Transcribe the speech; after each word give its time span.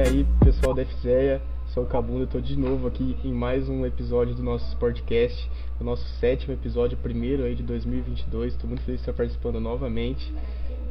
aí, 0.00 0.26
pessoal 0.42 0.72
da 0.72 0.82
FZEA, 0.84 1.42
sou 1.74 1.82
o 1.82 1.86
Cabunda, 1.86 2.24
estou 2.24 2.40
de 2.40 2.58
novo 2.58 2.88
aqui 2.88 3.16
em 3.22 3.32
mais 3.32 3.68
um 3.68 3.84
episódio 3.84 4.34
do 4.34 4.42
nosso 4.42 4.66
Sportcast, 4.68 5.50
o 5.78 5.84
nosso 5.84 6.02
sétimo 6.18 6.54
episódio, 6.54 6.96
primeiro 6.96 7.42
aí 7.44 7.54
de 7.54 7.62
2022. 7.62 8.54
Estou 8.54 8.66
muito 8.66 8.82
feliz 8.82 9.00
de 9.00 9.02
estar 9.02 9.12
participando 9.12 9.60
novamente 9.60 10.32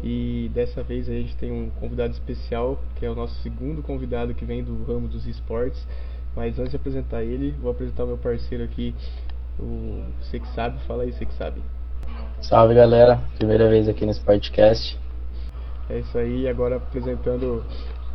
e 0.04 0.52
dessa 0.54 0.84
vez 0.84 1.10
a 1.10 1.14
gente 1.14 1.36
tem 1.38 1.52
um 1.52 1.72
convidado 1.80 2.14
especial, 2.14 2.80
que 2.98 3.06
é 3.06 3.10
o 3.10 3.16
nosso 3.16 3.34
segundo 3.42 3.82
convidado 3.82 4.36
que 4.36 4.46
vem 4.46 4.64
do 4.64 4.84
ramo 4.84 5.08
dos 5.08 5.26
esportes. 5.26 5.84
Mas 6.36 6.60
antes 6.60 6.70
de 6.70 6.76
apresentar 6.76 7.24
ele, 7.24 7.56
vou 7.60 7.72
apresentar 7.72 8.04
o 8.04 8.08
meu 8.08 8.18
parceiro 8.18 8.64
aqui, 8.64 8.94
o 9.58 10.04
Você 10.22 10.40
Que 10.40 10.48
Sabe. 10.50 10.80
Fala 10.86 11.02
aí, 11.02 11.12
Você 11.12 11.26
Que 11.26 11.34
Sabe. 11.34 11.62
Salve 12.42 12.76
galera, 12.76 13.20
primeira 13.38 13.68
vez 13.70 13.90
aqui 13.90 14.06
nesse 14.06 14.22
podcast. 14.22 15.00
É 15.90 15.98
isso 15.98 16.16
aí, 16.16 16.48
agora 16.48 16.76
apresentando 16.76 17.66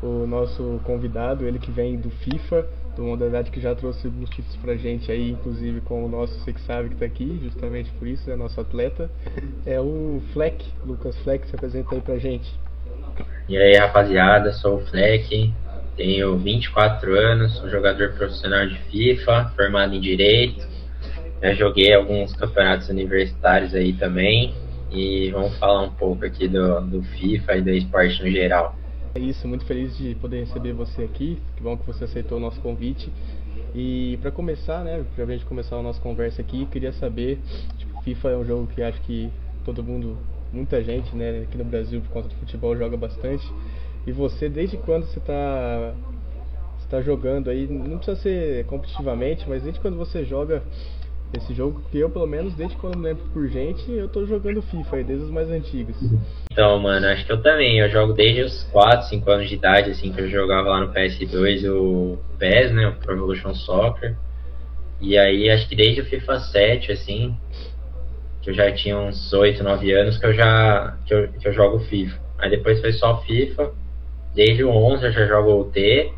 o 0.06 0.26
nosso 0.26 0.80
convidado, 0.84 1.46
ele 1.46 1.58
que 1.58 1.70
vem 1.70 1.96
do 1.96 2.10
FIFA, 2.10 2.66
do 2.96 3.02
modalidade 3.02 3.50
que 3.50 3.60
já 3.60 3.74
trouxe 3.74 4.06
alguns 4.06 4.30
títulos 4.30 4.56
pra 4.56 4.76
gente 4.76 5.10
aí, 5.10 5.30
inclusive 5.30 5.80
com 5.80 6.04
o 6.04 6.08
nosso 6.08 6.38
Você 6.40 6.52
que 6.52 6.60
sabe 6.60 6.90
que 6.90 6.96
tá 6.96 7.06
aqui, 7.06 7.40
justamente 7.42 7.90
por 7.92 8.06
isso, 8.06 8.30
é 8.30 8.36
nosso 8.36 8.60
atleta. 8.60 9.10
É 9.66 9.80
o 9.80 10.22
Fleck, 10.32 10.64
Lucas 10.84 11.16
Fleck, 11.20 11.46
se 11.48 11.54
apresenta 11.54 11.94
aí 11.94 12.00
pra 12.00 12.18
gente. 12.18 12.52
E 13.48 13.56
aí 13.56 13.76
rapaziada, 13.76 14.52
sou 14.52 14.76
o 14.76 14.86
Fleck, 14.86 15.52
tenho 15.96 16.36
24 16.38 17.14
anos, 17.16 17.56
sou 17.56 17.68
jogador 17.70 18.12
profissional 18.12 18.66
de 18.66 18.76
FIFA, 18.90 19.52
formado 19.56 19.94
em 19.94 20.00
Direito. 20.00 20.66
Já 21.42 21.52
joguei 21.54 21.92
alguns 21.92 22.34
campeonatos 22.34 22.88
universitários 22.88 23.74
aí 23.74 23.92
também. 23.92 24.54
E 24.90 25.30
vamos 25.30 25.58
falar 25.58 25.82
um 25.82 25.90
pouco 25.90 26.24
aqui 26.24 26.46
do, 26.46 26.80
do 26.82 27.02
FIFA 27.02 27.56
e 27.56 27.62
do 27.62 27.70
esporte 27.70 28.22
no 28.22 28.30
geral. 28.30 28.76
É 29.14 29.20
isso, 29.20 29.46
muito 29.46 29.64
feliz 29.64 29.96
de 29.96 30.16
poder 30.16 30.40
receber 30.40 30.72
você 30.72 31.02
aqui. 31.02 31.40
Que 31.56 31.62
bom 31.62 31.76
que 31.76 31.86
você 31.86 32.02
aceitou 32.02 32.36
o 32.36 32.40
nosso 32.40 32.60
convite. 32.60 33.12
E 33.72 34.18
para 34.20 34.32
começar, 34.32 34.82
né, 34.82 35.04
pra 35.14 35.24
gente 35.26 35.44
começar 35.44 35.76
a 35.76 35.82
nossa 35.82 36.00
conversa 36.00 36.42
aqui, 36.42 36.66
queria 36.66 36.92
saber, 36.92 37.38
tipo, 37.78 38.02
FIFA 38.02 38.30
é 38.30 38.36
um 38.36 38.44
jogo 38.44 38.66
que 38.66 38.82
acho 38.82 39.00
que 39.02 39.30
todo 39.64 39.84
mundo, 39.84 40.18
muita 40.52 40.82
gente, 40.82 41.14
né, 41.14 41.42
aqui 41.42 41.56
no 41.56 41.64
Brasil 41.64 42.00
por 42.00 42.10
conta 42.10 42.28
do 42.28 42.34
futebol 42.34 42.76
joga 42.76 42.96
bastante. 42.96 43.48
E 44.04 44.10
você, 44.10 44.48
desde 44.48 44.76
quando 44.78 45.06
você 45.06 45.20
está 45.20 45.94
tá 46.90 47.00
jogando 47.00 47.48
aí, 47.50 47.68
não 47.68 47.98
precisa 47.98 48.20
ser 48.20 48.66
competitivamente, 48.66 49.48
mas 49.48 49.62
desde 49.62 49.80
quando 49.80 49.96
você 49.96 50.24
joga 50.24 50.60
esse 51.32 51.52
jogo 51.54 51.82
que 51.90 51.98
eu, 51.98 52.10
pelo 52.10 52.26
menos, 52.26 52.54
desde 52.54 52.76
quando 52.76 52.96
me 52.96 53.04
lembro 53.04 53.24
por 53.32 53.48
gente, 53.48 53.90
eu 53.90 54.08
tô 54.08 54.24
jogando 54.24 54.62
FIFA 54.62 55.02
desde 55.02 55.24
os 55.24 55.30
mais 55.30 55.50
antigos. 55.50 55.96
Então, 56.52 56.78
mano, 56.78 57.06
acho 57.06 57.26
que 57.26 57.32
eu 57.32 57.42
também. 57.42 57.80
Eu 57.80 57.88
jogo 57.88 58.12
desde 58.12 58.42
os 58.42 58.62
4, 58.64 59.08
5 59.08 59.30
anos 59.30 59.48
de 59.48 59.54
idade, 59.56 59.90
assim, 59.90 60.12
que 60.12 60.20
eu 60.20 60.28
jogava 60.28 60.68
lá 60.68 60.80
no 60.80 60.92
PS2 60.92 61.68
o 61.68 62.18
PES, 62.38 62.72
né, 62.72 62.88
o 62.88 62.92
Pro 62.94 63.14
Evolution 63.14 63.54
Soccer. 63.54 64.16
E 65.00 65.18
aí, 65.18 65.50
acho 65.50 65.68
que 65.68 65.74
desde 65.74 66.00
o 66.00 66.04
FIFA 66.04 66.38
7, 66.38 66.92
assim, 66.92 67.36
que 68.44 68.50
eu 68.50 68.54
já 68.54 68.70
tinha 68.72 68.98
uns 68.98 69.32
8, 69.32 69.64
9 69.64 69.92
anos 69.92 70.18
que 70.18 70.26
eu 70.26 70.34
já 70.34 70.98
que 71.06 71.14
eu, 71.14 71.28
que 71.28 71.48
eu 71.48 71.52
jogo 71.52 71.78
FIFA. 71.80 72.20
Aí 72.38 72.50
depois 72.50 72.80
foi 72.80 72.92
só 72.92 73.20
FIFA. 73.22 73.72
Desde 74.34 74.64
o 74.64 74.70
11 74.70 75.06
eu 75.06 75.12
já 75.12 75.26
jogo 75.26 75.60
o 75.60 75.64
T, 75.64 76.12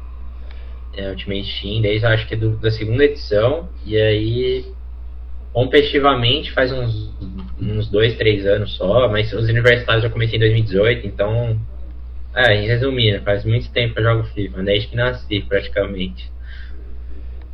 é, 0.96 1.10
Ultimate 1.10 1.60
Team, 1.60 1.82
desde 1.82 2.06
acho 2.06 2.26
que 2.26 2.34
do, 2.34 2.56
da 2.56 2.70
segunda 2.70 3.04
edição. 3.04 3.68
E 3.84 3.96
aí 3.96 4.75
competitivamente 5.56 6.52
faz 6.52 6.70
uns, 6.70 7.10
uns 7.58 7.88
dois, 7.88 8.14
três 8.18 8.44
anos 8.44 8.76
só, 8.76 9.08
mas 9.08 9.32
os 9.32 9.48
universitários 9.48 10.04
eu 10.04 10.10
comecei 10.10 10.36
em 10.36 10.40
2018, 10.40 11.06
então, 11.06 11.58
é, 12.34 12.60
resumindo, 12.60 13.22
faz 13.22 13.42
muito 13.42 13.70
tempo 13.70 13.94
que 13.94 14.00
eu 14.00 14.04
jogo 14.04 14.24
FIFA, 14.24 14.62
desde 14.62 14.88
que 14.88 14.96
nasci 14.96 15.40
praticamente. 15.48 16.30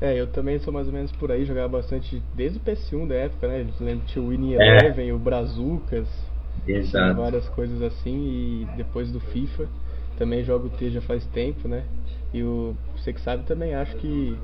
É, 0.00 0.20
eu 0.20 0.26
também 0.26 0.58
sou 0.58 0.72
mais 0.72 0.88
ou 0.88 0.92
menos 0.92 1.12
por 1.12 1.30
aí, 1.30 1.44
jogava 1.44 1.68
bastante 1.68 2.20
desde 2.34 2.58
o 2.58 2.60
PS1 2.62 3.06
da 3.06 3.14
época, 3.14 3.46
né? 3.46 3.60
Eu 3.60 3.86
lembro 3.86 4.04
que 4.04 4.14
tinha 4.14 4.24
o 4.24 4.30
Winnie 4.30 4.56
é. 4.56 4.78
Eleven, 4.80 5.12
o 5.12 5.18
Brazucas, 5.20 6.08
Exato. 6.66 7.20
várias 7.20 7.48
coisas 7.50 7.80
assim, 7.82 8.16
e 8.16 8.66
depois 8.76 9.12
do 9.12 9.20
FIFA 9.20 9.68
também 10.18 10.42
jogo 10.42 10.66
o 10.66 10.70
T 10.70 10.90
já 10.90 11.00
faz 11.02 11.24
tempo, 11.26 11.68
né? 11.68 11.84
E 12.34 12.42
o 12.42 12.74
você 12.96 13.12
que 13.12 13.20
sabe 13.20 13.44
também 13.44 13.76
acho 13.76 13.94
que, 13.98 14.36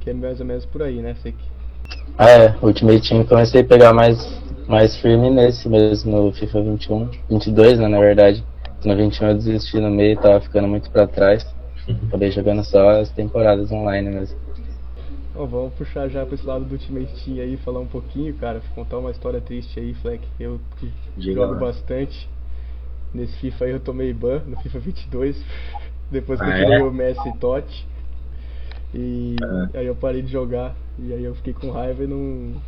que 0.00 0.10
é 0.10 0.12
mais 0.12 0.38
ou 0.38 0.44
menos 0.44 0.66
por 0.66 0.82
aí, 0.82 1.00
né? 1.00 1.14
Sei 1.22 1.32
que 1.32 1.59
é, 2.18 2.54
Ultimate 2.62 3.08
Team 3.08 3.24
comecei 3.24 3.62
a 3.62 3.64
pegar 3.64 3.92
mais, 3.92 4.18
mais 4.68 4.96
firme 4.96 5.30
nesse 5.30 5.68
mesmo, 5.68 6.26
no 6.26 6.32
FIFA 6.32 6.62
21, 6.62 7.10
22 7.30 7.78
né, 7.78 7.88
na 7.88 7.98
verdade. 7.98 8.44
No 8.84 8.96
21 8.96 9.28
eu 9.28 9.34
desisti 9.34 9.78
no 9.78 9.90
meio, 9.90 10.18
tava 10.18 10.40
ficando 10.40 10.68
muito 10.68 10.90
pra 10.90 11.06
trás. 11.06 11.46
Acabei 12.08 12.30
jogando 12.30 12.64
só 12.64 13.00
as 13.00 13.10
temporadas 13.10 13.72
online 13.72 14.10
mesmo. 14.10 14.38
Bom, 15.34 15.46
vamos 15.46 15.74
puxar 15.74 16.08
já 16.08 16.26
pra 16.26 16.34
esse 16.34 16.46
lado 16.46 16.64
do 16.64 16.72
Ultimate 16.72 17.24
Team 17.24 17.38
aí, 17.40 17.56
falar 17.58 17.80
um 17.80 17.86
pouquinho, 17.86 18.34
cara, 18.34 18.60
contar 18.74 18.98
uma 18.98 19.10
história 19.10 19.40
triste 19.40 19.80
aí, 19.80 19.94
Fleck. 19.94 20.22
Eu 20.38 20.60
que 20.78 20.92
Diga 21.16 21.40
jogo 21.40 21.54
lá. 21.54 21.60
bastante. 21.60 22.28
Nesse 23.14 23.32
FIFA 23.38 23.64
aí 23.64 23.70
eu 23.70 23.80
tomei 23.80 24.12
ban, 24.12 24.42
no 24.46 24.56
FIFA 24.60 24.78
22, 24.80 25.42
depois 26.10 26.38
que 26.38 26.46
ah, 26.46 26.60
eu 26.60 26.72
é? 26.72 26.82
o 26.82 26.92
Messi 26.92 27.32
Totti. 27.38 27.86
E 28.94 29.36
é. 29.72 29.78
aí 29.78 29.86
eu 29.86 29.94
parei 29.94 30.20
de 30.20 30.30
jogar. 30.30 30.74
E 31.02 31.12
aí 31.12 31.24
eu 31.24 31.34
fiquei 31.34 31.52
com 31.52 31.70
raiva 31.70 32.04
e 32.04 32.06
não. 32.06 32.60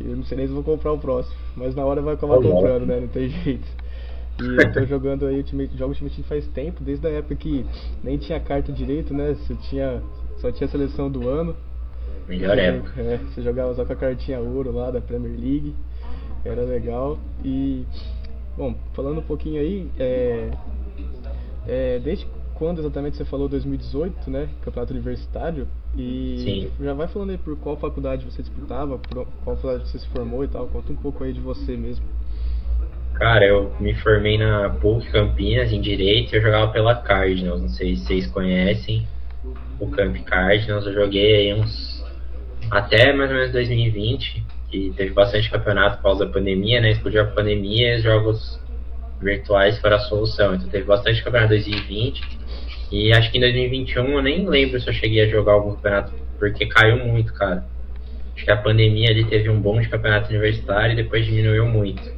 Eu 0.00 0.16
não 0.16 0.24
sei 0.24 0.38
nem 0.38 0.46
se 0.46 0.52
vou 0.52 0.62
comprar 0.62 0.92
o 0.92 0.98
próximo. 0.98 1.36
Mas 1.56 1.74
na 1.74 1.84
hora 1.84 2.02
vai 2.02 2.14
acabar 2.14 2.36
comprando, 2.36 2.86
né? 2.86 3.00
Não 3.00 3.08
tem 3.08 3.28
jeito. 3.44 3.66
E 4.40 4.62
eu 4.62 4.72
tô 4.72 4.84
jogando 4.84 5.26
aí 5.26 5.38
Ultimate, 5.38 5.76
jogo 5.76 5.92
Ultimate 5.92 6.22
faz 6.24 6.46
tempo, 6.48 6.82
desde 6.82 7.06
a 7.06 7.10
época 7.10 7.34
que 7.34 7.66
nem 8.02 8.16
tinha 8.18 8.38
carta 8.38 8.72
direito, 8.72 9.12
né? 9.12 9.34
Você 9.34 9.54
tinha. 9.68 10.02
Só 10.38 10.52
tinha 10.52 10.66
a 10.66 10.70
seleção 10.70 11.10
do 11.10 11.28
ano. 11.28 11.56
Melhor 12.28 12.56
época. 12.58 13.00
É, 13.00 13.18
você 13.18 13.42
jogava 13.42 13.74
só 13.74 13.84
com 13.84 13.92
a 13.92 13.96
cartinha 13.96 14.38
ouro 14.38 14.70
lá 14.70 14.90
da 14.90 15.00
Premier 15.00 15.32
League. 15.32 15.74
Era 16.44 16.62
legal. 16.62 17.18
E. 17.44 17.84
Bom, 18.56 18.74
falando 18.92 19.18
um 19.18 19.22
pouquinho 19.22 19.60
aí, 19.60 19.88
é, 19.98 20.50
é, 21.66 21.98
desde 22.00 22.26
quando 22.58 22.80
exatamente 22.80 23.16
você 23.16 23.24
falou 23.24 23.48
2018, 23.48 24.28
né? 24.28 24.48
Campeonato 24.62 24.92
universitário. 24.92 25.68
E 25.96 26.36
Sim. 26.38 26.84
já 26.84 26.92
vai 26.92 27.06
falando 27.06 27.30
aí 27.30 27.38
por 27.38 27.56
qual 27.56 27.76
faculdade 27.76 28.24
você 28.24 28.42
disputava, 28.42 28.98
por 28.98 29.26
qual 29.44 29.56
faculdade 29.56 29.88
você 29.88 29.98
se 29.98 30.08
formou 30.08 30.44
e 30.44 30.48
tal. 30.48 30.66
Conta 30.66 30.92
um 30.92 30.96
pouco 30.96 31.22
aí 31.22 31.32
de 31.32 31.40
você 31.40 31.76
mesmo. 31.76 32.04
Cara, 33.14 33.46
eu 33.46 33.72
me 33.80 33.94
formei 33.94 34.38
na 34.38 34.70
PUC 34.70 35.10
Campinas 35.10 35.72
em 35.72 35.80
Direito 35.80 36.32
e 36.32 36.36
eu 36.36 36.42
jogava 36.42 36.72
pela 36.72 36.96
Cardinals. 36.96 37.62
Não 37.62 37.68
sei 37.68 37.94
se 37.94 38.04
vocês 38.04 38.26
conhecem 38.26 39.06
o 39.78 39.88
Camp 39.88 40.16
Cardinals. 40.24 40.84
Eu 40.86 40.94
joguei 40.94 41.52
aí 41.52 41.60
uns. 41.60 42.04
até 42.70 43.12
mais 43.12 43.30
ou 43.30 43.36
menos 43.36 43.52
2020, 43.52 44.44
que 44.68 44.92
teve 44.96 45.12
bastante 45.12 45.48
campeonato 45.48 45.98
por 45.98 46.02
causa 46.04 46.26
da 46.26 46.32
pandemia, 46.32 46.80
né? 46.80 46.90
Explodiu 46.90 47.22
a 47.22 47.26
pandemia 47.26 47.94
e 47.94 47.96
os 47.98 48.02
jogos 48.02 48.60
virtuais 49.20 49.78
foram 49.78 49.96
a 49.96 50.00
solução. 50.00 50.54
Então 50.54 50.68
teve 50.68 50.84
bastante 50.84 51.22
campeonato 51.22 51.54
em 51.54 51.58
2020 51.58 52.38
e 52.90 53.12
acho 53.12 53.30
que 53.30 53.38
em 53.38 53.40
2021 53.40 54.12
eu 54.12 54.22
nem 54.22 54.48
lembro 54.48 54.80
se 54.80 54.88
eu 54.88 54.94
cheguei 54.94 55.22
a 55.22 55.28
jogar 55.28 55.52
algum 55.52 55.74
campeonato, 55.74 56.12
porque 56.38 56.66
caiu 56.66 57.04
muito, 57.04 57.32
cara. 57.34 57.64
Acho 58.34 58.44
que 58.44 58.50
a 58.50 58.56
pandemia 58.56 59.10
ali 59.10 59.24
teve 59.24 59.48
um 59.50 59.60
bom 59.60 59.80
de 59.80 59.88
campeonato 59.88 60.30
universitário 60.30 60.92
e 60.92 60.96
depois 60.96 61.26
diminuiu 61.26 61.66
muito. 61.66 62.16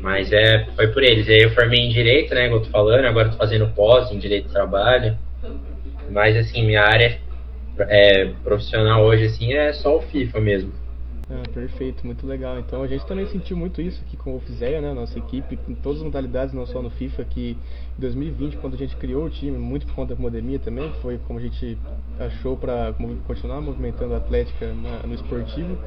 Mas 0.00 0.32
é, 0.32 0.66
foi 0.76 0.88
por 0.88 1.02
eles. 1.02 1.28
Aí 1.28 1.42
eu 1.42 1.50
formei 1.50 1.80
em 1.80 1.88
direito, 1.88 2.34
né, 2.34 2.44
como 2.48 2.60
eu 2.60 2.64
tô 2.64 2.70
falando, 2.70 3.04
agora 3.04 3.30
tô 3.30 3.36
fazendo 3.36 3.66
pós 3.68 4.10
em 4.12 4.18
direito 4.18 4.46
do 4.46 4.52
trabalho. 4.52 5.18
Mas 6.10 6.36
assim, 6.36 6.64
minha 6.64 6.82
área 6.82 7.18
é, 7.80 8.26
profissional 8.42 9.04
hoje 9.04 9.24
assim 9.24 9.52
é 9.52 9.72
só 9.72 9.96
o 9.96 10.02
FIFA 10.02 10.40
mesmo. 10.40 10.83
Ah, 11.30 11.42
perfeito, 11.54 12.04
muito 12.04 12.26
legal. 12.26 12.58
Então 12.58 12.82
a 12.82 12.86
gente 12.86 13.06
também 13.06 13.26
sentiu 13.26 13.56
muito 13.56 13.80
isso 13.80 14.00
aqui 14.02 14.16
com 14.16 14.36
o 14.36 14.40
Fizeia, 14.40 14.80
né? 14.80 14.92
Nossa 14.92 15.18
equipe, 15.18 15.56
com 15.56 15.74
todas 15.74 15.98
as 15.98 16.04
modalidades, 16.04 16.54
não 16.54 16.66
só 16.66 16.82
no 16.82 16.90
FIFA, 16.90 17.24
que 17.24 17.56
em 17.96 18.00
2020, 18.00 18.58
quando 18.58 18.74
a 18.74 18.76
gente 18.76 18.94
criou 18.96 19.24
o 19.24 19.30
time, 19.30 19.56
muito 19.56 19.86
por 19.86 19.94
conta 19.94 20.14
da 20.14 20.22
pandemia 20.22 20.58
também, 20.58 20.92
foi 21.00 21.18
como 21.26 21.38
a 21.38 21.42
gente 21.42 21.78
achou 22.18 22.56
para 22.56 22.94
continuar 23.26 23.60
movimentando 23.62 24.12
a 24.12 24.18
Atlética 24.18 24.72
no 25.06 25.14
esportivo. 25.14 25.78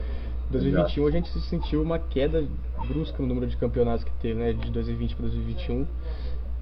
Em 0.49 0.51
2021 0.51 1.07
a 1.07 1.11
gente 1.11 1.29
sentiu 1.41 1.83
uma 1.83 1.99
queda 1.99 2.43
brusca 2.87 3.21
no 3.21 3.27
número 3.27 3.45
de 3.47 3.57
campeonatos 3.57 4.03
que 4.03 4.11
teve, 4.19 4.39
né? 4.39 4.53
De 4.53 4.71
2020 4.71 5.15
para 5.15 5.27
2021. 5.27 5.85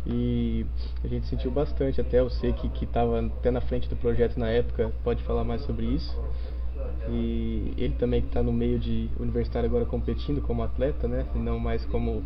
E 0.08 0.66
a 1.04 1.08
gente 1.08 1.26
sentiu 1.28 1.50
bastante, 1.50 2.02
até 2.02 2.20
eu 2.20 2.30
sei 2.30 2.54
que 2.54 2.84
estava 2.84 3.22
até 3.26 3.50
na 3.50 3.62
frente 3.62 3.88
do 3.88 3.96
projeto 3.96 4.38
na 4.38 4.50
época, 4.50 4.92
pode 5.04 5.24
falar 5.24 5.44
mais 5.44 5.62
sobre 5.62 5.86
isso. 5.86 6.14
E 7.10 7.74
ele 7.78 7.94
também 8.00 8.22
que 8.22 8.28
está 8.28 8.42
no 8.42 8.52
meio 8.52 8.80
de 8.80 9.10
universitário 9.20 9.68
agora 9.70 9.86
competindo 9.86 10.42
como 10.42 10.64
atleta, 10.64 11.08
né? 11.08 11.26
E 11.36 11.38
não 11.38 11.60
mais 11.60 11.86
como 11.86 12.24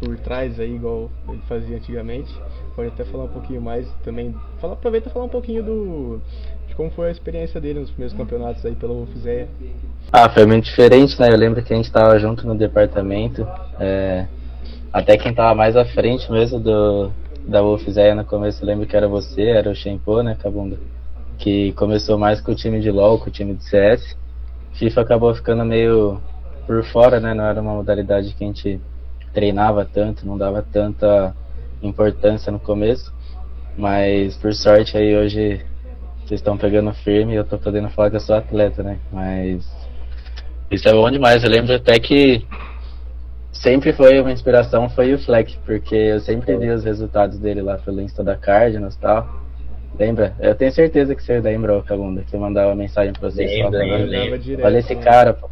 por 0.00 0.16
trás 0.18 0.58
aí, 0.58 0.74
igual 0.74 1.10
ele 1.28 1.40
fazia 1.48 1.76
antigamente. 1.76 2.32
Pode 2.74 2.88
até 2.88 3.04
falar 3.04 3.24
um 3.24 3.28
pouquinho 3.28 3.60
mais 3.60 3.86
também. 4.04 4.34
Fala, 4.60 4.74
aproveita 4.74 5.08
e 5.08 5.12
falar 5.12 5.26
um 5.26 5.30
pouquinho 5.30 5.62
do 5.62 6.20
de 6.68 6.74
como 6.74 6.90
foi 6.90 7.08
a 7.08 7.10
experiência 7.10 7.60
dele 7.60 7.80
nos 7.80 7.90
primeiros 7.90 8.16
campeonatos 8.16 8.64
aí 8.64 8.74
pela 8.74 8.92
UFZEA. 8.92 9.48
Ah, 10.12 10.28
foi 10.28 10.46
muito 10.46 10.64
diferente, 10.64 11.18
né? 11.20 11.28
Eu 11.30 11.36
lembro 11.36 11.62
que 11.62 11.72
a 11.72 11.76
gente 11.76 11.86
estava 11.86 12.18
junto 12.18 12.46
no 12.46 12.54
departamento. 12.54 13.46
É, 13.78 14.26
até 14.92 15.16
quem 15.16 15.30
estava 15.30 15.54
mais 15.54 15.76
à 15.76 15.84
frente 15.84 16.30
mesmo 16.30 16.60
do, 16.60 17.10
da 17.46 17.60
Wolfzéia 17.60 18.14
no 18.14 18.24
começo, 18.24 18.62
eu 18.62 18.66
lembro 18.66 18.86
que 18.86 18.96
era 18.96 19.08
você, 19.08 19.42
era 19.42 19.70
o 19.70 19.74
Shenpo, 19.74 20.22
né, 20.22 20.36
Cabunda? 20.40 20.78
Que 21.38 21.72
começou 21.72 22.18
mais 22.18 22.40
com 22.40 22.52
o 22.52 22.54
time 22.54 22.80
de 22.80 22.90
LoL, 22.90 23.18
com 23.18 23.28
o 23.28 23.32
time 23.32 23.54
de 23.54 23.64
CS. 23.64 24.16
FIFA 24.74 25.00
acabou 25.00 25.34
ficando 25.34 25.64
meio 25.64 26.20
por 26.66 26.84
fora, 26.84 27.20
né? 27.20 27.34
Não 27.34 27.44
era 27.44 27.60
uma 27.60 27.74
modalidade 27.74 28.34
que 28.34 28.44
a 28.44 28.46
gente 28.46 28.80
treinava 29.32 29.84
tanto, 29.84 30.26
não 30.26 30.36
dava 30.36 30.62
tanta 30.62 31.34
importância 31.82 32.50
no 32.50 32.58
começo. 32.58 33.12
Mas 33.76 34.36
por 34.36 34.54
sorte 34.54 34.96
aí 34.96 35.16
hoje 35.16 35.64
vocês 36.24 36.40
estão 36.40 36.56
pegando 36.56 36.92
firme 36.92 37.34
e 37.34 37.36
eu 37.36 37.44
tô 37.44 37.58
podendo 37.58 37.88
falar 37.90 38.10
que 38.10 38.16
eu 38.16 38.20
sou 38.20 38.34
atleta, 38.34 38.82
né? 38.82 38.98
Mas 39.12 39.64
isso 40.70 40.88
é 40.88 40.92
bom 40.92 41.10
demais. 41.10 41.44
Eu 41.44 41.50
lembro 41.50 41.74
até 41.74 41.98
que 41.98 42.44
sempre 43.52 43.92
foi 43.92 44.20
uma 44.20 44.32
inspiração 44.32 44.88
foi 44.88 45.14
o 45.14 45.18
Fleck, 45.18 45.58
porque 45.64 45.94
eu 45.94 46.20
sempre 46.20 46.56
vi 46.56 46.70
os 46.70 46.84
resultados 46.84 47.38
dele 47.38 47.62
lá 47.62 47.78
pelo 47.78 48.00
Insta 48.00 48.24
da 48.24 48.36
Cardinals 48.36 48.94
e 48.94 48.98
tal. 48.98 49.45
Lembra? 49.98 50.34
Eu 50.38 50.54
tenho 50.54 50.72
certeza 50.72 51.14
que 51.14 51.22
você 51.22 51.40
lembra, 51.40 51.82
Cabunda, 51.82 52.22
que 52.22 52.34
eu 52.34 52.40
mandava 52.40 52.74
mensagem 52.74 53.12
pra 53.12 53.30
vocês 53.30 53.50
Lembra, 53.50 53.80
falando. 53.80 54.06
lembra. 54.06 54.38
direto, 54.38 54.66
Olha 54.66 54.78
esse 54.78 54.94
né? 54.94 55.02
cara, 55.02 55.32
pô. 55.34 55.50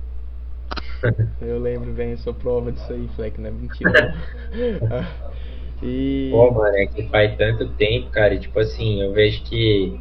Eu 1.41 1.59
lembro 1.61 1.93
bem, 1.93 2.13
eu 2.13 2.17
sou 2.17 2.33
prova 2.33 2.73
disso 2.73 2.91
aí, 2.91 3.07
Fleck, 3.15 3.39
não 3.39 3.49
é 3.49 3.53
mentira. 3.53 4.15
E. 5.83 6.31
Pô, 6.31 6.51
mano, 6.51 6.77
é 6.77 6.87
que 6.87 7.03
faz 7.09 7.37
tanto 7.37 7.69
tempo, 7.71 8.09
cara, 8.11 8.33
e 8.33 8.39
tipo 8.39 8.59
assim, 8.59 9.03
eu 9.03 9.13
vejo 9.13 9.43
que 9.43 10.01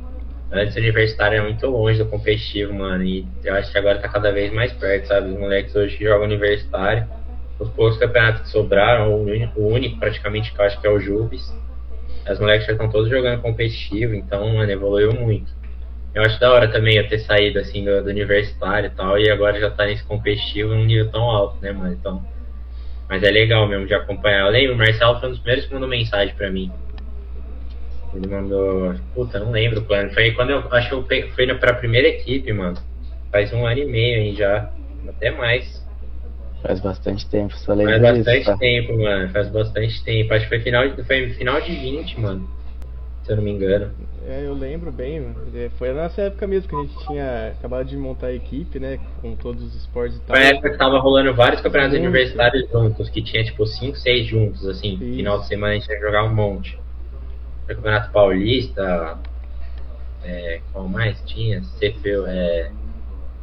antes 0.50 0.76
o 0.76 0.80
universitário 0.80 1.36
era 1.36 1.44
muito 1.44 1.68
longe 1.68 1.98
do 1.98 2.06
competitivo, 2.10 2.74
mano, 2.74 3.04
e 3.04 3.26
eu 3.44 3.54
acho 3.56 3.70
que 3.70 3.78
agora 3.78 4.00
tá 4.00 4.08
cada 4.08 4.32
vez 4.32 4.54
mais 4.54 4.72
perto, 4.72 5.08
sabe? 5.08 5.32
Os 5.32 5.38
moleques 5.40 5.76
hoje 5.76 5.98
que 5.98 6.06
jogam 6.06 6.26
universitário, 6.26 7.06
os 7.60 7.70
poucos 7.72 7.98
campeonatos 7.98 8.44
que 8.44 8.50
sobraram, 8.50 9.14
o 9.14 9.24
único, 9.24 9.60
o 9.60 9.68
único 9.68 10.00
praticamente 10.00 10.54
que 10.54 10.62
eu 10.62 10.66
acho 10.66 10.80
que 10.80 10.88
é 10.88 10.90
o 10.90 11.00
Jubes, 11.00 11.54
os 12.32 12.40
moleques 12.40 12.66
já 12.66 12.74
estão 12.74 12.90
todos 12.90 13.10
jogando 13.10 13.42
competitivo, 13.42 14.16
então, 14.16 14.48
mano, 14.54 14.72
evoluiu 14.72 15.14
muito. 15.14 15.52
Eu 16.14 16.22
acho 16.22 16.40
da 16.40 16.52
hora 16.52 16.68
também 16.68 16.96
eu 16.96 17.08
ter 17.08 17.20
saído, 17.20 17.60
assim, 17.60 17.84
do, 17.84 18.04
do 18.04 18.10
universitário 18.10 18.88
e 18.88 18.96
tal, 18.96 19.20
e 19.20 19.30
agora 19.30 19.60
já 19.60 19.70
tá 19.70 19.86
nesse 19.86 20.04
competitivo 20.04 20.74
num 20.74 20.86
nível 20.86 21.10
tão 21.12 21.24
alto, 21.24 21.58
né, 21.62 21.72
mano, 21.72 21.94
então... 21.94 22.34
Mas 23.10 23.22
é 23.22 23.30
legal 23.30 23.68
mesmo 23.68 23.86
de 23.86 23.94
acompanhar. 23.94 24.46
Eu 24.46 24.52
lembro, 24.52 24.74
o 24.74 24.78
Marcelo 24.78 25.20
foi 25.20 25.28
um 25.28 25.32
dos 25.34 25.40
primeiros 25.40 25.66
que 25.66 25.74
mandou 25.74 25.90
mensagem 25.90 26.34
pra 26.36 26.50
mim. 26.50 26.72
Ele 28.16 28.28
mandou. 28.28 28.96
Puta, 29.14 29.40
não 29.40 29.52
lembro 29.52 29.80
o 29.80 29.84
plano. 29.84 30.12
Foi 30.14 30.32
quando 30.32 30.52
eu 30.52 30.64
acho 30.72 30.90
que 30.90 30.96
eu 30.96 31.32
fui 31.34 31.54
pra 31.56 31.74
primeira 31.74 32.08
equipe, 32.08 32.52
mano. 32.54 32.78
Faz 33.32 33.52
um 33.52 33.66
ano 33.66 33.80
e 33.80 33.86
meio 33.86 34.22
aí 34.22 34.36
já. 34.36 34.72
Até 35.08 35.32
mais. 35.32 35.83
Faz 36.64 36.80
bastante 36.80 37.30
tempo, 37.30 37.54
só 37.58 37.76
Faz 37.76 37.78
lembro 37.78 38.02
bastante 38.02 38.38
disso. 38.38 38.52
Tá? 38.52 38.58
tempo, 38.58 38.98
mano. 38.98 39.30
Faz 39.30 39.50
bastante 39.50 40.04
tempo. 40.04 40.34
Acho 40.34 40.44
que 40.46 40.50
foi 40.50 40.60
final, 40.62 40.90
de- 40.90 41.04
foi 41.04 41.30
final 41.32 41.62
de 41.62 41.76
20, 41.76 42.20
mano. 42.20 42.48
Se 43.26 43.32
eu 43.32 43.36
não 43.38 43.44
me 43.44 43.52
engano. 43.52 43.92
É, 44.28 44.44
eu 44.46 44.54
lembro 44.54 44.92
bem, 44.92 45.20
mano. 45.20 45.36
É, 45.54 45.70
Foi 45.78 45.94
nessa 45.94 46.22
época 46.24 46.48
mesmo 46.48 46.70
que 46.70 46.76
a 46.76 46.80
gente 46.80 47.06
tinha 47.06 47.48
acabado 47.60 47.86
de 47.88 47.98
montar 47.98 48.28
a 48.28 48.34
equipe, 48.34 48.80
né? 48.80 48.98
Com 49.22 49.36
todos 49.36 49.62
os 49.62 49.76
esportes 49.76 50.18
e 50.18 50.22
tal. 50.22 50.36
Foi 50.38 50.46
a 50.46 50.50
época 50.50 50.70
que 50.72 50.78
tava 50.78 51.00
rolando 51.00 51.34
vários 51.34 51.62
campeonatos 51.62 51.98
Juntos. 51.98 52.10
universitários 52.10 52.70
juntos, 52.72 53.10
que 53.10 53.22
tinha 53.22 53.44
tipo 53.44 53.66
5, 53.66 53.98
6 53.98 54.26
juntos, 54.26 54.66
assim. 54.68 54.94
Isso. 54.94 55.16
Final 55.18 55.40
de 55.42 55.48
semana 55.48 55.74
a 55.74 55.76
gente 55.76 55.90
ia 55.90 56.00
jogar 56.00 56.24
um 56.24 56.34
monte. 56.34 56.78
Foi 57.66 57.76
Campeonato 57.76 58.12
Paulista. 58.12 59.18
É, 60.24 60.62
qual 60.72 60.88
mais 60.88 61.22
tinha? 61.26 61.62
CPU, 61.62 62.26
é, 62.28 62.72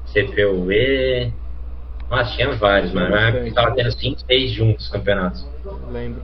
CPUE. 0.07 1.33
Nossa, 2.11 2.35
tinha 2.35 2.53
vários, 2.57 2.93
mano. 2.93 3.11
Na 3.11 3.29
época 3.29 3.45
que 3.45 3.55
tava 3.55 3.75
tendo 3.75 3.93
5, 3.93 4.21
6 4.27 4.51
juntos 4.53 4.89
campeonatos. 4.89 5.47
Lembro. 5.93 6.23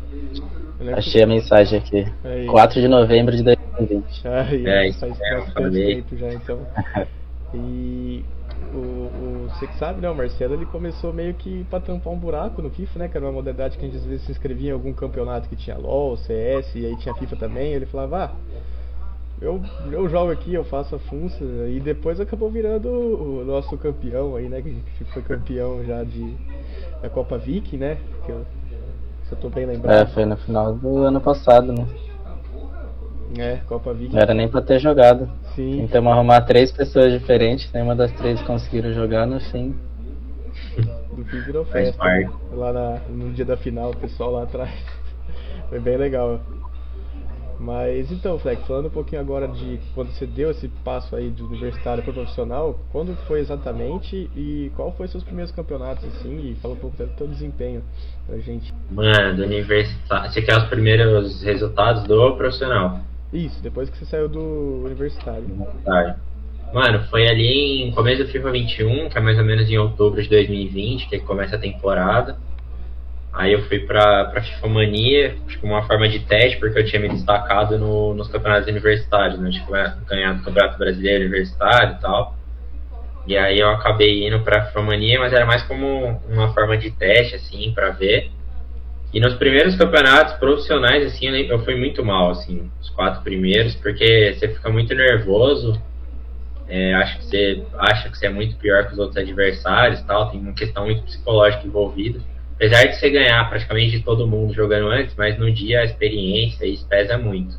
Lembro 0.81 0.99
Achei 0.99 1.23
a 1.23 1.27
mensagem 1.27 1.79
aqui. 1.79 2.05
Aí. 2.25 2.47
4 2.47 2.81
de 2.81 2.89
novembro 2.89 3.35
de 3.37 3.43
2020. 3.43 4.29
Aí, 4.29 4.67
É, 4.67 4.89
isso 4.89 4.99
faz 5.01 5.17
bastante 5.19 5.53
falei. 5.53 5.95
tempo 5.97 6.17
já, 6.17 6.33
então. 6.33 6.61
E 7.55 8.25
o, 8.75 8.77
o, 8.79 9.49
você 9.49 9.69
que 9.69 9.79
sabe, 9.79 10.01
né, 10.01 10.11
o 10.11 10.15
Marcelo 10.15 10.55
ele 10.55 10.67
começou 10.67 11.13
meio 11.13 11.33
que 11.33 11.65
pra 11.71 11.79
tampar 11.81 12.13
um 12.13 12.19
buraco 12.19 12.61
no 12.61 12.69
FIFA, 12.69 12.99
né, 12.99 13.09
que 13.09 13.17
era 13.17 13.25
uma 13.25 13.33
modalidade 13.33 13.79
que 13.79 13.85
a 13.85 13.89
gente 13.89 13.97
às 13.97 14.05
vezes 14.05 14.27
se 14.27 14.33
inscrevia 14.33 14.71
em 14.71 14.73
algum 14.73 14.93
campeonato 14.93 15.49
que 15.49 15.55
tinha 15.55 15.79
LoL, 15.79 16.17
CS, 16.17 16.75
e 16.75 16.85
aí 16.85 16.97
tinha 16.99 17.15
FIFA 17.15 17.37
também, 17.37 17.73
ele 17.73 17.87
falava, 17.87 18.25
ah, 18.25 18.31
eu, 19.41 19.61
eu 19.91 20.09
jogo 20.09 20.31
aqui, 20.33 20.55
eu 20.55 20.65
faço 20.65 20.95
a 20.97 20.99
funça, 20.99 21.45
e 21.45 21.81
depois 21.81 22.21
acabou 22.21 22.51
virando 22.51 22.89
o 22.89 23.45
nosso 23.45 23.77
campeão 23.77 24.37
aí, 24.37 24.49
né, 24.49 24.63
que 24.63 25.05
foi 25.13 25.23
campeão 25.23 25.85
já 25.85 26.03
de 26.05 26.35
da 27.03 27.11
Copa 27.11 27.37
Viking, 27.37 27.77
né, 27.77 27.99
que 28.25 28.33
eu, 28.33 28.45
se 29.29 29.33
eu 29.33 29.39
tô 29.39 29.49
bem 29.51 29.65
É, 29.65 29.67
lembrado. 29.69 30.13
foi 30.15 30.25
no 30.25 30.37
final 30.37 30.75
do 30.75 30.99
ano 30.99 31.21
passado, 31.21 31.73
né? 31.73 31.87
É, 33.39 33.57
Copa 33.67 33.93
Viking. 33.93 34.15
Não 34.15 34.23
era 34.23 34.33
nem 34.33 34.49
pra 34.49 34.63
ter 34.63 34.79
jogado. 34.79 35.29
Sim. 35.55 35.79
Tentamos 35.79 36.13
arrumar 36.13 36.41
três 36.43 36.71
pessoas 36.73 37.13
diferentes, 37.13 37.71
nenhuma 37.73 37.95
das 37.95 38.13
três 38.13 38.41
conseguiram 38.43 38.93
jogar 38.93 39.27
no 39.27 39.41
fim. 39.41 39.75
do 41.15 41.25
que 41.25 41.37
virou 41.41 41.65
Faz 41.65 41.89
festa. 41.89 41.99
parte. 42.03 42.31
Lá 42.53 42.73
na- 42.73 43.01
no 43.11 43.33
dia 43.33 43.45
da 43.45 43.57
final, 43.57 43.91
o 43.91 43.97
pessoal 43.97 44.31
lá 44.33 44.43
atrás. 44.45 44.71
Foi 45.69 45.81
bem 45.81 45.97
legal. 45.97 46.41
Mas 47.59 48.13
então, 48.13 48.39
Fleck, 48.39 48.67
falando 48.67 48.87
um 48.87 48.91
pouquinho 48.91 49.21
agora 49.21 49.49
de 49.49 49.81
quando 49.95 50.11
você 50.11 50.27
deu 50.27 50.51
esse 50.51 50.69
passo 50.85 51.17
aí 51.17 51.31
do 51.31 51.47
universitário 51.47 52.03
para 52.03 52.13
profissional, 52.13 52.79
quando 52.93 53.17
foi 53.27 53.41
exatamente 53.41 54.31
e 54.37 54.71
qual 54.77 54.93
foi 54.93 55.09
seus 55.09 55.25
primeiros 55.25 55.53
campeonatos 55.53 56.05
assim? 56.05 56.51
E 56.51 56.55
fala 56.57 56.75
um 56.75 56.79
pouco 56.79 56.97
do 56.97 57.07
teu 57.17 57.27
desempenho 57.27 57.83
pra 58.27 58.39
gente. 58.39 58.73
Mano, 58.91 59.37
do 59.37 59.45
universitário. 59.45 60.31
Você 60.31 60.43
quer 60.43 60.59
os 60.59 60.65
primeiros 60.65 61.43
resultados 61.43 62.05
do 62.05 62.37
profissional? 62.37 63.01
Isso, 63.33 63.63
depois 63.63 63.91
que 63.91 63.99
você 63.99 64.05
saiu 64.05 64.29
do 64.29 64.85
universitário. 64.85 65.45
Tá. 65.85 66.17
Mano, 66.73 67.05
foi 67.09 67.27
ali 67.29 67.83
em 67.83 67.91
começo 67.93 68.25
do 68.25 68.29
FIFA 68.31 68.51
21, 68.51 69.09
que 69.09 69.19
é 69.19 69.21
mais 69.21 69.39
ou 69.39 69.45
menos 69.45 69.71
em 69.71 69.79
outubro 69.79 70.23
de 70.23 70.29
2020, 70.29 71.09
que 71.09 71.21
começa 71.21 71.57
a 71.57 71.59
temporada. 71.59 72.37
Aí 73.37 73.53
eu 73.53 73.63
fui 73.69 73.81
pra, 73.81 74.25
pra 74.25 74.43
FIFA 74.43 74.67
Mania, 74.69 75.37
que 75.47 75.63
uma 75.63 75.83
forma 75.83 76.09
de 76.09 76.21
teste, 76.21 76.59
porque 76.59 76.79
eu 76.79 76.87
tinha 76.87 77.01
me 77.03 77.09
destacado 77.11 77.79
no- 77.79 78.15
nos 78.15 78.29
campeonatos 78.29 78.67
universitários, 78.67 79.39
né? 79.39 79.51
Tipo, 79.51 79.73
ganhado 80.07 80.41
o 80.41 80.45
Campeonato 80.45 80.79
Brasileiro 80.79 81.25
Universitário 81.25 81.97
e 81.97 82.01
tal. 82.01 82.35
E 83.27 83.37
aí 83.37 83.59
eu 83.59 83.69
acabei 83.69 84.27
indo 84.27 84.41
pra 84.41 84.65
FIFA 84.67 84.83
Mania, 84.83 85.21
mas 85.21 85.35
era 85.35 85.45
mais 85.45 85.63
como 85.65 86.19
uma 86.31 86.55
forma 86.55 86.79
de 86.79 86.91
teste, 86.91 87.35
assim, 87.37 87.73
pra 87.75 87.91
ver. 87.91 88.31
E 89.13 89.21
nos 89.21 89.35
primeiros 89.35 89.77
campeonatos 89.77 90.35
profissionais, 90.35 91.05
assim, 91.07 91.27
eu 91.29 91.59
fui 91.59 91.75
muito 91.77 92.03
mal, 92.03 92.31
assim, 92.31 92.71
os 92.81 92.89
quatro 92.89 93.23
primeiros, 93.23 93.75
porque 93.75 94.35
você 94.35 94.49
fica 94.49 94.71
muito 94.71 94.95
nervoso, 94.95 95.79
é, 96.67 96.95
acho 96.95 97.19
que 97.19 97.25
você 97.27 97.67
acha 97.79 98.09
que 98.09 98.17
você 98.17 98.27
é 98.27 98.31
muito 98.31 98.57
pior 98.57 98.87
que 98.87 98.93
os 98.95 98.99
outros 98.99 99.17
adversários 99.19 100.01
tal, 100.03 100.31
tem 100.31 100.41
uma 100.41 100.55
questão 100.55 100.87
muito 100.87 101.03
psicológica 101.03 101.67
envolvida. 101.67 102.21
Apesar 102.57 102.87
de 102.87 102.97
você 102.97 103.11
ganhar 103.11 103.49
praticamente 103.49 103.99
de 103.99 104.03
todo 104.03 104.27
mundo 104.27 104.55
jogando 104.55 104.89
antes, 104.89 105.15
mas 105.15 105.39
no 105.39 105.53
dia 105.53 105.81
a 105.81 105.85
experiência 105.85 106.65
isso 106.67 106.87
pesa 106.89 107.19
muito. 107.19 107.55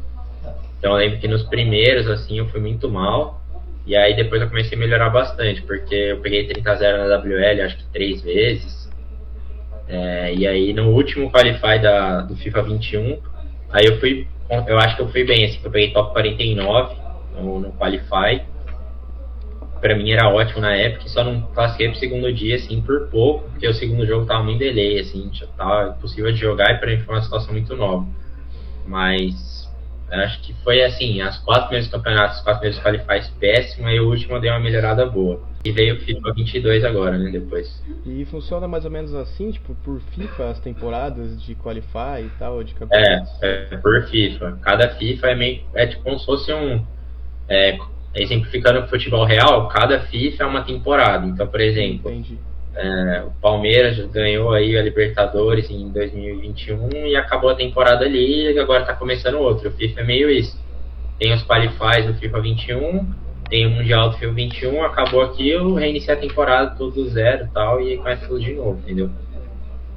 Então 0.79 0.91
eu 0.91 0.97
lembro 0.97 1.19
que 1.19 1.27
nos 1.27 1.43
primeiros, 1.43 2.07
assim, 2.07 2.39
eu 2.39 2.47
fui 2.49 2.59
muito 2.59 2.89
mal. 2.89 3.41
E 3.85 3.95
aí 3.95 4.15
depois 4.15 4.41
eu 4.41 4.49
comecei 4.49 4.75
a 4.75 4.79
melhorar 4.79 5.09
bastante, 5.09 5.61
porque 5.61 5.95
eu 5.95 6.19
peguei 6.19 6.47
30-0 6.47 7.07
na 7.07 7.17
WL, 7.17 7.61
acho 7.61 7.77
que 7.77 7.85
três 7.85 8.21
vezes. 8.21 8.89
É, 9.87 10.33
e 10.33 10.45
aí 10.45 10.73
no 10.73 10.89
último 10.89 11.31
qualify 11.31 11.79
da, 11.79 12.21
do 12.21 12.35
FIFA 12.35 12.63
21, 12.63 13.19
aí 13.71 13.85
eu 13.85 13.99
fui, 13.99 14.27
eu 14.49 14.77
acho 14.79 14.97
que 14.97 15.01
eu 15.03 15.07
fui 15.07 15.23
bem, 15.23 15.45
assim, 15.45 15.59
eu 15.63 15.71
peguei 15.71 15.91
top 15.91 16.11
49 16.11 16.95
no, 17.35 17.59
no 17.59 17.71
qualify. 17.73 18.41
Pra 19.79 19.95
mim 19.95 20.11
era 20.11 20.27
ótimo 20.29 20.61
na 20.61 20.75
época, 20.75 21.07
só 21.07 21.23
não 21.23 21.41
classifiquei 21.53 21.89
pro 21.89 21.99
segundo 21.99 22.33
dia, 22.33 22.55
assim, 22.55 22.81
por 22.81 23.07
pouco, 23.09 23.49
porque 23.49 23.67
o 23.67 23.73
segundo 23.73 24.05
jogo 24.05 24.25
tava 24.25 24.43
muito 24.43 24.59
delay, 24.59 24.99
assim, 24.99 25.29
já 25.33 25.45
tava 25.47 25.95
impossível 25.97 26.31
de 26.31 26.39
jogar 26.39 26.71
e 26.73 26.77
pra 26.79 26.89
mim 26.89 26.99
foi 26.99 27.15
uma 27.15 27.21
situação 27.21 27.53
muito 27.53 27.75
nova. 27.75 28.05
Mas 28.85 29.69
acho 30.09 30.41
que 30.41 30.53
foi 30.63 30.83
assim, 30.83 31.21
as 31.21 31.37
quatro 31.39 31.63
primeiros 31.65 31.89
campeonatos, 31.89 32.37
os 32.37 32.43
quatro 32.43 32.61
primeiros 32.61 32.83
qualifies 32.83 33.29
péssimo, 33.39 33.87
aí 33.87 33.99
o 33.99 34.09
último 34.09 34.35
eu 34.35 34.41
dei 34.41 34.49
uma 34.49 34.59
melhorada 34.59 35.05
boa. 35.05 35.41
E 35.65 35.71
veio 35.71 35.95
o 35.95 35.99
FIFA 35.99 36.33
22 36.33 36.85
agora, 36.85 37.17
né, 37.17 37.29
depois. 37.29 37.83
E 38.05 38.23
funciona 38.25 38.67
mais 38.67 38.85
ou 38.85 38.91
menos 38.91 39.13
assim, 39.13 39.51
tipo, 39.51 39.75
por 39.83 39.99
FIFA, 39.99 40.51
as 40.51 40.59
temporadas 40.59 41.41
de 41.41 41.55
qualify 41.55 42.21
e 42.23 42.29
tal, 42.39 42.63
de 42.63 42.73
É, 42.73 42.77
campeonatos? 42.79 43.43
é 43.43 43.77
por 43.77 44.03
FIFA. 44.03 44.59
Cada 44.61 44.89
FIFA 44.91 45.27
é 45.27 45.35
meio. 45.35 45.61
É 45.73 45.87
tipo 45.87 46.03
como 46.03 46.17
se 46.17 46.25
fosse 46.25 46.53
um. 46.53 46.81
É, 47.49 47.77
exemplificando 48.15 48.79
o 48.79 48.87
futebol 48.87 49.25
real, 49.25 49.67
cada 49.67 50.01
FIFA 50.01 50.43
é 50.43 50.47
uma 50.47 50.63
temporada. 50.63 51.25
Então, 51.25 51.47
por 51.47 51.61
exemplo, 51.61 52.11
é, 52.75 53.23
o 53.25 53.31
Palmeiras 53.41 53.97
ganhou 54.11 54.51
aí 54.51 54.77
a 54.77 54.81
Libertadores 54.81 55.69
em 55.69 55.89
2021 55.89 57.07
e 57.07 57.15
acabou 57.15 57.49
a 57.49 57.55
temporada 57.55 58.05
ali 58.05 58.53
e 58.53 58.59
agora 58.59 58.85
tá 58.85 58.93
começando 58.93 59.39
outro. 59.39 59.69
O 59.69 59.71
FIFA 59.71 60.01
é 60.01 60.03
meio 60.03 60.29
isso. 60.29 60.57
Tem 61.19 61.33
os 61.33 61.41
qualifies 61.43 62.05
do 62.05 62.13
FIFA 62.13 62.41
21, 62.41 63.13
tem 63.49 63.65
o 63.65 63.71
Mundial 63.71 64.09
do 64.09 64.17
FIFA 64.17 64.33
21, 64.33 64.83
acabou 64.83 65.23
aquilo, 65.23 65.73
reinicia 65.73 66.13
a 66.13 66.17
temporada 66.17 66.75
tudo 66.77 67.03
do 67.03 67.09
zero 67.09 67.45
e 67.45 67.47
tal, 67.47 67.81
e 67.81 67.97
começa 67.97 68.27
tudo 68.27 68.39
de 68.39 68.53
novo, 68.53 68.79
entendeu? 68.79 69.09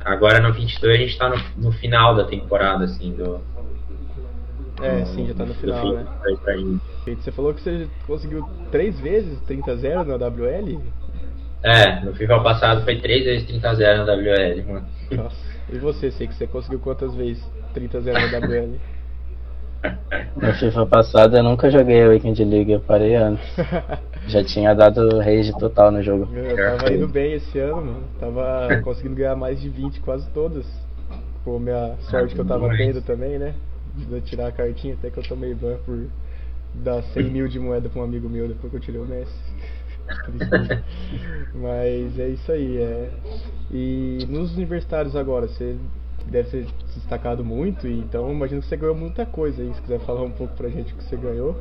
Agora 0.02 0.40
no 0.40 0.52
22 0.52 0.94
a 0.94 0.98
gente 0.98 1.18
tá 1.18 1.28
no, 1.28 1.36
no 1.58 1.72
final 1.72 2.14
da 2.14 2.24
temporada, 2.24 2.84
assim, 2.84 3.12
do, 3.12 3.40
É, 4.82 5.04
sim, 5.06 5.26
já 5.26 5.34
tá 5.34 5.44
no 5.44 5.54
final, 5.54 5.92
né? 5.92 6.06
Você 7.06 7.30
falou 7.32 7.54
que 7.54 7.60
você 7.60 7.88
conseguiu 8.06 8.48
três 8.70 8.98
vezes 9.00 9.38
30-0 9.42 10.04
na 10.04 10.16
WL? 10.16 10.80
É, 11.62 12.00
no 12.04 12.14
FIFA 12.14 12.40
passado 12.40 12.84
foi 12.84 12.98
três 13.00 13.24
vezes 13.24 13.46
30-0 13.48 14.04
na 14.04 14.14
WL, 14.14 14.72
mano. 14.72 14.86
Nossa, 15.10 15.36
e 15.70 15.78
você, 15.78 16.10
sei 16.10 16.26
que 16.26 16.34
você 16.34 16.46
conseguiu 16.46 16.78
quantas 16.78 17.14
vezes 17.14 17.42
30-0 17.74 18.12
na 18.12 18.38
WL? 18.38 18.76
No 20.36 20.52
FIFA 20.52 20.84
passado 20.84 21.36
eu 21.38 21.42
nunca 21.42 21.70
joguei 21.70 22.04
a 22.04 22.08
Weekend 22.08 22.44
League, 22.44 22.70
eu 22.70 22.80
parei 22.80 23.16
antes. 23.16 23.42
Já 24.28 24.44
tinha 24.44 24.74
dado 24.74 25.18
rage 25.18 25.56
total 25.58 25.90
no 25.90 26.02
jogo. 26.02 26.28
Eu 26.34 26.54
tava 26.54 26.92
indo 26.92 27.08
bem 27.08 27.32
esse 27.32 27.58
ano, 27.58 27.76
mano. 27.76 28.02
Tava 28.18 28.80
conseguindo 28.84 29.14
ganhar 29.14 29.34
mais 29.36 29.60
de 29.60 29.70
20 29.70 30.00
quase 30.00 30.28
todas. 30.30 30.66
Por 31.42 31.58
minha 31.58 31.94
sorte 32.00 32.34
que 32.34 32.40
eu 32.40 32.44
tava 32.44 32.68
tendo 32.76 33.00
também, 33.00 33.38
né? 33.38 33.54
De 34.06 34.20
tirar 34.22 34.48
a 34.48 34.52
cartinha, 34.52 34.94
até 34.94 35.10
que 35.10 35.18
eu 35.18 35.22
tomei 35.22 35.54
ban 35.54 35.76
por 35.84 36.06
dar 36.74 37.02
100 37.02 37.24
mil 37.24 37.48
de 37.48 37.58
moeda 37.58 37.88
pra 37.88 38.00
um 38.00 38.04
amigo 38.04 38.28
meu 38.28 38.48
depois 38.48 38.70
que 38.70 38.76
eu 38.76 38.80
tirei 38.80 39.00
o 39.00 39.06
Messi. 39.06 39.32
Mas 41.54 42.18
é 42.18 42.28
isso 42.28 42.50
aí. 42.50 42.78
É. 42.78 43.10
E 43.70 44.18
nos 44.28 44.54
universitários 44.56 45.14
agora, 45.14 45.46
você 45.46 45.76
deve 46.26 46.50
ter 46.50 46.66
se 46.88 46.98
destacado 46.98 47.44
muito, 47.44 47.86
então 47.86 48.30
imagino 48.30 48.60
que 48.60 48.66
você 48.68 48.76
ganhou 48.76 48.94
muita 48.94 49.24
coisa 49.24 49.62
aí. 49.62 49.72
Se 49.74 49.80
quiser 49.82 50.00
falar 50.00 50.22
um 50.22 50.30
pouco 50.30 50.54
pra 50.56 50.68
gente 50.68 50.92
o 50.92 50.96
que 50.96 51.04
você 51.04 51.16
ganhou. 51.16 51.56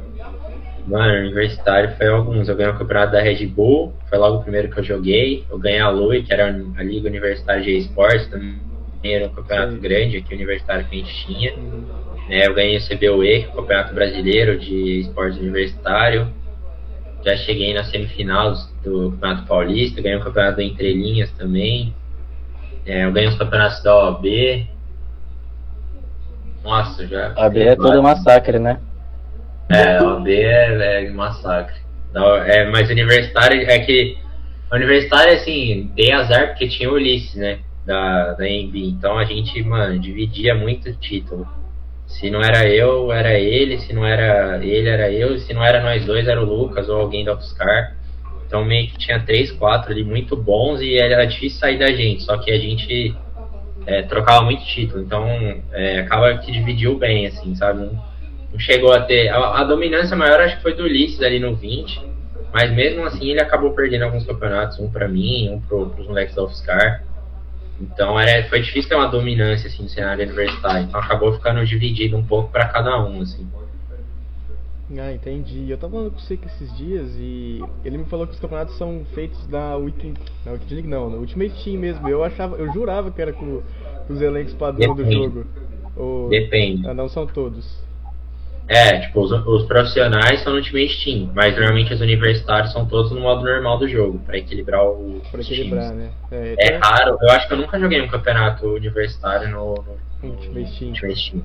Mano, 0.87 1.19
universitário 1.19 1.95
foi 1.97 2.07
alguns. 2.07 2.49
Eu 2.49 2.55
ganhei 2.55 2.73
o 2.73 2.77
campeonato 2.77 3.11
da 3.11 3.21
Red 3.21 3.45
Bull, 3.47 3.93
foi 4.09 4.17
logo 4.17 4.37
o 4.37 4.41
primeiro 4.41 4.69
que 4.69 4.79
eu 4.79 4.83
joguei. 4.83 5.45
Eu 5.49 5.59
ganhei 5.59 5.79
a 5.79 5.89
Lui, 5.89 6.23
que 6.23 6.33
era 6.33 6.47
a 6.47 6.83
Liga 6.83 7.07
Universitária 7.07 7.61
de 7.61 7.77
Esportes, 7.77 8.27
também 8.27 8.59
era 9.03 9.27
um 9.27 9.33
campeonato 9.33 9.73
Sim. 9.73 9.79
grande 9.79 10.17
aqui, 10.17 10.33
universitário 10.33 10.85
que 10.87 10.95
a 10.95 10.99
gente 10.99 11.25
tinha. 11.25 11.55
Uhum. 11.55 11.98
É, 12.29 12.47
eu 12.47 12.53
ganhei 12.53 12.77
o 12.77 12.87
CBUE, 12.87 13.47
Campeonato 13.55 13.93
Brasileiro 13.93 14.57
de 14.59 14.99
Esportes 15.01 15.39
Universitário. 15.39 16.31
Já 17.25 17.35
cheguei 17.35 17.73
na 17.73 17.83
semifinal 17.83 18.53
do 18.83 19.11
Campeonato 19.11 19.47
Paulista, 19.47 20.01
ganhei 20.01 20.19
o 20.19 20.23
Campeonato 20.23 20.57
do 20.57 20.61
Entre 20.61 20.93
Linhas 20.93 21.31
também. 21.31 21.93
É, 22.85 23.05
eu 23.05 23.11
ganhei 23.11 23.29
os 23.29 23.35
campeonatos 23.35 23.81
da 23.83 23.95
OAB. 23.95 24.67
Nossa, 26.63 27.05
já. 27.07 27.33
A 27.35 27.43
OAB 27.43 27.57
é 27.57 27.75
todo 27.75 28.01
massacre, 28.01 28.59
né? 28.59 28.79
É, 29.69 29.97
a 29.97 30.03
OAB 30.03 30.27
é, 30.27 31.05
é 31.05 31.09
massacre. 31.09 31.79
É, 32.45 32.65
mas 32.69 32.89
universitário 32.89 33.61
é 33.69 33.79
que. 33.79 34.17
A 34.71 34.75
universitária, 34.75 35.33
assim, 35.33 35.91
dei 35.95 36.11
azar 36.11 36.49
porque 36.49 36.67
tinha 36.67 36.89
o 36.89 36.93
Ulisses, 36.93 37.35
né? 37.35 37.59
Da, 37.85 38.33
da 38.33 38.47
EMB. 38.47 38.75
Então 38.75 39.17
a 39.17 39.25
gente, 39.25 39.61
mano, 39.63 39.97
dividia 39.99 40.53
muito 40.53 40.93
título. 40.93 41.47
Se 42.09 42.29
não 42.29 42.41
era 42.41 42.67
eu, 42.67 43.11
era 43.11 43.39
ele. 43.39 43.79
Se 43.79 43.93
não 43.93 44.05
era 44.05 44.59
ele, 44.65 44.89
era 44.89 45.11
eu. 45.11 45.37
Se 45.39 45.53
não 45.53 45.63
era 45.63 45.81
nós 45.81 46.03
dois, 46.05 46.27
era 46.27 46.41
o 46.41 46.45
Lucas 46.45 46.89
ou 46.89 46.99
alguém 46.99 47.23
da 47.23 47.33
Offscar. 47.33 47.95
Então 48.45 48.65
meio 48.65 48.87
que 48.87 48.97
tinha 48.97 49.19
três, 49.19 49.51
quatro 49.51 49.91
ali 49.91 50.03
muito 50.03 50.35
bons 50.35 50.81
e 50.81 50.97
era 50.97 51.23
difícil 51.25 51.59
sair 51.59 51.77
da 51.77 51.87
gente. 51.91 52.23
Só 52.23 52.37
que 52.37 52.51
a 52.51 52.57
gente 52.57 53.15
é, 53.85 54.01
trocava 54.01 54.43
muito 54.43 54.65
título. 54.65 55.03
Então 55.03 55.27
é, 55.71 55.99
acaba 55.99 56.35
que 56.39 56.51
dividiu 56.51 56.97
bem, 56.97 57.27
assim, 57.27 57.55
sabe? 57.55 57.79
Não, 57.79 58.03
não 58.51 58.59
chegou 58.59 58.91
a 58.91 59.01
ter. 59.01 59.29
A, 59.29 59.61
a, 59.61 59.63
dominância 59.63 60.17
maior 60.17 60.41
acho 60.41 60.57
que 60.57 60.63
foi 60.63 60.73
do 60.73 60.83
Ulisses 60.83 61.21
ali 61.21 61.39
no 61.39 61.55
20. 61.55 62.01
Mas 62.51 62.71
mesmo 62.71 63.05
assim 63.05 63.29
ele 63.29 63.39
acabou 63.39 63.71
perdendo 63.75 64.05
alguns 64.05 64.25
campeonatos, 64.25 64.79
um 64.79 64.89
para 64.89 65.07
mim, 65.07 65.49
um 65.51 65.61
pro, 65.61 65.91
pros 65.91 66.07
moleques 66.07 66.33
da 66.33 66.41
Offscar. 66.41 67.03
Então 67.79 68.19
era, 68.19 68.47
foi 68.49 68.61
difícil 68.61 68.89
ter 68.89 68.95
uma 68.95 69.07
dominância 69.07 69.67
assim, 69.67 69.83
no 69.83 69.89
cenário 69.89 70.25
universitário. 70.25 70.87
Então 70.87 70.99
acabou 70.99 71.33
ficando 71.33 71.65
dividido 71.65 72.17
um 72.17 72.23
pouco 72.23 72.51
para 72.51 72.67
cada 72.67 73.03
um. 73.05 73.21
Assim. 73.21 73.47
Ah, 74.97 75.13
entendi. 75.13 75.69
Eu 75.69 75.77
tava 75.77 75.93
falando 75.93 76.11
com 76.11 76.19
você 76.19 76.39
esses 76.45 76.75
dias 76.75 77.15
e 77.17 77.63
ele 77.85 77.99
me 77.99 78.05
falou 78.05 78.25
que 78.25 78.33
os 78.33 78.39
campeonatos 78.39 78.75
são 78.75 79.05
feitos 79.13 79.47
na 79.47 79.77
Ultimate, 79.77 80.19
na 80.45 80.53
Ultimate 80.53 80.73
League, 80.73 80.89
não, 80.89 81.09
na 81.09 81.17
Ultimate 81.17 81.63
Team 81.63 81.79
mesmo. 81.79 82.09
Eu 82.09 82.23
achava, 82.23 82.55
eu 82.57 82.71
jurava 82.73 83.11
que 83.11 83.21
era 83.21 83.31
com, 83.31 83.61
com 84.07 84.13
os 84.13 84.21
elencos 84.21 84.53
padrão 84.53 84.95
Depende. 84.95 85.15
do 85.15 85.23
jogo. 85.23 85.45
Ou... 85.95 86.29
Depende. 86.29 86.87
Ah, 86.87 86.93
não 86.93 87.07
são 87.07 87.27
todos. 87.27 87.87
É, 88.69 88.99
tipo, 88.99 89.21
os, 89.21 89.31
os, 89.31 89.65
profissionais 89.65 90.43
são 90.43 90.53
no 90.53 90.59
Ultimate 90.59 91.03
Team, 91.03 91.31
mas 91.33 91.55
normalmente 91.55 91.91
os 91.91 92.01
universitários 92.01 92.71
são 92.71 92.85
todos 92.85 93.11
no 93.11 93.19
modo 93.19 93.43
normal 93.43 93.79
do 93.79 93.89
jogo, 93.89 94.19
para 94.19 94.37
equilibrar 94.37 94.85
o. 94.85 95.19
Pra 95.31 95.41
equilibrar, 95.41 95.91
né? 95.91 96.11
É, 96.31 96.55
é 96.59 96.77
raro, 96.77 97.17
eu 97.19 97.31
acho 97.31 97.47
que 97.47 97.53
eu 97.53 97.57
nunca 97.57 97.79
joguei 97.79 97.99
um 97.99 98.07
campeonato 98.07 98.67
universitário 98.67 99.49
no, 99.49 99.73
no, 100.21 100.29
Ultimate 100.29 100.77
Team. 100.77 100.91
Ultimate 100.91 101.31
Team. 101.31 101.43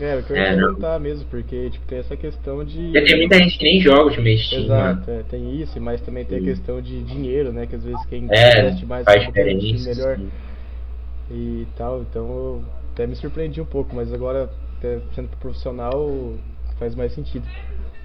É, 0.00 0.16
o 0.16 0.22
que 0.22 0.30
eu 0.30 0.36
ia 0.36 0.42
é, 0.42 0.54
perguntar 0.54 0.92
não. 0.92 1.00
mesmo, 1.00 1.24
porque 1.30 1.70
tipo, 1.70 1.86
tem 1.86 1.98
essa 1.98 2.14
questão 2.14 2.62
de. 2.62 2.92
Tem 2.92 3.16
muita 3.16 3.38
gente 3.38 3.56
que 3.56 3.64
nem 3.64 3.80
joga 3.80 4.04
Ultimate 4.04 4.50
Team. 4.50 4.62
Exato, 4.64 5.10
é, 5.10 5.22
tem 5.22 5.60
isso, 5.62 5.80
mas 5.80 6.02
também 6.02 6.26
tem 6.26 6.40
a 6.40 6.42
questão 6.42 6.82
de 6.82 7.02
dinheiro, 7.04 7.54
né? 7.54 7.66
Que 7.66 7.76
às 7.76 7.84
vezes 7.84 8.04
quem 8.04 8.28
é, 8.30 8.60
investe 8.60 8.84
mais 8.84 9.06
faz 9.06 9.26
diferença, 9.26 9.88
melhor 9.88 10.16
sim. 10.18 10.30
e 11.30 11.66
tal. 11.74 12.02
Então 12.02 12.28
eu 12.28 12.64
até 12.92 13.06
me 13.06 13.16
surpreendi 13.16 13.62
um 13.62 13.66
pouco, 13.66 13.96
mas 13.96 14.12
agora 14.12 14.50
sendo 15.14 15.28
profissional 15.38 16.34
faz 16.78 16.94
mais 16.94 17.12
sentido. 17.12 17.46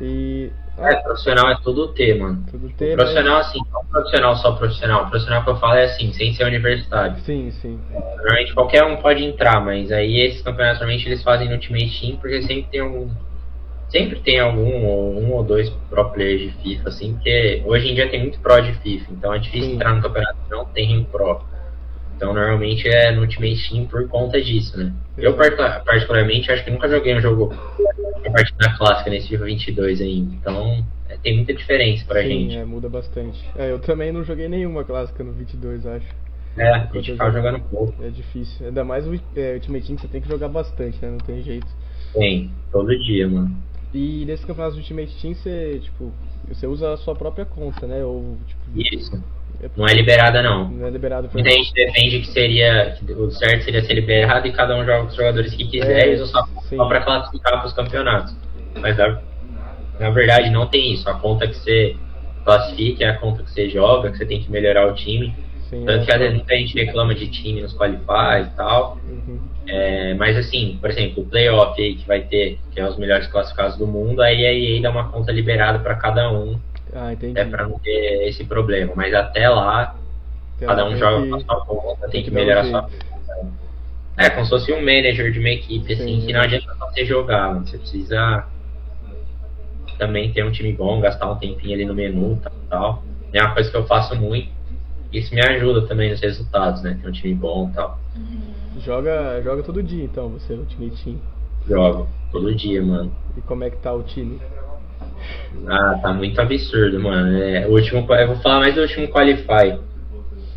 E. 0.01 0.51
É, 0.77 0.95
profissional 0.95 1.51
é 1.51 1.57
tudo 1.63 1.89
T, 1.89 2.15
mano. 2.15 2.43
Tudo 2.49 2.69
T, 2.69 2.95
profissional, 2.95 3.37
mas... 3.37 3.47
assim, 3.47 3.59
não 3.71 3.85
profissional 3.85 4.35
só 4.35 4.51
profissional. 4.53 5.03
O 5.03 5.09
profissional 5.09 5.43
que 5.43 5.49
eu 5.51 5.55
falo 5.57 5.75
é 5.75 5.83
assim, 5.85 6.11
sem 6.13 6.33
ser 6.33 6.45
universitário. 6.45 7.17
Sim, 7.19 7.51
sim. 7.51 7.79
Normalmente 7.91 8.53
qualquer 8.53 8.83
um 8.83 8.97
pode 8.97 9.23
entrar, 9.23 9.63
mas 9.63 9.91
aí 9.91 10.19
esses 10.21 10.41
campeonatos 10.41 10.79
normalmente 10.79 11.07
eles 11.07 11.23
fazem 11.23 11.47
no 11.47 11.53
Ultimate 11.53 12.01
Team 12.01 12.17
porque 12.17 12.41
sempre 12.41 12.67
tem 12.71 12.81
um. 12.81 13.09
Sempre 13.89 14.19
tem 14.21 14.39
algum, 14.39 14.85
ou 14.85 15.19
um 15.19 15.31
ou 15.33 15.43
dois 15.43 15.69
pro 15.87 16.09
players 16.09 16.41
de 16.41 16.63
FIFA, 16.63 16.89
assim, 16.89 17.13
porque 17.13 17.61
hoje 17.63 17.89
em 17.89 17.93
dia 17.93 18.09
tem 18.09 18.21
muito 18.21 18.39
pro 18.39 18.59
de 18.59 18.73
FIFA, 18.79 19.11
então 19.11 19.31
é 19.31 19.37
difícil 19.37 19.69
sim. 19.69 19.75
entrar 19.75 19.93
no 19.93 20.01
campeonato 20.01 20.37
que 20.43 20.49
não 20.49 20.65
tem 20.65 20.97
um 20.97 21.03
pro. 21.03 21.52
Então 22.15 22.33
normalmente 22.33 22.87
é 22.87 23.11
no 23.11 23.21
Ultimate 23.21 23.69
Team 23.69 23.85
por 23.85 24.07
conta 24.07 24.41
disso, 24.41 24.77
né? 24.77 24.93
Eu 25.17 25.35
particularmente 25.35 26.51
acho 26.51 26.63
que 26.63 26.71
nunca 26.71 26.89
joguei 26.89 27.15
um 27.15 27.21
jogo 27.21 27.53
a 28.25 28.31
partir 28.31 28.55
da 28.57 28.75
clássica 28.77 29.09
nesse 29.09 29.29
FIFA 29.29 29.45
22 29.45 30.01
ainda. 30.01 30.35
Então 30.35 30.85
é, 31.09 31.17
tem 31.17 31.35
muita 31.35 31.53
diferença 31.53 32.05
pra 32.05 32.21
Sim, 32.21 32.29
gente. 32.29 32.57
é, 32.57 32.65
muda 32.65 32.89
bastante. 32.89 33.43
É, 33.55 33.71
eu 33.71 33.79
também 33.79 34.11
não 34.11 34.23
joguei 34.23 34.47
nenhuma 34.47 34.83
clássica 34.83 35.23
no 35.23 35.33
22, 35.33 35.85
acho. 35.85 36.07
É, 36.57 36.69
a 36.71 36.85
gente 36.93 37.11
ficava 37.11 37.31
jogando 37.31 37.59
pouco. 37.61 38.03
É 38.03 38.09
difícil. 38.09 38.67
Ainda 38.67 38.83
mais 38.83 39.07
o 39.07 39.13
é, 39.35 39.55
Ultimate 39.55 39.87
Team 39.87 39.97
você 39.97 40.07
tem 40.07 40.21
que 40.21 40.27
jogar 40.27 40.49
bastante, 40.49 40.99
né? 41.01 41.09
Não 41.09 41.17
tem 41.17 41.41
jeito. 41.41 41.67
Tem, 42.13 42.51
todo 42.71 42.87
dia, 42.99 43.27
mano. 43.27 43.55
E 43.93 44.23
nesse 44.25 44.45
campeonato 44.45 44.75
do 44.75 44.79
Ultimate 44.79 45.21
Team 45.21 45.33
você, 45.33 45.79
tipo, 45.83 46.11
você 46.47 46.67
usa 46.67 46.93
a 46.93 46.97
sua 46.97 47.15
própria 47.15 47.45
conta, 47.45 47.87
né? 47.87 48.03
Ou, 48.03 48.37
tipo, 48.47 48.61
Isso. 48.95 49.23
Não 49.77 49.87
é 49.87 49.93
liberada, 49.93 50.41
não. 50.41 50.69
Não 50.69 50.87
é 50.87 50.89
liberado 50.89 51.29
Muita 51.33 51.49
gente 51.49 51.73
defende 51.73 52.19
que 52.19 52.27
seria. 52.27 52.97
Que 52.97 53.13
o 53.13 53.31
certo 53.31 53.63
seria 53.63 53.83
ser 53.83 53.93
liberado 53.93 54.47
e 54.47 54.51
cada 54.51 54.75
um 54.75 54.85
joga 54.85 55.01
com 55.01 55.07
os 55.07 55.15
jogadores 55.15 55.53
que 55.53 55.65
quiser 55.65 56.07
é, 56.07 56.13
e 56.13 56.25
só, 56.25 56.45
só 56.69 56.85
para 56.85 57.01
classificar 57.01 57.59
para 57.59 57.67
os 57.67 57.73
campeonatos. 57.73 58.35
Mas 58.79 58.97
na, 58.97 59.21
na 59.99 60.09
verdade 60.09 60.49
não 60.49 60.67
tem 60.67 60.93
isso. 60.93 61.09
A 61.09 61.13
conta 61.13 61.47
que 61.47 61.55
você 61.55 61.95
classifica 62.43 63.05
é 63.05 63.09
a 63.09 63.17
conta 63.17 63.43
que 63.43 63.51
você 63.51 63.69
joga, 63.69 64.11
que 64.11 64.17
você 64.17 64.25
tem 64.25 64.41
que 64.41 64.51
melhorar 64.51 64.87
o 64.87 64.93
time. 64.93 65.33
Sim, 65.69 65.85
Tanto 65.85 66.03
é. 66.03 66.05
que 66.05 66.11
às 66.11 66.19
vezes 66.19 66.35
muita 66.35 66.55
gente 66.57 66.75
reclama 66.75 67.15
de 67.15 67.27
time 67.27 67.61
nos 67.61 67.73
qualify 67.73 68.41
e 68.43 68.55
tal. 68.55 68.97
Uhum. 69.07 69.39
É, 69.65 70.13
mas 70.15 70.37
assim, 70.37 70.77
por 70.81 70.89
exemplo, 70.89 71.23
o 71.23 71.25
playoff 71.25 71.81
aí 71.81 71.95
que 71.95 72.05
vai 72.05 72.21
ter, 72.21 72.59
que 72.71 72.81
é 72.81 72.87
os 72.87 72.97
melhores 72.97 73.27
classificados 73.27 73.77
do 73.77 73.87
mundo, 73.87 74.21
aí 74.21 74.45
a 74.45 74.53
EA 74.53 74.81
dá 74.81 74.89
uma 74.89 75.09
conta 75.09 75.31
liberada 75.31 75.79
para 75.79 75.95
cada 75.95 76.29
um 76.29 76.59
ah, 76.95 77.13
entendi. 77.13 77.39
É 77.39 77.45
pra 77.45 77.67
não 77.67 77.79
ter 77.79 78.27
esse 78.27 78.43
problema. 78.43 78.93
Mas 78.95 79.13
até 79.13 79.47
lá, 79.49 79.95
até 80.55 80.65
cada 80.65 80.85
um 80.85 80.95
joga 80.97 81.27
com 81.27 81.35
a 81.35 81.39
sua 81.39 81.65
conta, 81.65 82.09
tem, 82.09 82.23
que, 82.23 82.29
que 82.29 82.35
melhorar 82.35 82.61
a 82.61 82.65
sua 82.65 82.89
É, 84.17 84.29
como 84.29 84.45
se 84.45 84.49
fosse 84.49 84.71
um 84.71 84.79
manager 84.79 85.31
de 85.31 85.39
uma 85.39 85.49
equipe, 85.49 85.93
assim, 85.93 86.21
Sim. 86.21 86.25
que 86.25 86.33
não 86.33 86.41
adianta 86.41 86.75
só 86.75 86.89
você 86.89 87.05
jogar, 87.05 87.53
você 87.53 87.77
precisa 87.77 88.47
também 89.97 90.31
ter 90.31 90.43
um 90.43 90.51
time 90.51 90.73
bom, 90.73 90.99
gastar 90.99 91.31
um 91.31 91.35
tempinho 91.35 91.73
ali 91.73 91.85
no 91.85 91.93
menu 91.93 92.39
e 92.45 92.69
tal. 92.69 93.03
É 93.31 93.41
uma 93.41 93.53
coisa 93.53 93.69
que 93.69 93.77
eu 93.77 93.85
faço 93.85 94.15
muito. 94.15 94.49
Isso 95.11 95.33
me 95.33 95.41
ajuda 95.41 95.87
também 95.87 96.09
nos 96.09 96.19
resultados, 96.21 96.81
né? 96.81 96.97
Ter 97.01 97.07
um 97.07 97.11
time 97.11 97.35
bom 97.35 97.69
e 97.69 97.75
tal. 97.75 97.99
Joga, 98.79 99.41
joga 99.43 99.63
todo 99.63 99.83
dia 99.83 100.03
então, 100.03 100.29
você 100.29 100.53
no 100.53 100.65
time 100.65 100.89
team. 100.91 101.19
Jogo, 101.67 102.07
todo 102.31 102.53
dia, 102.53 102.81
mano. 102.81 103.15
E 103.37 103.41
como 103.41 103.63
é 103.63 103.69
que 103.69 103.77
tá 103.77 103.93
o 103.93 104.03
time? 104.03 104.39
Ah, 105.67 105.99
tá 106.01 106.13
muito 106.13 106.39
absurdo, 106.39 106.99
mano. 106.99 107.37
É, 107.41 107.67
o 107.67 107.71
último, 107.71 108.05
eu 108.13 108.27
vou 108.27 108.35
falar 108.37 108.59
mais 108.59 108.75
do 108.75 108.81
último 108.81 109.07
Qualify. 109.07 109.79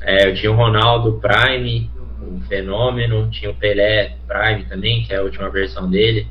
É, 0.03 0.29
eu 0.29 0.35
tinha 0.35 0.53
o 0.53 0.55
Ronaldo 0.55 1.21
Prime, 1.21 1.91
o 2.23 2.41
Fenômeno, 2.49 3.29
tinha 3.31 3.51
o 3.51 3.55
Pelé 3.55 4.17
Prime 4.27 4.65
também, 4.65 5.03
que 5.03 5.13
é 5.13 5.17
a 5.17 5.23
última 5.23 5.51
versão 5.51 5.89
dele. 5.89 6.27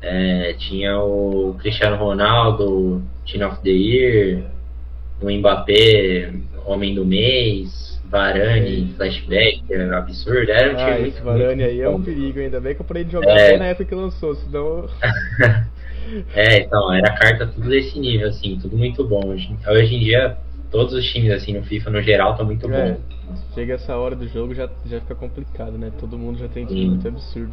É, 0.00 0.54
tinha 0.54 0.98
o 0.98 1.56
Cristiano 1.58 1.96
Ronaldo, 1.96 3.02
Team 3.26 3.48
of 3.48 3.60
the 3.62 3.70
Year, 3.70 4.42
o 5.20 5.30
Mbappé, 5.30 6.32
Homem 6.64 6.94
do 6.94 7.04
Mês, 7.04 8.00
Varane, 8.04 8.94
flashback, 8.96 9.62
é 9.70 9.94
absurdo. 9.94 10.50
Era 10.50 10.72
um 10.72 10.80
ah, 10.80 10.94
time 10.94 11.08
esse 11.08 11.20
Varane 11.20 11.62
aí 11.62 11.80
é 11.80 11.88
um 11.88 12.02
perigo, 12.02 12.40
ainda 12.40 12.60
bem 12.60 12.74
que 12.74 12.80
eu 12.80 12.86
parei 12.86 13.04
de 13.04 13.12
jogar 13.12 13.36
é... 13.36 13.58
na 13.58 13.66
época 13.66 13.84
que 13.84 13.94
lançou, 13.94 14.34
senão. 14.34 14.88
é, 16.34 16.60
então, 16.60 16.92
era 16.92 17.12
carta 17.14 17.46
tudo 17.46 17.68
desse 17.68 17.98
nível, 17.98 18.28
assim, 18.28 18.58
tudo 18.60 18.76
muito 18.76 19.04
bom. 19.06 19.26
Hoje, 19.26 19.56
hoje 19.66 19.94
em 19.94 20.00
dia, 20.00 20.36
todos 20.70 20.94
os 20.94 21.04
times, 21.10 21.32
assim, 21.32 21.54
no 21.54 21.62
FIFA 21.62 21.90
no 21.90 22.02
geral, 22.02 22.32
estão 22.32 22.46
muito 22.46 22.70
é, 22.70 22.92
bons. 22.92 23.00
Chega 23.54 23.74
essa 23.74 23.96
hora 23.96 24.14
do 24.14 24.26
jogo, 24.28 24.54
já, 24.54 24.68
já 24.86 25.00
fica 25.00 25.14
complicado, 25.14 25.72
né? 25.72 25.92
Todo 25.98 26.18
mundo 26.18 26.38
já 26.38 26.48
tem 26.48 26.64
time 26.64 26.86
muito 26.86 27.06
absurdo. 27.06 27.52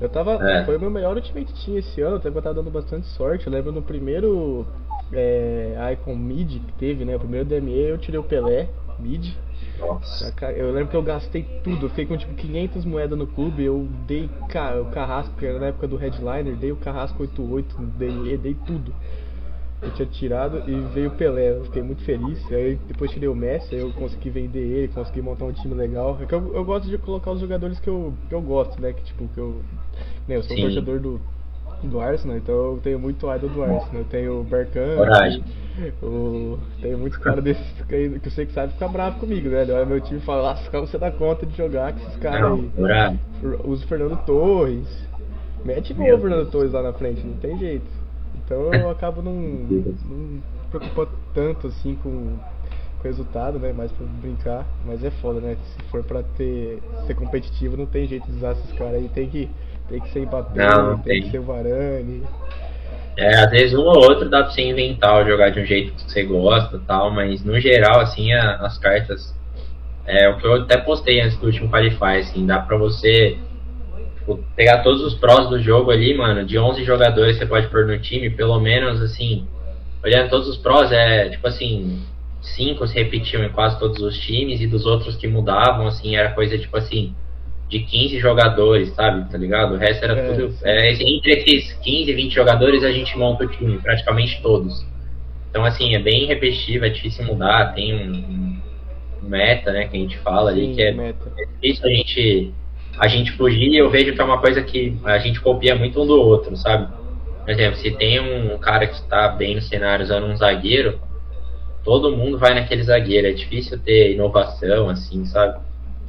Eu 0.00 0.08
tava. 0.08 0.32
É. 0.48 0.64
Foi 0.64 0.76
o 0.76 0.80
meu 0.80 0.90
melhor 0.90 1.16
ultimate 1.16 1.52
team 1.64 1.78
esse 1.78 2.00
ano, 2.00 2.16
até 2.16 2.30
que 2.30 2.36
eu 2.36 2.42
tava 2.42 2.56
dando 2.56 2.70
bastante 2.70 3.06
sorte. 3.08 3.46
Eu 3.46 3.52
lembro 3.52 3.72
no 3.72 3.82
primeiro 3.82 4.66
é, 5.12 5.74
Icon 5.92 6.16
Mid 6.16 6.60
que 6.60 6.72
teve, 6.78 7.04
né? 7.04 7.16
O 7.16 7.20
primeiro 7.20 7.46
DME 7.46 7.90
eu 7.90 7.98
tirei 7.98 8.18
o 8.18 8.24
Pelé, 8.24 8.68
Mid. 8.98 9.32
Nossa. 9.78 10.32
Eu 10.56 10.72
lembro 10.72 10.88
que 10.88 10.96
eu 10.96 11.02
gastei 11.02 11.44
tudo, 11.62 11.86
eu 11.86 11.90
fiquei 11.90 12.06
com 12.06 12.16
tipo 12.16 12.34
500 12.34 12.84
moedas 12.84 13.18
no 13.18 13.26
clube, 13.26 13.64
eu 13.64 13.88
dei 14.06 14.28
o 14.80 14.84
carrasco, 14.86 15.34
que 15.36 15.46
era 15.46 15.58
na 15.58 15.66
época 15.66 15.88
do 15.88 15.96
Headliner, 15.96 16.56
dei 16.56 16.72
o 16.72 16.76
carrasco 16.76 17.22
88 17.22 17.80
no 17.80 17.86
DME, 17.88 18.36
dei 18.36 18.54
tudo. 18.66 18.94
Eu 19.82 19.90
tinha 19.90 20.06
tirado 20.06 20.62
e 20.66 20.80
veio 20.94 21.08
o 21.08 21.12
Pelé, 21.12 21.50
eu 21.50 21.64
fiquei 21.64 21.82
muito 21.82 22.02
feliz. 22.04 22.42
Aí 22.50 22.76
depois 22.88 23.10
tirei 23.10 23.28
o 23.28 23.34
Messi, 23.34 23.74
aí 23.74 23.80
eu 23.82 23.92
consegui 23.92 24.30
vender 24.30 24.60
ele, 24.60 24.88
consegui 24.88 25.20
montar 25.20 25.44
um 25.44 25.52
time 25.52 25.74
legal. 25.74 26.18
É 26.20 26.34
eu, 26.34 26.54
eu 26.54 26.64
gosto 26.64 26.88
de 26.88 26.96
colocar 26.96 27.32
os 27.32 27.40
jogadores 27.40 27.78
que 27.78 27.88
eu, 27.88 28.14
que 28.26 28.34
eu 28.34 28.40
gosto, 28.40 28.80
né? 28.80 28.94
Que 28.94 29.02
tipo, 29.02 29.28
que 29.28 29.38
eu. 29.38 29.60
Né, 30.26 30.36
eu 30.36 30.42
sou 30.42 30.56
Sim. 30.56 30.62
torcedor 30.62 31.00
do, 31.00 31.20
do 31.88 32.00
Arsenal, 32.00 32.36
então 32.36 32.54
eu 32.54 32.80
tenho 32.82 32.98
muito 32.98 33.32
idol 33.32 33.50
do 33.50 33.62
Arsenal. 33.62 34.02
Eu 34.02 34.04
tenho 34.04 34.40
o 34.40 34.44
Berkan, 34.44 34.96
o, 36.02 36.58
tenho 36.80 36.98
muitos 36.98 37.18
caras 37.18 37.42
desses 37.42 37.66
que, 37.88 38.18
que 38.20 38.30
você 38.30 38.46
que 38.46 38.52
sabe 38.52 38.72
ficar 38.72 38.88
bravo 38.88 39.20
comigo, 39.20 39.48
né? 39.48 39.62
Olha 39.62 39.84
meu 39.84 40.00
time 40.00 40.18
e 40.18 40.22
fala, 40.22 40.50
nossa, 40.50 40.70
como 40.70 40.86
você 40.86 40.98
dá 40.98 41.10
conta 41.10 41.46
de 41.46 41.56
jogar 41.56 41.92
com 41.92 42.00
esses 42.00 42.16
caras 42.16 42.52
aí? 42.52 42.70
Usa 43.64 43.84
o 43.84 43.88
Fernando 43.88 44.24
Torres. 44.24 45.08
Mete 45.64 45.92
o 45.92 45.96
Fernando 45.96 46.50
Torres 46.50 46.72
lá 46.72 46.82
na 46.82 46.92
frente, 46.92 47.26
não 47.26 47.36
tem 47.36 47.58
jeito. 47.58 47.86
Então 48.44 48.72
eu 48.72 48.90
acabo 48.90 49.22
não, 49.22 49.32
não 49.32 50.42
preocupando 50.70 51.10
tanto 51.32 51.68
assim 51.68 51.96
com, 52.02 52.36
resultado, 53.04 53.58
né? 53.58 53.72
Mais 53.72 53.92
pra 53.92 54.06
brincar. 54.20 54.66
Mas 54.84 55.04
é 55.04 55.10
foda, 55.10 55.40
né? 55.40 55.56
Se 55.62 55.82
for 55.90 56.02
pra 56.02 56.22
ter, 56.22 56.82
ser 57.06 57.14
competitivo, 57.14 57.76
não 57.76 57.86
tem 57.86 58.06
jeito 58.06 58.26
de 58.26 58.36
usar 58.36 58.52
esses 58.52 58.72
caras 58.72 58.94
aí. 58.94 59.08
Tem 59.08 59.28
que, 59.28 59.48
tem 59.88 60.00
que 60.00 60.08
ser 60.10 60.26
Mbappé, 60.26 60.66
não, 60.66 60.98
tem, 60.98 61.14
tem 61.14 61.22
que 61.22 61.30
ser 61.30 61.38
o 61.38 61.42
Varane. 61.42 62.22
É, 63.16 63.36
às 63.36 63.50
vezes 63.50 63.74
um 63.74 63.82
ou 63.82 63.96
outro 63.96 64.28
dá 64.28 64.42
pra 64.42 64.52
você 64.52 64.62
inventar, 64.62 65.24
jogar 65.26 65.50
de 65.50 65.60
um 65.60 65.64
jeito 65.64 65.92
que 65.92 66.10
você 66.10 66.24
gosta 66.24 66.80
tal, 66.86 67.10
mas 67.10 67.44
no 67.44 67.58
geral, 67.60 68.00
assim, 68.00 68.32
a, 68.32 68.56
as 68.56 68.78
cartas. 68.78 69.34
É 70.06 70.28
o 70.28 70.36
que 70.36 70.46
eu 70.46 70.54
até 70.54 70.76
postei 70.76 71.20
antes 71.20 71.38
do 71.38 71.46
último 71.46 71.70
Qualify, 71.70 72.18
assim, 72.18 72.44
dá 72.44 72.58
pra 72.58 72.76
você 72.76 73.38
Tipo, 74.24 74.42
pegar 74.56 74.82
todos 74.82 75.02
os 75.02 75.14
prós 75.14 75.50
do 75.50 75.60
jogo 75.60 75.90
ali, 75.90 76.14
mano, 76.14 76.46
de 76.46 76.58
11 76.58 76.82
jogadores 76.82 77.36
você 77.36 77.44
pode 77.44 77.66
pôr 77.68 77.86
no 77.86 77.98
time, 77.98 78.30
pelo 78.30 78.58
menos, 78.58 79.02
assim, 79.02 79.46
olhando 80.02 80.30
todos 80.30 80.48
os 80.48 80.56
prós, 80.56 80.90
é, 80.90 81.28
tipo 81.28 81.46
assim, 81.46 82.02
cinco 82.40 82.86
se 82.86 82.94
repetiam 82.94 83.44
em 83.44 83.50
quase 83.50 83.78
todos 83.78 84.00
os 84.00 84.16
times, 84.18 84.62
e 84.62 84.66
dos 84.66 84.86
outros 84.86 85.14
que 85.14 85.28
mudavam, 85.28 85.86
assim, 85.86 86.16
era 86.16 86.30
coisa, 86.30 86.58
tipo 86.58 86.74
assim, 86.74 87.14
de 87.68 87.80
15 87.80 88.18
jogadores, 88.18 88.94
sabe, 88.94 89.30
tá 89.30 89.38
ligado? 89.38 89.74
O 89.74 89.76
resto 89.76 90.04
era 90.04 90.18
é, 90.18 90.32
tudo... 90.32 90.54
É, 90.62 90.92
entre 90.92 91.32
esses 91.32 91.72
15 91.74 92.10
e 92.10 92.14
20 92.14 92.34
jogadores 92.34 92.84
a 92.84 92.92
gente 92.92 93.16
monta 93.16 93.44
o 93.44 93.48
time, 93.48 93.78
praticamente 93.78 94.40
todos. 94.42 94.86
Então, 95.50 95.64
assim, 95.64 95.94
é 95.94 95.98
bem 95.98 96.26
repetitivo, 96.26 96.84
é 96.84 96.88
difícil 96.88 97.24
mudar, 97.24 97.74
tem 97.74 97.94
um, 97.94 98.60
um 99.22 99.28
meta, 99.28 99.72
né, 99.72 99.86
que 99.86 99.96
a 99.96 100.00
gente 100.00 100.18
fala 100.18 100.52
Sim, 100.52 100.58
ali, 100.58 100.74
que 100.74 100.82
é, 100.82 100.90
é 100.90 101.14
difícil 101.60 101.86
a 101.86 101.90
gente 101.90 102.54
a 102.98 103.08
gente 103.08 103.32
fugir, 103.32 103.74
eu 103.74 103.90
vejo 103.90 104.14
que 104.14 104.20
é 104.20 104.24
uma 104.24 104.38
coisa 104.38 104.62
que 104.62 104.96
a 105.04 105.18
gente 105.18 105.40
copia 105.40 105.74
muito 105.74 106.00
um 106.00 106.06
do 106.06 106.20
outro, 106.20 106.56
sabe? 106.56 106.92
Por 107.44 107.50
exemplo, 107.50 107.76
se 107.76 107.90
tem 107.90 108.20
um 108.20 108.56
cara 108.58 108.86
que 108.86 108.94
está 108.94 109.28
bem 109.28 109.56
no 109.56 109.60
cenário 109.60 110.04
usando 110.04 110.26
um 110.26 110.36
zagueiro, 110.36 111.00
todo 111.84 112.16
mundo 112.16 112.38
vai 112.38 112.54
naquele 112.54 112.82
zagueiro. 112.82 113.26
É 113.26 113.32
difícil 113.32 113.78
ter 113.78 114.12
inovação, 114.12 114.88
assim, 114.88 115.24
sabe? 115.26 115.58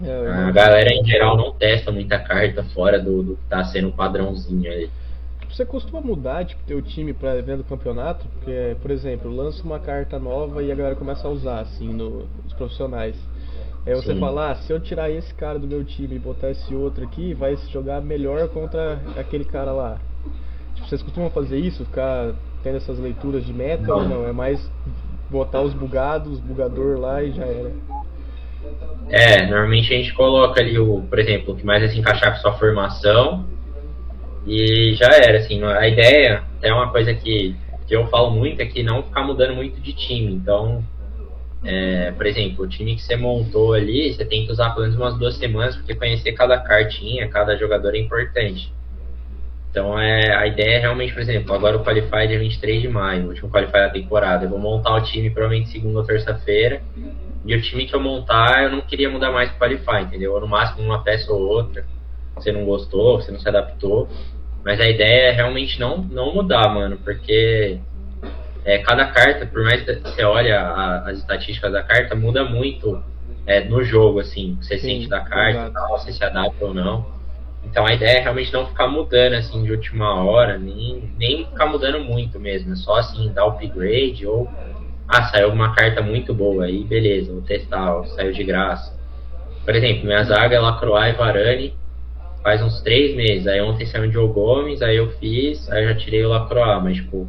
É, 0.04 0.30
a 0.30 0.52
galera 0.52 0.94
em 0.94 1.06
geral 1.06 1.38
não 1.38 1.54
testa 1.54 1.92
muita 1.92 2.20
carta 2.20 2.64
fora 2.64 3.00
do, 3.00 3.24
do 3.24 3.36
que 3.36 3.44
está 3.44 3.64
sendo 3.66 3.92
padrãozinho 3.92 4.72
ali. 4.72 4.90
Você 5.50 5.66
costuma 5.66 6.02
mudar, 6.02 6.44
tipo, 6.44 6.62
teu 6.66 6.82
time 6.82 7.14
para 7.14 7.38
evento 7.38 7.60
do 7.60 7.64
campeonato? 7.64 8.26
Porque, 8.28 8.76
por 8.82 8.92
exemplo, 8.92 9.34
lança 9.34 9.64
uma 9.64 9.80
carta 9.80 10.20
nova 10.20 10.62
e 10.62 10.70
a 10.70 10.76
galera 10.76 10.96
começa 10.96 11.26
a 11.28 11.32
usar, 11.32 11.62
assim, 11.62 11.94
no, 11.94 12.28
nos 12.44 12.54
profissionais. 12.54 13.16
É 13.86 13.96
você 13.96 14.14
Sim. 14.14 14.20
falar, 14.20 14.52
ah, 14.52 14.56
se 14.56 14.74
eu 14.74 14.80
tirar 14.82 15.10
esse 15.10 15.34
cara 15.34 15.58
do 15.58 15.68
meu 15.68 15.84
time 15.86 16.16
e 16.16 16.20
botar 16.20 16.50
esse 16.50 16.74
outro 16.76 17.06
aqui, 17.06 17.34
vai 17.34 17.56
se 17.56 17.72
jogar 17.72 18.02
melhor 18.02 18.50
contra 18.50 19.00
aquele 19.16 19.46
cara 19.46 19.72
lá. 19.72 19.98
Tipo, 20.74 20.90
vocês 20.90 21.02
costumam 21.02 21.30
fazer 21.30 21.58
isso? 21.58 21.86
Ficar 21.86 22.34
tendo 22.62 22.78
essas 22.78 23.00
leituras 23.00 23.46
de 23.46 23.54
meta 23.54 23.88
não. 23.88 23.98
ou 23.98 24.10
não? 24.10 24.28
É 24.28 24.34
mais 24.34 24.60
botar 25.30 25.62
os 25.62 25.74
bugados, 25.74 26.34
os 26.34 26.40
bugador 26.40 27.00
lá 27.00 27.24
e 27.24 27.32
já 27.32 27.46
era. 27.46 27.72
É, 29.10 29.46
normalmente 29.46 29.94
a 29.94 29.98
gente 29.98 30.14
coloca 30.14 30.62
ali 30.62 30.78
o, 30.80 31.02
por 31.02 31.20
exemplo, 31.20 31.54
o 31.54 31.58
que 31.58 31.66
mais 31.66 31.84
é 31.84 31.88
se 31.88 32.00
encaixar 32.00 32.34
com 32.34 32.42
sua 32.42 32.54
formação 32.54 33.48
e 34.46 34.94
já 34.96 35.08
era, 35.08 35.38
assim, 35.38 35.64
a 35.64 35.88
ideia 35.88 36.44
é 36.62 36.74
uma 36.74 36.92
coisa 36.92 37.14
que, 37.14 37.56
que 37.88 37.96
eu 37.96 38.08
falo 38.08 38.32
muito 38.32 38.62
é 38.62 38.66
que 38.66 38.84
não 38.84 39.04
ficar 39.04 39.24
mudando 39.24 39.56
muito 39.56 39.80
de 39.80 39.94
time, 39.94 40.34
então 40.34 40.84
é, 41.66 42.12
por 42.12 42.28
exemplo, 42.28 42.64
o 42.64 42.68
time 42.68 42.96
que 42.96 43.02
você 43.02 43.16
montou 43.16 43.74
ali, 43.74 44.14
você 44.14 44.24
tem 44.24 44.46
que 44.46 44.52
usar 44.52 44.70
pelo 44.70 44.82
menos 44.82 44.96
umas 44.96 45.18
duas 45.18 45.36
semanas, 45.36 45.76
porque 45.76 45.96
conhecer 45.96 46.34
cada 46.34 46.60
cartinha, 46.60 47.28
cada 47.28 47.58
jogador 47.58 47.96
é 47.96 48.00
importante. 48.00 48.72
Então 49.72 50.00
é, 50.00 50.34
a 50.36 50.46
ideia 50.46 50.78
é 50.78 50.80
realmente, 50.80 51.12
por 51.12 51.22
exemplo, 51.22 51.54
agora 51.54 51.76
o 51.76 51.84
Qualify 51.84 52.18
é 52.18 52.28
dia 52.28 52.40
23 52.40 52.82
de 52.84 52.88
maio, 52.88 53.26
o 53.26 53.28
último 53.30 53.50
Qualify 53.50 53.74
da 53.74 53.90
temporada. 53.90 54.46
Eu 54.46 54.50
vou 54.50 54.60
montar 54.60 54.96
o 54.96 55.02
time 55.02 55.30
provavelmente 55.32 55.72
segunda 55.72 56.00
ou 56.00 56.06
terça-feira. 56.06 56.82
E 57.46 57.56
o 57.56 57.62
time 57.62 57.86
que 57.86 57.96
eu 57.96 58.00
montar, 58.00 58.64
eu 58.64 58.72
não 58.72 58.82
queria 58.82 59.10
mudar 59.10 59.32
mais 59.32 59.50
pro 59.50 59.60
Qualify, 59.60 60.04
entendeu? 60.04 60.34
Ou 60.34 60.42
no 60.42 60.48
máximo 60.48 60.84
uma 60.84 61.04
peça 61.04 61.32
ou 61.32 61.42
outra. 61.42 61.86
Você 62.36 62.52
não 62.52 62.66
gostou, 62.66 63.22
você 63.22 63.32
não 63.32 63.40
se 63.40 63.48
adaptou. 63.48 64.10
Mas 64.64 64.80
a 64.82 64.90
ideia 64.90 65.30
é 65.30 65.32
realmente 65.32 65.80
não, 65.80 65.98
não 65.98 66.34
mudar, 66.34 66.68
mano, 66.74 66.98
porque 67.04 67.80
é, 68.66 68.80
cada 68.80 69.06
carta, 69.06 69.46
por 69.46 69.64
mais 69.64 69.84
que 69.84 69.94
você 69.94 70.24
olha 70.24 70.60
a, 70.60 71.10
as 71.10 71.20
estatísticas 71.20 71.72
da 71.72 71.84
carta, 71.84 72.16
muda 72.16 72.44
muito 72.44 73.00
é, 73.46 73.64
no 73.64 73.84
jogo, 73.84 74.20
assim, 74.20 74.58
você 74.60 74.80
Sim, 74.80 74.88
sente 74.88 75.08
da 75.08 75.20
carta, 75.20 75.70
tal, 75.72 76.00
se 76.00 76.12
se 76.12 76.24
adapta 76.24 76.66
ou 76.66 76.74
não. 76.74 77.06
Então 77.64 77.86
a 77.86 77.94
ideia 77.94 78.18
é 78.18 78.22
realmente 78.22 78.52
não 78.52 78.66
ficar 78.66 78.88
mudando 78.88 79.34
assim 79.34 79.64
de 79.64 79.72
última 79.72 80.24
hora, 80.24 80.58
nem, 80.58 81.14
nem 81.18 81.46
ficar 81.46 81.68
mudando 81.68 82.00
muito 82.00 82.40
mesmo, 82.40 82.74
é 82.74 82.76
só 82.76 82.96
assim 82.96 83.32
dar 83.34 83.46
upgrade 83.46 84.26
ou 84.26 84.50
ah, 85.08 85.24
saiu 85.24 85.50
uma 85.50 85.76
carta 85.76 86.02
muito 86.02 86.34
boa 86.34 86.66
aí, 86.66 86.84
beleza, 86.84 87.32
vou 87.32 87.42
testar, 87.42 87.96
ó, 87.96 88.04
saiu 88.06 88.32
de 88.32 88.44
graça. 88.44 88.94
Por 89.64 89.76
exemplo, 89.76 90.06
minha 90.06 90.24
zaga 90.24 90.56
é 90.56 90.60
Lacroix 90.60 91.14
e 91.14 91.18
Varane 91.18 91.74
faz 92.44 92.62
uns 92.62 92.80
três 92.82 93.16
meses. 93.16 93.48
Aí 93.48 93.60
ontem 93.60 93.86
saiu 93.88 94.04
o 94.04 94.08
Diogo 94.08 94.34
Gomes, 94.34 94.82
aí 94.84 94.98
eu 94.98 95.10
fiz, 95.14 95.68
aí 95.72 95.84
eu 95.84 95.90
já 95.90 95.96
tirei 95.96 96.24
o 96.24 96.30
Lacroix, 96.30 96.84
mas 96.84 96.98
tipo, 96.98 97.28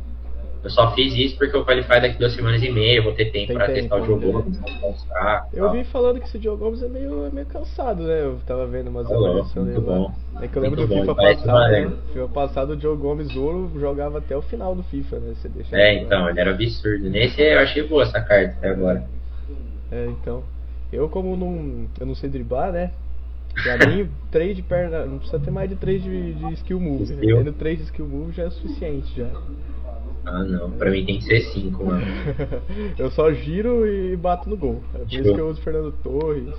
eu 0.66 0.70
só 0.70 0.92
fiz 0.96 1.14
isso 1.14 1.38
porque 1.38 1.57
o 1.57 1.64
Qualify 1.64 2.00
daqui 2.00 2.18
duas 2.18 2.35
semanas 2.35 2.61
e 2.61 2.70
meia, 2.72 3.00
vou 3.00 3.12
ter 3.12 3.26
tempo 3.26 3.52
para 3.55 3.66
testar 3.68 3.98
o 3.98 4.02
Diogo 4.02 4.33
Gomes, 4.33 4.59
Eu 5.52 5.70
vi 5.70 5.85
falando 5.85 6.18
que 6.18 6.26
esse 6.26 6.40
Diogo 6.40 6.64
Gomes 6.64 6.83
é 6.83 6.88
meio, 6.88 7.26
é 7.26 7.31
meio 7.31 7.46
cansado, 7.46 8.02
né? 8.02 8.24
Eu 8.24 8.40
tava 8.44 8.66
vendo 8.66 8.88
umas 8.88 9.09
avaliações 9.09 9.76
lá. 9.76 10.12
É 10.42 10.48
que 10.48 10.57
eu 10.57 10.62
lembro 10.62 10.81
muito 10.81 10.92
do 10.92 11.00
FIFA 11.00 11.14
passado, 11.14 11.70
né? 11.70 11.92
FIFA 12.12 12.29
passado 12.29 12.72
o 12.72 12.76
Diogo 12.76 13.00
Gomes 13.00 13.37
ouro 13.37 13.70
jogava 13.79 14.18
até 14.18 14.37
o 14.37 14.42
final 14.42 14.74
do 14.74 14.83
FIFA, 14.83 15.20
né? 15.20 15.35
Você 15.37 15.48
deixa 15.48 15.76
é, 15.76 16.02
então, 16.02 16.29
ele 16.29 16.40
era 16.40 16.50
absurdo. 16.50 17.09
Nesse 17.09 17.40
eu 17.40 17.61
achei 17.61 17.87
boa 17.87 18.02
essa 18.02 18.20
carta 18.20 18.57
até 18.59 18.70
agora. 18.70 19.05
É, 19.92 20.07
então. 20.07 20.42
Eu 20.92 21.09
como 21.09 21.37
não. 21.37 21.87
Eu 22.00 22.07
não 22.07 22.16
sei 22.16 22.29
driblar, 22.29 22.72
né? 22.72 22.90
Pra 23.62 23.87
mim, 23.87 24.09
3 24.33 24.57
de 24.57 24.62
perna. 24.62 25.07
Não 25.07 25.18
precisa 25.18 25.38
ter 25.38 25.50
mais 25.52 25.70
de 25.70 25.76
3 25.76 26.02
de, 26.02 26.35
de 26.35 26.52
skill 26.55 26.81
move. 26.81 27.05
Skill. 27.05 27.38
Tendo 27.38 27.52
3 27.52 27.79
de 27.79 27.85
skill 27.85 28.09
move 28.09 28.33
já 28.33 28.44
é 28.44 28.50
suficiente 28.50 29.16
já. 29.16 29.31
Ah, 30.26 30.42
não. 30.42 30.72
Pra 30.72 30.90
mim 30.90 31.04
tem 31.04 31.18
que 31.18 31.24
ser 31.24 31.40
5, 31.40 31.84
mano. 31.84 32.04
eu 32.98 33.10
só 33.12 33.32
giro 33.32 33.86
e 33.86 34.16
bato 34.16 34.50
no 34.50 34.56
gol. 34.56 34.82
É 34.94 34.98
por 34.98 35.12
isso 35.12 35.34
que 35.34 35.40
eu 35.40 35.48
uso 35.48 35.62
Fernando 35.62 35.92
Torres. 36.02 36.54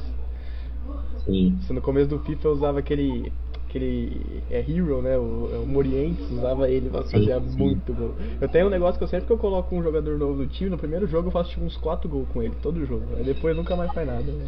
Sim. 1.26 1.58
Se 1.62 1.74
no 1.74 1.82
começo 1.82 2.08
do 2.08 2.20
FIFA 2.20 2.48
eu 2.48 2.52
usava 2.54 2.80
aquele. 2.80 3.32
aquele. 3.68 4.42
É 4.50 4.60
Hero, 4.60 5.02
né? 5.02 5.18
O, 5.18 5.50
é 5.54 5.58
o 5.58 5.68
Morientes, 5.68 6.32
usava 6.32 6.70
ele, 6.70 6.90
nossa, 6.90 7.12
fazia 7.12 7.42
sim. 7.42 7.58
muito 7.58 7.94
gol. 7.94 8.16
Eu 8.40 8.48
tenho 8.48 8.68
um 8.68 8.70
negócio 8.70 8.98
que 8.98 9.04
eu 9.04 9.08
sempre 9.10 9.28
que 9.28 9.34
eu 9.34 9.38
coloco 9.38 9.76
um 9.76 9.84
jogador 9.84 10.18
novo 10.18 10.42
no 10.42 10.48
time, 10.48 10.70
no 10.70 10.78
primeiro 10.78 11.06
jogo 11.06 11.28
eu 11.28 11.32
faço 11.32 11.50
tipo 11.50 11.66
uns 11.66 11.76
4 11.76 12.10
gols 12.10 12.30
com 12.30 12.42
ele, 12.42 12.54
todo 12.62 12.86
jogo. 12.86 13.04
Aí 13.18 13.24
depois 13.26 13.56
nunca 13.56 13.76
mais 13.76 13.92
faz 13.92 14.08
nada, 14.08 14.32
né? 14.32 14.48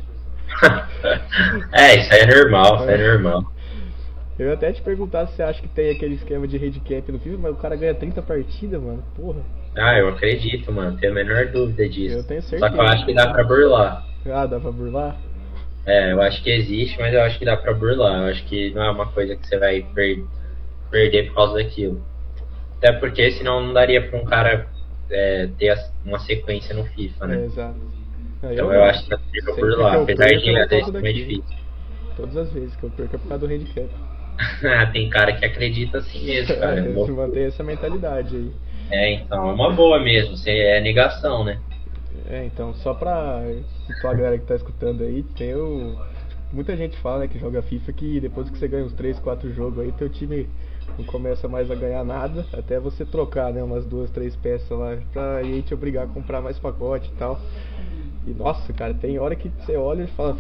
é, 1.73 1.99
isso 1.99 2.13
aí 2.13 2.21
é 2.21 2.36
normal, 2.41 2.75
isso 2.75 2.84
aí 2.86 3.01
é 3.01 3.08
normal. 3.13 3.53
Eu 4.39 4.47
ia 4.47 4.54
até 4.54 4.71
te 4.71 4.82
perguntar 4.82 5.28
se 5.28 5.36
você 5.36 5.43
acha 5.43 5.62
que 5.62 5.67
tem 5.67 5.89
aquele 5.89 6.15
esquema 6.15 6.47
de 6.47 6.56
handicap 6.56 7.12
no 7.12 7.19
FIFA, 7.19 7.38
mas 7.39 7.52
o 7.52 7.58
cara 7.58 7.75
ganha 7.75 7.93
30 7.93 8.21
partidas, 8.21 8.82
mano. 8.82 9.04
Porra. 9.13 9.41
Ah, 9.75 9.99
eu 9.99 10.08
acredito, 10.08 10.71
mano. 10.71 10.97
Tenho 10.97 11.12
a 11.12 11.15
menor 11.15 11.47
dúvida 11.47 11.88
disso. 11.89 12.15
Eu 12.15 12.23
tenho 12.23 12.41
certeza. 12.41 12.65
Só 12.65 12.73
que 12.73 12.80
eu 12.80 12.88
acho 12.88 13.06
que 13.06 13.13
dá 13.13 13.28
pra 13.28 13.43
burlar. 13.43 14.06
Ah, 14.25 14.45
dá 14.45 14.58
pra 14.58 14.71
burlar? 14.71 15.17
É, 15.86 16.13
eu 16.13 16.21
acho 16.21 16.41
que 16.41 16.49
existe, 16.49 16.97
mas 16.99 17.13
eu 17.13 17.21
acho 17.21 17.38
que 17.38 17.43
dá 17.43 17.58
pra 17.58 17.73
burlar. 17.73 18.21
Eu 18.21 18.30
acho 18.30 18.45
que 18.45 18.73
não 18.73 18.84
é 18.84 18.91
uma 18.91 19.08
coisa 19.08 19.36
que 19.36 19.45
você 19.45 19.58
vai 19.58 19.82
per 19.93 20.23
perder 20.89 21.28
por 21.28 21.36
causa 21.36 21.56
daquilo. 21.56 22.02
Até 22.78 22.93
porque 22.93 23.32
senão 23.32 23.62
não 23.62 23.73
daria 23.73 24.08
pra 24.08 24.19
um 24.19 24.23
cara 24.23 24.67
é, 25.12 25.49
ter 25.58 25.78
uma 26.06 26.19
sequência 26.19 26.73
no 26.73 26.86
FIFA, 26.86 27.28
né? 27.28 27.41
É, 27.41 27.45
exato. 27.45 27.80
Então 28.38 28.67
eu, 28.67 28.73
eu 28.73 28.84
acho 28.86 29.04
que 29.04 29.10
dá 29.10 29.17
pra 29.17 29.54
burlar, 29.56 30.02
apesar 30.02 30.28
de 30.28 30.58
às 30.58 30.69
vezes 30.69 30.86
ser 30.86 31.13
difícil. 31.13 31.58
Todas 32.15 32.38
as 32.38 32.54
vezes 32.54 32.75
que 32.78 32.84
eu 32.84 32.89
perco 32.89 33.15
é 33.15 33.19
por 33.19 33.28
causa 33.28 33.45
do 33.45 33.54
handicap. 33.54 33.89
Tem 34.93 35.10
cara 35.10 35.34
que 35.34 35.45
acredita 35.45 35.99
assim 35.99 36.25
mesmo, 36.25 36.56
cara. 36.58 36.82
É, 36.89 37.06
se 37.06 37.12
mantém 37.12 37.43
essa 37.43 37.63
mentalidade 37.63 38.36
aí. 38.36 38.52
É, 38.91 39.13
então, 39.13 39.49
é 39.49 39.54
uma 39.54 39.71
boa 39.71 39.99
mesmo, 39.99 40.36
você 40.36 40.52
é 40.52 40.82
negação, 40.82 41.43
né? 41.43 41.60
É, 42.30 42.45
então, 42.45 42.73
só 42.75 42.93
pra 42.93 43.41
situar 43.88 44.13
a 44.13 44.17
galera 44.17 44.38
que 44.38 44.45
tá 44.45 44.56
escutando 44.56 45.04
aí, 45.04 45.23
tem 45.23 45.56
o. 45.56 45.95
Muita 46.52 46.75
gente 46.75 46.97
fala 46.97 47.19
né, 47.19 47.28
que 47.28 47.38
joga 47.38 47.62
FIFA 47.62 47.93
que 47.93 48.19
depois 48.19 48.49
que 48.49 48.58
você 48.58 48.67
ganha 48.67 48.84
uns 48.84 48.93
3, 48.93 49.19
4 49.19 49.54
jogos 49.54 49.80
aí, 49.80 49.91
teu 49.91 50.10
time 50.10 50.49
não 50.97 51.06
começa 51.06 51.47
mais 51.47 51.69
a 51.69 51.75
ganhar 51.75 52.04
nada, 52.04 52.43
até 52.52 52.80
você 52.80 53.06
trocar 53.06 53.54
né, 53.54 53.62
umas 53.62 53.86
duas, 53.86 54.10
três 54.10 54.36
peças 54.36 54.71
lá 54.71 54.97
pra 55.13 55.38
aí 55.38 55.62
te 55.62 55.75
obrigar 55.75 56.06
a 56.06 56.08
comprar 56.08 56.41
mais 56.41 56.58
pacote 56.58 57.08
e 57.13 57.17
tal. 57.17 57.39
E 58.27 58.32
nossa, 58.32 58.71
cara, 58.73 58.93
tem 58.93 59.17
hora 59.17 59.36
que 59.36 59.49
você 59.49 59.75
olha 59.75 60.03
e 60.03 60.08
fala. 60.08 60.38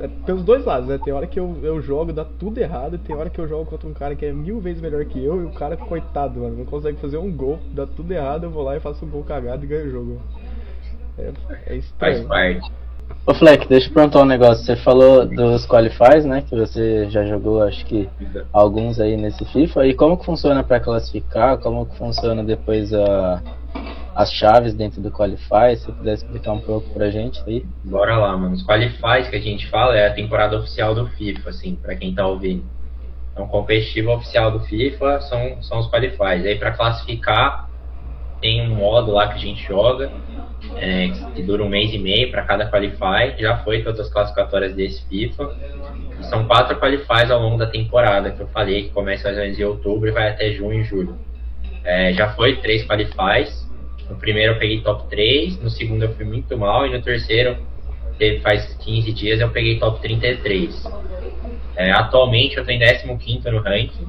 É 0.00 0.08
pelos 0.26 0.44
dois 0.44 0.64
lados, 0.64 0.88
né? 0.88 0.98
Tem 1.02 1.12
hora 1.12 1.26
que 1.26 1.38
eu, 1.38 1.58
eu 1.62 1.80
jogo, 1.80 2.12
dá 2.12 2.24
tudo 2.24 2.58
errado, 2.58 2.96
e 2.96 2.98
tem 2.98 3.16
hora 3.16 3.30
que 3.30 3.40
eu 3.40 3.48
jogo 3.48 3.64
contra 3.64 3.88
um 3.88 3.94
cara 3.94 4.14
que 4.14 4.24
é 4.24 4.32
mil 4.32 4.60
vezes 4.60 4.82
melhor 4.82 5.04
que 5.04 5.22
eu, 5.22 5.42
e 5.42 5.44
o 5.46 5.50
cara, 5.50 5.76
coitado, 5.76 6.40
mano, 6.40 6.58
não 6.58 6.64
consegue 6.64 6.98
fazer 6.98 7.16
um 7.16 7.32
gol, 7.32 7.58
dá 7.72 7.86
tudo 7.86 8.12
errado, 8.12 8.44
eu 8.44 8.50
vou 8.50 8.62
lá 8.62 8.76
e 8.76 8.80
faço 8.80 9.04
um 9.04 9.08
gol 9.08 9.24
cagado 9.24 9.64
e 9.64 9.68
ganho 9.68 9.86
o 9.86 9.90
jogo. 9.90 10.22
É, 11.18 11.32
é 11.66 11.76
estranho. 11.76 12.26
Faz 12.26 12.26
parte. 12.26 12.72
Ô 13.26 13.32
Fleck, 13.32 13.66
deixa 13.68 13.88
eu 13.88 13.94
perguntar 13.94 14.20
um 14.20 14.26
negócio. 14.26 14.64
Você 14.64 14.76
falou 14.76 15.24
dos 15.26 15.64
qualifies, 15.66 16.24
né? 16.26 16.42
Que 16.42 16.54
você 16.54 17.08
já 17.08 17.24
jogou, 17.24 17.62
acho 17.62 17.84
que 17.86 18.08
alguns 18.52 19.00
aí 19.00 19.16
nesse 19.16 19.44
FIFA. 19.46 19.86
E 19.86 19.94
como 19.94 20.18
que 20.18 20.26
funciona 20.26 20.62
para 20.62 20.78
classificar? 20.78 21.58
Como 21.58 21.86
que 21.86 21.96
funciona 21.96 22.44
depois 22.44 22.92
a, 22.92 23.42
as 24.14 24.32
chaves 24.32 24.74
dentro 24.74 25.00
do 25.02 25.10
Qualify, 25.10 25.76
se 25.76 25.90
puder 25.90 26.14
explicar 26.14 26.52
um 26.52 26.60
pouco 26.60 26.88
pra 26.90 27.10
gente 27.10 27.42
aí. 27.46 27.66
Bora 27.82 28.16
lá, 28.16 28.36
mano. 28.36 28.54
Os 28.54 28.62
Qualifies 28.62 29.28
que 29.28 29.36
a 29.36 29.40
gente 29.40 29.66
fala 29.68 29.96
é 29.96 30.06
a 30.06 30.12
temporada 30.12 30.56
oficial 30.56 30.94
do 30.94 31.08
FIFA, 31.08 31.50
assim, 31.50 31.74
pra 31.74 31.96
quem 31.96 32.14
tá 32.14 32.26
ouvindo. 32.26 32.64
Então, 33.32 33.48
competitivo 33.48 34.12
oficial 34.12 34.52
do 34.52 34.60
FIFA 34.60 35.20
são, 35.22 35.62
são 35.62 35.80
os 35.80 35.90
Qualifies. 35.90 36.46
Aí, 36.46 36.56
pra 36.56 36.70
classificar, 36.70 37.68
tem 38.40 38.62
um 38.62 38.76
modo 38.76 39.10
lá 39.10 39.26
que 39.28 39.34
a 39.34 39.38
gente 39.38 39.66
joga, 39.66 40.12
é, 40.76 41.08
que 41.34 41.42
dura 41.42 41.64
um 41.64 41.68
mês 41.68 41.92
e 41.92 41.98
meio 41.98 42.30
para 42.30 42.44
cada 42.44 42.70
Qualify. 42.70 43.34
Já 43.36 43.58
foi 43.58 43.82
todas 43.82 43.98
as 43.98 44.12
classificatórias 44.12 44.76
desse 44.76 45.04
FIFA. 45.08 45.56
E 46.20 46.24
são 46.26 46.46
quatro 46.46 46.78
Qualifies 46.78 47.32
ao 47.32 47.40
longo 47.40 47.58
da 47.58 47.66
temporada, 47.66 48.30
que 48.30 48.40
eu 48.40 48.46
falei, 48.46 48.84
que 48.84 48.90
começa 48.90 49.24
mais 49.24 49.36
ou 49.36 49.42
menos 49.42 49.58
em 49.58 49.64
outubro 49.64 50.08
e 50.08 50.12
vai 50.12 50.28
até 50.28 50.52
junho 50.52 50.80
e 50.80 50.84
julho. 50.84 51.18
É, 51.82 52.12
já 52.12 52.32
foi 52.34 52.56
três 52.56 52.86
Qualifies 52.86 53.63
no 54.08 54.16
primeiro 54.16 54.54
eu 54.54 54.58
peguei 54.58 54.80
top 54.80 55.08
3, 55.08 55.60
no 55.60 55.70
segundo 55.70 56.04
eu 56.04 56.14
fui 56.14 56.24
muito 56.24 56.56
mal 56.56 56.86
e 56.86 56.90
no 56.90 57.00
terceiro, 57.02 57.56
faz 58.42 58.74
15 58.74 59.12
dias, 59.12 59.40
eu 59.40 59.50
peguei 59.50 59.78
top 59.78 60.00
33. 60.00 60.84
É, 61.76 61.90
atualmente 61.90 62.56
eu 62.56 62.64
em 62.70 63.18
15 63.18 63.50
no 63.50 63.60
ranking. 63.60 64.06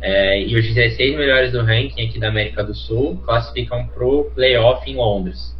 É, 0.00 0.42
e 0.42 0.56
os 0.56 0.66
16 0.66 1.16
melhores 1.16 1.52
do 1.52 1.62
ranking 1.62 2.08
aqui 2.08 2.18
da 2.18 2.28
América 2.28 2.64
do 2.64 2.74
Sul 2.74 3.22
classificam 3.24 3.86
pro 3.86 4.30
playoff 4.34 4.90
em 4.90 4.96
Londres. 4.96 5.56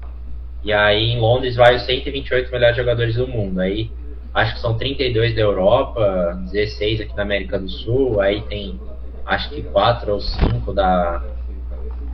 E 0.64 0.72
aí 0.72 1.11
em 1.11 1.20
Londres 1.20 1.57
vai 1.57 1.77
os 1.77 1.83
128 1.83 2.51
melhores 2.51 2.77
jogadores 2.77 3.14
do 3.14 3.27
mundo. 3.29 3.61
Aí 3.61 3.90
acho 4.35 4.55
que 4.55 4.61
são 4.61 4.77
32 4.77 5.35
da 5.35 5.42
Europa, 5.42 6.40
16 6.51 7.03
aqui 7.03 7.14
da 7.14 7.22
América 7.22 7.59
do 7.59 7.68
Sul, 7.68 8.20
aí 8.20 8.42
tem 8.42 8.81
acho 9.25 9.51
que 9.51 9.62
4 9.62 10.12
ou 10.12 10.20
5 10.20 10.72
da, 10.72 11.22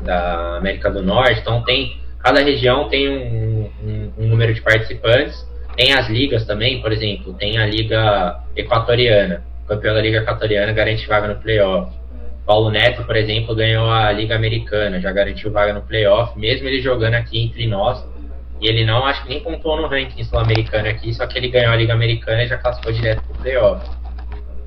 da 0.02 0.56
América 0.56 0.90
do 0.90 1.02
Norte. 1.02 1.40
Então 1.40 1.62
tem 1.62 1.98
cada 2.22 2.40
região 2.40 2.88
tem 2.88 3.08
um, 3.08 3.70
um, 3.82 4.12
um, 4.18 4.26
número 4.26 4.52
de 4.52 4.60
participantes. 4.60 5.46
Tem 5.76 5.92
as 5.92 6.08
ligas 6.08 6.44
também, 6.44 6.80
por 6.80 6.92
exemplo, 6.92 7.34
tem 7.34 7.58
a 7.58 7.66
Liga 7.66 8.40
Equatoriana. 8.56 9.44
O 9.64 9.68
campeão 9.68 9.94
da 9.94 10.00
Liga 10.00 10.18
Equatoriana 10.18 10.72
garante 10.72 11.06
vaga 11.06 11.28
no 11.28 11.36
playoff. 11.36 11.96
Paulo 12.44 12.70
Neto, 12.70 13.04
por 13.04 13.14
exemplo, 13.14 13.54
ganhou 13.54 13.90
a 13.90 14.10
Liga 14.10 14.34
Americana, 14.34 14.98
já 15.00 15.12
garantiu 15.12 15.52
vaga 15.52 15.74
no 15.74 15.82
playoff, 15.82 16.36
mesmo 16.38 16.66
ele 16.66 16.80
jogando 16.80 17.14
aqui 17.14 17.38
entre 17.38 17.66
nós. 17.66 18.02
E 18.60 18.66
ele 18.66 18.84
não, 18.84 19.04
acho 19.06 19.22
que 19.22 19.28
nem 19.28 19.40
pontuou 19.40 19.80
no 19.80 19.86
ranking 19.86 20.24
sul-americano 20.24 20.88
aqui, 20.88 21.14
só 21.14 21.26
que 21.26 21.38
ele 21.38 21.48
ganhou 21.48 21.72
a 21.72 21.76
Liga 21.76 21.92
Americana 21.92 22.42
e 22.42 22.48
já 22.48 22.56
classificou 22.56 22.92
direto 22.92 23.22
pro 23.22 23.42
playoff. 23.42 23.88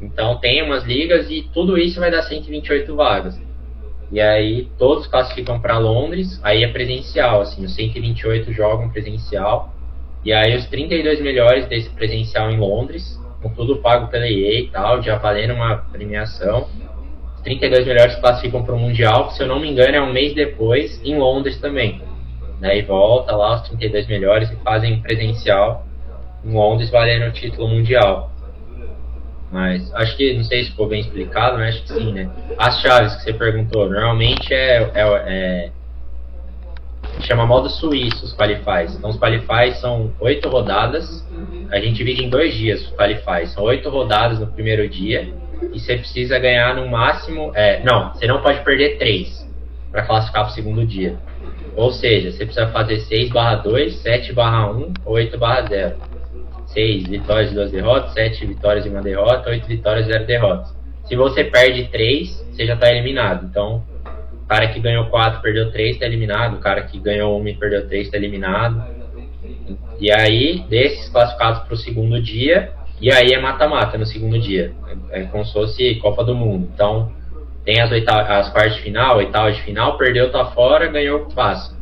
Então 0.02 0.38
tem 0.38 0.64
umas 0.64 0.84
ligas 0.84 1.30
e 1.30 1.50
tudo 1.54 1.78
isso 1.78 2.00
vai 2.00 2.10
dar 2.10 2.22
128 2.22 2.96
vagas. 2.96 3.40
E 4.12 4.20
aí 4.20 4.68
todos 4.78 5.08
classificam 5.08 5.60
para 5.60 5.78
Londres, 5.78 6.40
aí 6.44 6.64
é 6.64 6.68
presencial, 6.68 7.42
assim, 7.42 7.64
os 7.64 7.74
128 7.74 8.52
jogam 8.52 8.90
presencial. 8.90 9.74
E 10.24 10.34
aí 10.34 10.56
os 10.56 10.66
32 10.66 11.22
melhores 11.22 11.66
desse 11.68 11.90
presencial 11.90 12.52
em 12.52 12.58
Londres, 12.58 13.20
com 13.42 13.50
tudo 13.50 13.78
pago 13.78 14.08
pela 14.08 14.28
EA 14.28 14.60
e 14.60 14.68
tal, 14.68 15.02
já 15.02 15.18
valendo 15.18 15.54
uma 15.54 15.78
premiação. 15.78 16.68
Os 17.36 17.42
32 17.42 17.88
melhores 17.88 18.16
classificam 18.18 18.64
para 18.64 18.76
o 18.76 18.80
Mundial, 18.80 19.30
que 19.30 19.36
se 19.36 19.44
eu 19.44 19.48
não 19.48 19.60
me 19.60 19.70
engano 19.70 19.96
é 19.96 20.02
um 20.02 20.12
mês 20.12 20.36
depois, 20.36 21.02
em 21.04 21.18
Londres 21.18 21.60
também. 21.60 22.02
Daí 22.60 22.82
volta 22.84 23.36
lá 23.36 23.56
os 23.56 23.62
32 23.70 24.08
melhores 24.08 24.52
e 24.52 24.56
fazem 24.58 25.02
presencial 25.02 25.86
em 26.44 26.54
Londres 26.54 26.90
valendo 26.90 27.28
o 27.28 27.32
título 27.32 27.68
mundial. 27.68 28.31
Mas 29.52 29.94
acho 29.96 30.16
que, 30.16 30.34
não 30.34 30.44
sei 30.44 30.64
se 30.64 30.72
ficou 30.72 30.88
bem 30.88 31.02
explicado, 31.02 31.58
mas 31.58 31.76
acho 31.76 31.84
que 31.84 31.94
sim, 31.94 32.14
né? 32.14 32.30
As 32.58 32.80
chaves 32.80 33.16
que 33.16 33.24
você 33.24 33.34
perguntou, 33.34 33.90
normalmente 33.90 34.54
é, 34.54 34.90
é, 34.94 35.02
é 35.04 35.72
chama 37.20 37.46
modo 37.46 37.70
suíço 37.70 38.26
os 38.26 38.34
qualifies. 38.34 38.96
Então 38.96 39.10
os 39.10 39.18
qualifies 39.18 39.78
são 39.80 40.12
oito 40.20 40.50
rodadas. 40.50 41.26
A 41.72 41.80
gente 41.80 41.98
divide 41.98 42.24
em 42.24 42.30
dois 42.30 42.54
dias 42.54 42.82
os 42.82 42.92
qualifies. 42.92 43.52
São 43.52 43.64
oito 43.64 43.90
rodadas 43.90 44.40
no 44.40 44.48
primeiro 44.48 44.88
dia 44.88 45.34
e 45.74 45.80
você 45.80 45.98
precisa 45.98 46.40
ganhar 46.40 46.76
no 46.76 46.88
máximo. 46.88 47.52
É, 47.54 47.84
não, 47.84 48.14
você 48.14 48.26
não 48.28 48.42
pode 48.42 48.64
perder 48.64 48.98
três 48.98 49.48
para 49.92 50.04
classificar 50.04 50.44
para 50.44 50.52
o 50.52 50.56
segundo 50.56 50.86
dia. 50.86 51.18
Ou 51.76 51.92
seja, 51.92 52.32
você 52.32 52.46
precisa 52.46 52.68
fazer 52.68 53.00
6 53.00 53.30
barra 53.30 53.56
2, 53.56 53.96
7 53.98 54.34
barra 54.34 54.72
1, 54.72 54.94
8 55.06 55.38
barra 55.38 55.62
0. 55.64 55.96
6 56.74 57.08
vitórias 57.08 57.52
e 57.52 57.56
2 57.56 57.72
derrotas, 57.72 58.14
7 58.14 58.46
vitórias 58.46 58.86
e 58.86 58.90
1 58.90 59.02
derrota, 59.02 59.50
8 59.50 59.68
vitórias 59.68 60.08
e 60.08 60.12
0 60.12 60.26
derrotas. 60.26 60.76
Se 61.06 61.16
você 61.16 61.44
perde 61.44 61.88
3, 61.90 62.46
você 62.52 62.66
já 62.66 62.76
está 62.76 62.90
eliminado. 62.90 63.46
Então, 63.46 63.84
o 64.44 64.48
cara 64.48 64.68
que 64.68 64.80
ganhou 64.80 65.06
4 65.06 65.42
perdeu 65.42 65.72
3 65.72 65.96
está 65.96 66.06
eliminado, 66.06 66.56
o 66.56 66.60
cara 66.60 66.84
que 66.84 67.00
ganhou 67.00 67.40
1 67.42 67.48
e 67.48 67.54
perdeu 67.56 67.88
3 67.88 68.06
está 68.06 68.18
eliminado. 68.18 68.84
E 70.00 70.12
aí, 70.12 70.66
desses 70.70 71.10
classificados 71.10 71.64
para 71.64 71.74
o 71.74 71.78
segundo 71.78 72.22
dia, 72.22 72.72
e 73.00 73.12
aí 73.12 73.34
é 73.34 73.40
mata-mata 73.40 73.98
no 73.98 74.06
segundo 74.06 74.40
dia. 74.40 74.74
É, 75.12 75.22
é 75.22 75.24
como 75.24 75.44
se 75.44 75.54
fosse 75.54 75.96
Copa 75.96 76.24
do 76.24 76.36
Mundo. 76.36 76.70
Então, 76.74 77.12
tem 77.66 77.80
as, 77.82 77.92
oitavas, 77.92 78.30
as 78.30 78.50
quartas 78.52 78.76
de 78.76 78.82
final, 78.82 79.18
oitavas 79.18 79.56
de 79.56 79.64
final, 79.64 79.98
perdeu, 79.98 80.32
tá 80.32 80.46
fora, 80.46 80.88
ganhou, 80.88 81.28
passa. 81.36 81.76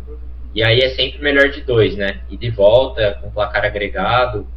E 0.54 0.64
aí 0.64 0.80
é 0.80 0.90
sempre 0.90 1.22
melhor 1.22 1.50
de 1.50 1.62
dois, 1.62 1.96
né? 1.96 2.22
E 2.30 2.36
de 2.36 2.50
volta, 2.50 3.18
com 3.22 3.30
placar 3.30 3.66
agregado, 3.66 4.48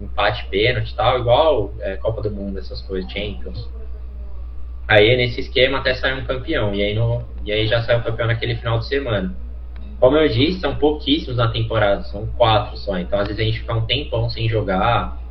empate, 0.00 0.46
pênalti 0.46 0.94
tal, 0.94 1.20
igual 1.20 1.74
é, 1.80 1.96
Copa 1.96 2.22
do 2.22 2.30
Mundo, 2.30 2.58
essas 2.58 2.82
coisas, 2.82 3.10
Champions. 3.10 3.68
Aí 4.86 5.16
nesse 5.16 5.40
esquema 5.40 5.78
até 5.78 5.94
sai 5.94 6.20
um 6.20 6.24
campeão, 6.24 6.74
e 6.74 6.82
aí, 6.82 6.94
no, 6.94 7.24
e 7.44 7.52
aí 7.52 7.66
já 7.66 7.82
sai 7.82 7.98
o 7.98 8.02
campeão 8.02 8.26
naquele 8.26 8.56
final 8.56 8.78
de 8.78 8.86
semana. 8.86 9.34
Como 9.98 10.16
eu 10.16 10.28
disse, 10.28 10.60
são 10.60 10.74
pouquíssimos 10.76 11.36
na 11.36 11.48
temporada, 11.48 12.02
são 12.04 12.26
quatro 12.26 12.76
só, 12.76 12.98
então 12.98 13.18
às 13.18 13.28
vezes 13.28 13.40
a 13.40 13.44
gente 13.44 13.60
fica 13.60 13.74
um 13.74 13.86
tempão 13.86 14.28
sem 14.28 14.48
jogar. 14.48 15.22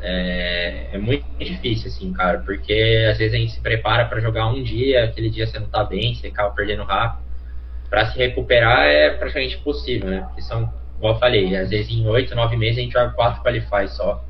É, 0.00 0.90
é 0.92 0.98
muito 0.98 1.24
difícil, 1.38 1.88
assim, 1.88 2.12
cara, 2.12 2.38
porque 2.38 3.06
às 3.10 3.18
vezes 3.18 3.34
a 3.34 3.36
gente 3.36 3.52
se 3.52 3.60
prepara 3.60 4.04
para 4.04 4.20
jogar 4.20 4.46
um 4.46 4.62
dia, 4.62 5.04
aquele 5.04 5.28
dia 5.28 5.46
você 5.46 5.58
não 5.58 5.68
tá 5.68 5.82
bem, 5.82 6.14
você 6.14 6.28
acaba 6.28 6.54
perdendo 6.54 6.84
rápido. 6.84 7.26
Para 7.90 8.06
se 8.06 8.18
recuperar 8.18 8.86
é 8.86 9.10
praticamente 9.10 9.56
impossível, 9.56 10.08
né? 10.08 10.20
Porque 10.20 10.42
são 10.42 10.72
igual 10.98 11.14
eu 11.14 11.18
falei, 11.18 11.56
às 11.56 11.70
vezes 11.70 11.90
em 11.90 12.06
8, 12.06 12.34
9 12.34 12.56
meses 12.56 12.78
a 12.78 12.80
gente 12.82 12.92
joga 12.92 13.10
4 13.12 13.42
qualifies 13.42 13.96
só, 13.96 14.22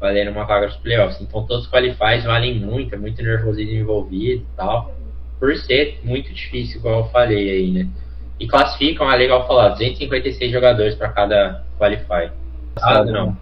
valendo 0.00 0.30
uma 0.30 0.44
vaga 0.44 0.66
nos 0.66 0.76
playoffs. 0.76 1.20
Então 1.20 1.46
todos 1.46 1.64
os 1.64 1.70
qualifies 1.70 2.24
valem 2.24 2.58
muito, 2.58 2.94
é 2.94 2.98
muito 2.98 3.22
nervosismo 3.22 3.74
envolvido 3.74 4.42
e 4.42 4.56
tal, 4.56 4.92
por 5.38 5.54
ser 5.56 6.00
muito 6.02 6.32
difícil, 6.32 6.80
igual 6.80 7.00
eu 7.00 7.04
falei 7.06 7.50
aí, 7.50 7.70
né? 7.70 7.88
E 8.40 8.46
classificam, 8.46 9.10
é 9.10 9.16
legal 9.16 9.46
falar, 9.46 9.70
256 9.70 10.50
jogadores 10.50 10.94
para 10.94 11.08
cada 11.08 11.64
qualify. 11.78 12.30
Ah, 12.80 13.04
não. 13.04 13.36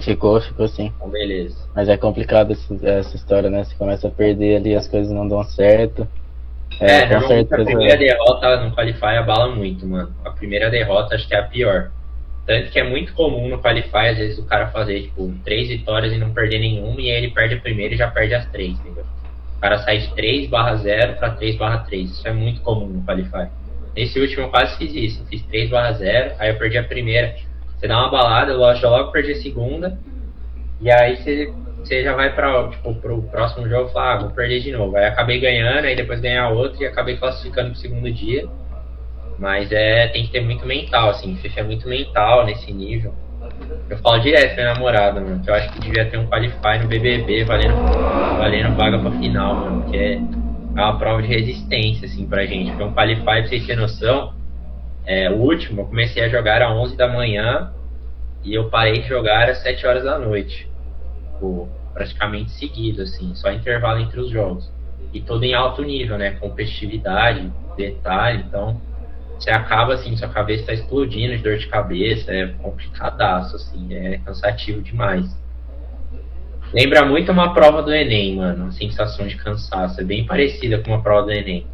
Ficou, 0.00 0.40
ficou 0.40 0.68
sim. 0.68 0.92
Então, 0.96 1.08
beleza. 1.08 1.56
Mas 1.74 1.88
é 1.88 1.96
complicado 1.96 2.52
essa, 2.52 2.86
essa 2.86 3.16
história, 3.16 3.50
né? 3.50 3.64
Você 3.64 3.74
começa 3.74 4.06
a 4.06 4.10
perder 4.10 4.56
ali, 4.56 4.74
as 4.74 4.86
coisas 4.86 5.10
não 5.10 5.26
dão 5.26 5.42
certo. 5.42 6.06
É, 6.80 7.02
é 7.02 7.06
com 7.06 7.26
certeza. 7.26 7.62
A 7.62 7.64
primeira 7.64 7.96
derrota 7.96 8.60
no 8.64 8.74
Qualify 8.74 9.16
abala 9.16 9.54
muito, 9.54 9.86
mano. 9.86 10.14
A 10.24 10.30
primeira 10.30 10.70
derrota 10.70 11.14
acho 11.14 11.26
que 11.26 11.34
é 11.34 11.38
a 11.38 11.42
pior. 11.42 11.90
Tanto 12.46 12.70
que 12.70 12.78
é 12.78 12.84
muito 12.84 13.12
comum 13.12 13.48
no 13.48 13.60
Qualify, 13.60 14.08
às 14.08 14.18
vezes, 14.18 14.38
o 14.38 14.46
cara 14.46 14.68
fazer, 14.68 15.02
tipo, 15.02 15.34
três 15.44 15.68
vitórias 15.68 16.12
e 16.12 16.18
não 16.18 16.32
perder 16.32 16.60
nenhuma, 16.60 17.00
e 17.00 17.10
aí 17.10 17.24
ele 17.24 17.30
perde 17.30 17.54
a 17.54 17.60
primeira 17.60 17.94
e 17.94 17.98
já 17.98 18.10
perde 18.10 18.34
as 18.34 18.46
três, 18.50 18.72
entendeu? 18.80 19.04
O 19.58 19.60
cara 19.60 19.78
sai 19.78 19.98
de 19.98 20.14
3 20.14 20.48
barra 20.48 20.76
0 20.76 21.16
para 21.16 21.30
3 21.30 21.56
barra 21.56 21.78
3. 21.78 22.10
Isso 22.10 22.28
é 22.28 22.32
muito 22.32 22.60
comum 22.60 22.86
no 22.86 23.02
Qualify. 23.04 23.48
Nesse 23.94 24.20
último 24.20 24.44
eu 24.44 24.50
quase 24.50 24.78
fiz 24.78 24.94
isso. 24.94 25.26
Fiz 25.26 25.42
3 25.42 25.68
barra 25.68 25.92
0, 25.92 26.36
aí 26.38 26.50
eu 26.50 26.56
perdi 26.56 26.78
a 26.78 26.84
primeira. 26.84 27.34
Você 27.76 27.88
dá 27.88 27.98
uma 27.98 28.08
balada, 28.08 28.52
eu 28.52 28.58
logo 28.58 29.10
perdi 29.10 29.32
a 29.32 29.42
segunda. 29.42 29.98
E 30.80 30.88
aí 30.88 31.16
você, 31.16 31.52
você 31.82 32.02
já 32.02 32.14
vai 32.14 32.34
para 32.34 32.68
tipo, 32.68 32.94
próximo 33.30 33.68
jogo 33.68 33.88
e 33.88 33.92
fala, 33.92 34.14
ah, 34.14 34.18
vou 34.18 34.30
perder 34.30 34.60
de 34.60 34.72
novo. 34.72 34.96
Aí 34.96 35.06
acabei 35.06 35.40
ganhando, 35.40 35.84
aí 35.84 35.96
depois 35.96 36.20
ganhar 36.20 36.50
outro 36.50 36.82
e 36.82 36.86
acabei 36.86 37.16
classificando 37.16 37.70
pro 37.70 37.78
segundo 37.78 38.10
dia. 38.10 38.46
Mas 39.38 39.70
é, 39.70 40.08
tem 40.08 40.24
que 40.24 40.32
ter 40.32 40.40
muito 40.40 40.66
mental, 40.66 41.10
assim. 41.10 41.36
FIFA 41.36 41.60
é 41.60 41.62
muito 41.62 41.88
mental 41.88 42.44
nesse 42.44 42.72
nível. 42.72 43.14
Eu 43.88 43.96
falo 43.98 44.20
direto 44.20 44.54
pra 44.54 44.64
minha 44.64 44.74
namorada, 44.74 45.20
mano, 45.20 45.42
que 45.42 45.48
eu 45.48 45.54
acho 45.54 45.72
que 45.72 45.80
devia 45.80 46.04
ter 46.04 46.18
um 46.18 46.26
Qualify 46.26 46.78
no 46.82 46.88
BBB 46.88 47.44
valendo, 47.44 47.74
valendo 48.38 48.76
vaga 48.76 48.98
pra 48.98 49.10
final, 49.12 49.54
mano, 49.54 49.90
que 49.90 49.96
é, 49.96 50.14
é 50.14 50.20
uma 50.82 50.98
prova 50.98 51.22
de 51.22 51.28
resistência, 51.28 52.06
assim, 52.06 52.26
pra 52.26 52.44
gente. 52.44 52.70
Porque 52.70 52.84
um 52.84 52.92
Qualify, 52.92 53.24
pra 53.24 53.46
vocês 53.46 53.66
terem 53.66 53.80
noção, 53.80 54.34
é, 55.06 55.30
o 55.30 55.36
último 55.36 55.82
eu 55.82 55.86
comecei 55.86 56.22
a 56.22 56.28
jogar 56.28 56.60
às 56.60 56.70
11 56.70 56.96
da 56.96 57.08
manhã 57.08 57.72
e 58.44 58.54
eu 58.54 58.68
parei 58.68 59.00
de 59.00 59.08
jogar 59.08 59.48
às 59.48 59.58
7 59.62 59.86
horas 59.86 60.04
da 60.04 60.18
noite. 60.18 60.68
Tipo, 61.38 61.68
praticamente 61.94 62.50
seguido, 62.50 63.02
assim, 63.02 63.32
só 63.36 63.52
intervalo 63.52 64.00
entre 64.00 64.18
os 64.18 64.28
jogos. 64.28 64.68
E 65.12 65.20
todo 65.20 65.44
em 65.44 65.54
alto 65.54 65.82
nível, 65.82 66.18
né? 66.18 66.32
Competitividade, 66.32 67.48
detalhe, 67.76 68.42
então 68.46 68.80
você 69.38 69.50
acaba 69.50 69.94
assim, 69.94 70.16
sua 70.16 70.28
cabeça 70.28 70.62
está 70.62 70.72
explodindo 70.72 71.36
de 71.36 71.42
dor 71.44 71.56
de 71.56 71.68
cabeça, 71.68 72.32
é 72.32 72.48
complicadaço, 72.48 73.54
assim, 73.54 73.94
é 73.94 74.18
cansativo 74.18 74.82
demais. 74.82 75.24
Lembra 76.74 77.04
muito 77.04 77.30
uma 77.30 77.54
prova 77.54 77.80
do 77.80 77.94
Enem, 77.94 78.34
mano, 78.34 78.66
a 78.66 78.72
sensação 78.72 79.28
de 79.28 79.36
cansaço, 79.36 80.00
é 80.00 80.04
bem 80.04 80.26
parecida 80.26 80.78
com 80.78 80.90
uma 80.90 81.00
prova 81.00 81.26
do 81.26 81.32
Enem. 81.32 81.64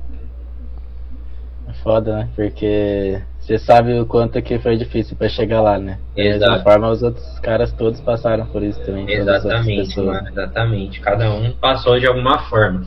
É 1.66 1.72
foda, 1.72 2.18
né? 2.18 2.28
Porque 2.36 3.18
você 3.44 3.58
sabe 3.58 4.00
o 4.00 4.06
quanto 4.06 4.40
que 4.40 4.58
foi 4.58 4.74
difícil 4.76 5.16
para 5.16 5.28
chegar 5.28 5.60
lá, 5.60 5.78
né? 5.78 5.98
Da 6.16 6.22
Exato. 6.22 6.50
mesma 6.50 6.64
forma, 6.64 6.90
os 6.90 7.02
outros 7.02 7.38
caras 7.40 7.70
todos 7.72 8.00
passaram 8.00 8.46
por 8.46 8.62
isso 8.62 8.80
também. 8.84 9.10
Exatamente, 9.10 10.00
mano, 10.00 10.28
exatamente. 10.30 11.00
Cada 11.00 11.30
um 11.30 11.52
passou 11.52 12.00
de 12.00 12.06
alguma 12.06 12.38
forma. 12.48 12.86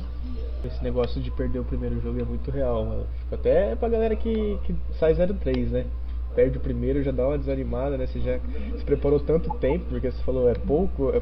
Esse 0.66 0.84
negócio 0.84 1.22
de 1.22 1.30
perder 1.30 1.60
o 1.60 1.64
primeiro 1.64 2.02
jogo 2.02 2.20
é 2.20 2.24
muito 2.24 2.50
real, 2.50 2.84
mano. 2.84 3.06
Fica 3.24 3.36
até 3.36 3.76
pra 3.76 3.88
galera 3.88 4.16
que, 4.16 4.58
que 4.64 4.76
sai 5.00 5.14
0-3, 5.14 5.70
né? 5.70 5.86
Perde 6.36 6.58
o 6.58 6.62
primeiro, 6.62 7.04
já 7.04 7.12
dá 7.12 7.28
uma 7.28 7.38
desanimada, 7.38 7.96
né? 7.96 8.08
Você 8.08 8.20
já 8.20 8.40
se 8.78 8.84
preparou 8.84 9.20
tanto 9.20 9.54
tempo, 9.60 9.86
porque 9.90 10.10
você 10.10 10.24
falou, 10.24 10.50
é 10.50 10.56
pouco, 10.56 11.12
é, 11.12 11.22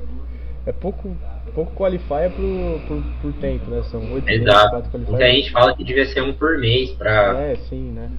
é 0.69 0.71
pouco, 0.71 1.13
pouco 1.53 1.73
qualifier 1.75 2.31
por, 2.31 2.81
por, 2.87 3.03
por 3.21 3.33
tempo, 3.33 3.69
né? 3.69 3.83
São 3.91 3.99
8 4.13 4.25
meses, 4.25 4.41
Exato. 4.43 4.69
4 4.69 4.99
Muita 4.99 5.27
gente 5.27 5.51
fala 5.51 5.75
que 5.75 5.83
devia 5.83 6.05
ser 6.05 6.21
um 6.21 6.33
por 6.33 6.57
mês 6.57 6.91
pra, 6.91 7.37
É, 7.37 7.55
sim, 7.57 7.91
né? 7.91 8.09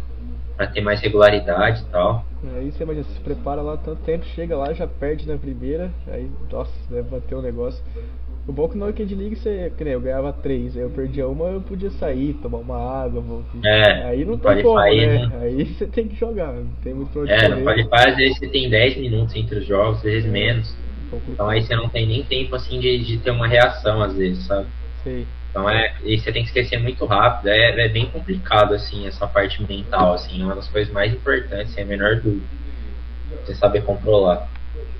Pra 0.57 0.67
ter 0.67 0.81
mais 0.81 1.01
regularidade 1.01 1.83
e 1.83 1.85
tal. 1.87 2.25
Aí 2.57 2.71
você 2.71 2.83
imagina, 2.83 3.05
se 3.05 3.21
prepara 3.21 3.61
lá 3.61 3.77
tanto 3.77 4.03
tempo, 4.03 4.25
chega 4.27 4.57
lá, 4.57 4.73
já 4.73 4.87
perde 4.87 5.27
na 5.27 5.37
primeira, 5.37 5.91
aí, 6.09 6.31
nossa, 6.51 6.73
deve 6.89 7.09
bater 7.11 7.37
um 7.37 7.43
negócio. 7.43 7.83
O 8.47 8.53
bom 8.53 8.67
é 8.67 8.69
que 8.69 8.79
na 8.79 8.87
Weekend 8.87 9.15
League 9.17 9.37
você, 9.37 9.73
que 9.77 9.83
nem 9.83 9.95
eu 9.95 10.01
ganhava 10.01 10.33
três, 10.33 10.77
aí 10.77 10.83
eu 10.83 10.91
perdia 10.91 11.27
uma, 11.27 11.49
eu 11.49 11.61
podia 11.61 11.91
sair, 11.91 12.33
tomar 12.35 12.59
uma 12.59 12.77
água, 12.77 13.21
vou... 13.21 13.45
É, 13.65 14.05
aí 14.05 14.25
não 14.25 14.33
no 14.33 14.39
tem 14.39 14.63
como, 14.63 14.77
Qualify, 14.77 15.07
né? 15.07 15.27
né? 15.27 15.39
Aí 15.43 15.65
você 15.65 15.87
tem 15.87 16.07
que 16.07 16.15
jogar, 16.15 16.53
não 16.53 16.67
tem 16.83 16.95
muito 16.95 17.11
pra 17.11 17.23
onde 17.23 17.33
É, 17.33 17.49
no. 17.49 17.65
Qualify 17.65 18.09
às 18.09 18.17
vezes 18.17 18.39
você 18.39 18.47
tem 18.47 18.71
10 18.71 18.97
minutos 18.99 19.35
entre 19.35 19.59
os 19.59 19.67
jogos, 19.67 19.97
às 19.97 20.05
vezes 20.05 20.31
menos. 20.31 20.69
Complicado. 21.11 21.33
Então 21.35 21.49
aí 21.49 21.63
você 21.63 21.75
não 21.75 21.89
tem 21.89 22.07
nem 22.07 22.23
tempo 22.23 22.55
assim 22.55 22.79
de, 22.79 22.99
de 23.05 23.19
ter 23.19 23.33
uma 23.33 23.49
reação 23.49 24.01
às 24.01 24.15
vezes, 24.15 24.47
sabe? 24.47 24.69
Sei. 25.03 25.27
Então 25.57 25.71
é. 25.71 25.95
E 26.05 26.21
você 26.21 26.31
tem 26.31 26.43
que 26.43 26.49
esquecer 26.49 26.79
muito 26.79 27.07
rápido, 27.07 27.49
é, 27.49 27.87
é 27.87 27.89
bem 27.89 28.05
complicado 28.07 28.75
assim, 28.75 29.07
essa 29.07 29.27
parte 29.27 29.63
mental, 29.67 30.13
assim, 30.13 30.43
é 30.43 30.45
uma 30.45 30.55
das 30.55 30.69
coisas 30.69 30.93
mais 30.93 31.11
importantes, 31.15 31.73
sem 31.73 31.83
a 31.83 31.87
menor 31.87 32.17
dúvida. 32.17 32.45
Você 33.43 33.55
saber 33.55 33.83
controlar. 33.83 34.49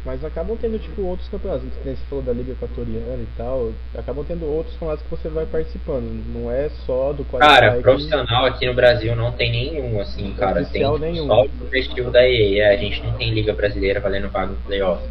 Mas 0.03 0.25
acabam 0.25 0.57
tendo, 0.57 0.79
tipo, 0.79 1.03
outros 1.03 1.29
campeonatos, 1.29 1.69
que 1.83 1.91
você 1.91 1.97
falou 2.09 2.25
da 2.25 2.33
Liga 2.33 2.53
Equatoriana 2.53 3.23
e 3.23 3.29
tal, 3.37 3.73
acabam 3.95 4.25
tendo 4.25 4.47
outros 4.47 4.73
campeonatos 4.75 5.05
que 5.05 5.11
você 5.11 5.29
vai 5.29 5.45
participando, 5.45 6.25
não 6.33 6.51
é 6.51 6.71
só 6.87 7.13
do 7.13 7.25
Qualify 7.25 7.51
Cara, 7.51 7.81
profissional 7.83 8.47
aqui 8.47 8.67
no 8.67 8.73
Brasil 8.73 9.15
não 9.15 9.33
tem 9.33 9.51
nenhum, 9.51 10.01
assim, 10.01 10.33
cara. 10.39 10.65
Tem 10.65 10.83
nenhum. 10.99 11.27
só 11.27 11.43
o 11.43 11.49
competitivo 11.51 12.11
da 12.11 12.27
EA. 12.27 12.71
A 12.71 12.77
gente 12.77 13.03
não 13.03 13.13
tem 13.13 13.31
liga 13.31 13.53
brasileira 13.53 14.01
valendo 14.01 14.31
vaga 14.31 14.53
no 14.53 14.57
playoff. 14.59 15.03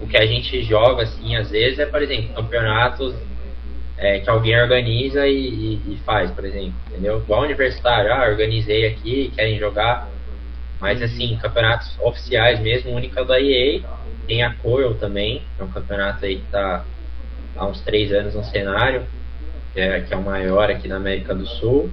O 0.00 0.06
que 0.06 0.16
a 0.16 0.26
gente 0.26 0.62
joga, 0.62 1.02
assim, 1.02 1.36
às 1.36 1.50
vezes 1.50 1.78
é, 1.78 1.86
por 1.86 2.02
exemplo, 2.02 2.34
campeonatos 2.34 3.14
é, 4.00 4.20
que 4.20 4.30
alguém 4.30 4.60
organiza 4.60 5.26
e, 5.28 5.34
e- 5.34 5.94
e 5.94 5.98
faz, 6.04 6.30
por 6.32 6.44
exemplo, 6.44 6.74
entendeu? 6.88 7.18
Igual 7.22 7.42
universitário, 7.44 8.12
ah, 8.12 8.28
organizei 8.28 8.86
aqui, 8.86 9.30
querem 9.36 9.58
jogar. 9.58 10.08
Mas, 10.80 11.02
assim, 11.02 11.38
campeonatos 11.38 11.98
oficiais 12.00 12.60
mesmo, 12.60 12.92
única 12.92 13.24
da 13.24 13.40
EA. 13.40 13.82
Tem 14.26 14.42
a 14.42 14.54
Coil 14.56 14.98
também, 14.98 15.42
é 15.58 15.64
um 15.64 15.70
campeonato 15.70 16.24
aí 16.24 16.40
que 16.42 16.50
tá 16.50 16.86
há 17.56 17.66
uns 17.66 17.82
três 17.82 18.12
anos 18.12 18.34
no 18.34 18.44
cenário, 18.44 19.08
que 19.74 19.80
é, 19.80 20.00
que 20.02 20.14
é 20.14 20.16
o 20.16 20.22
maior 20.22 20.70
aqui 20.70 20.88
na 20.88 20.96
América 20.96 21.34
do 21.34 21.46
Sul. 21.46 21.90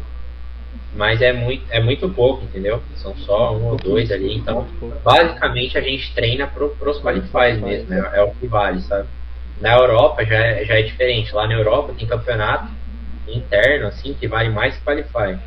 Mas 0.93 1.21
é 1.21 1.33
muito, 1.33 1.65
é 1.71 1.81
muito 1.81 2.09
pouco, 2.13 2.45
entendeu? 2.45 2.81
São 2.95 3.15
só 3.17 3.55
um 3.57 3.65
ou 3.65 3.77
dois 3.77 4.11
ali. 4.11 4.37
Então, 4.37 4.67
basicamente, 5.03 5.77
a 5.77 5.81
gente 5.81 6.13
treina 6.13 6.47
pro, 6.47 6.75
pros 6.77 6.99
qualifies 7.01 7.59
mesmo. 7.61 7.93
É, 7.93 8.19
é 8.19 8.23
o 8.23 8.31
que 8.33 8.47
vale, 8.47 8.81
sabe? 8.81 9.09
Na 9.59 9.75
Europa 9.75 10.23
já 10.25 10.35
é, 10.35 10.65
já 10.65 10.79
é 10.79 10.81
diferente. 10.81 11.33
Lá 11.33 11.47
na 11.47 11.53
Europa 11.53 11.93
tem 11.97 12.07
campeonato 12.07 12.69
interno, 13.27 13.87
assim, 13.87 14.13
que 14.13 14.27
vale 14.27 14.49
mais 14.49 14.75
que 14.75 14.83
qualify. 14.83 15.37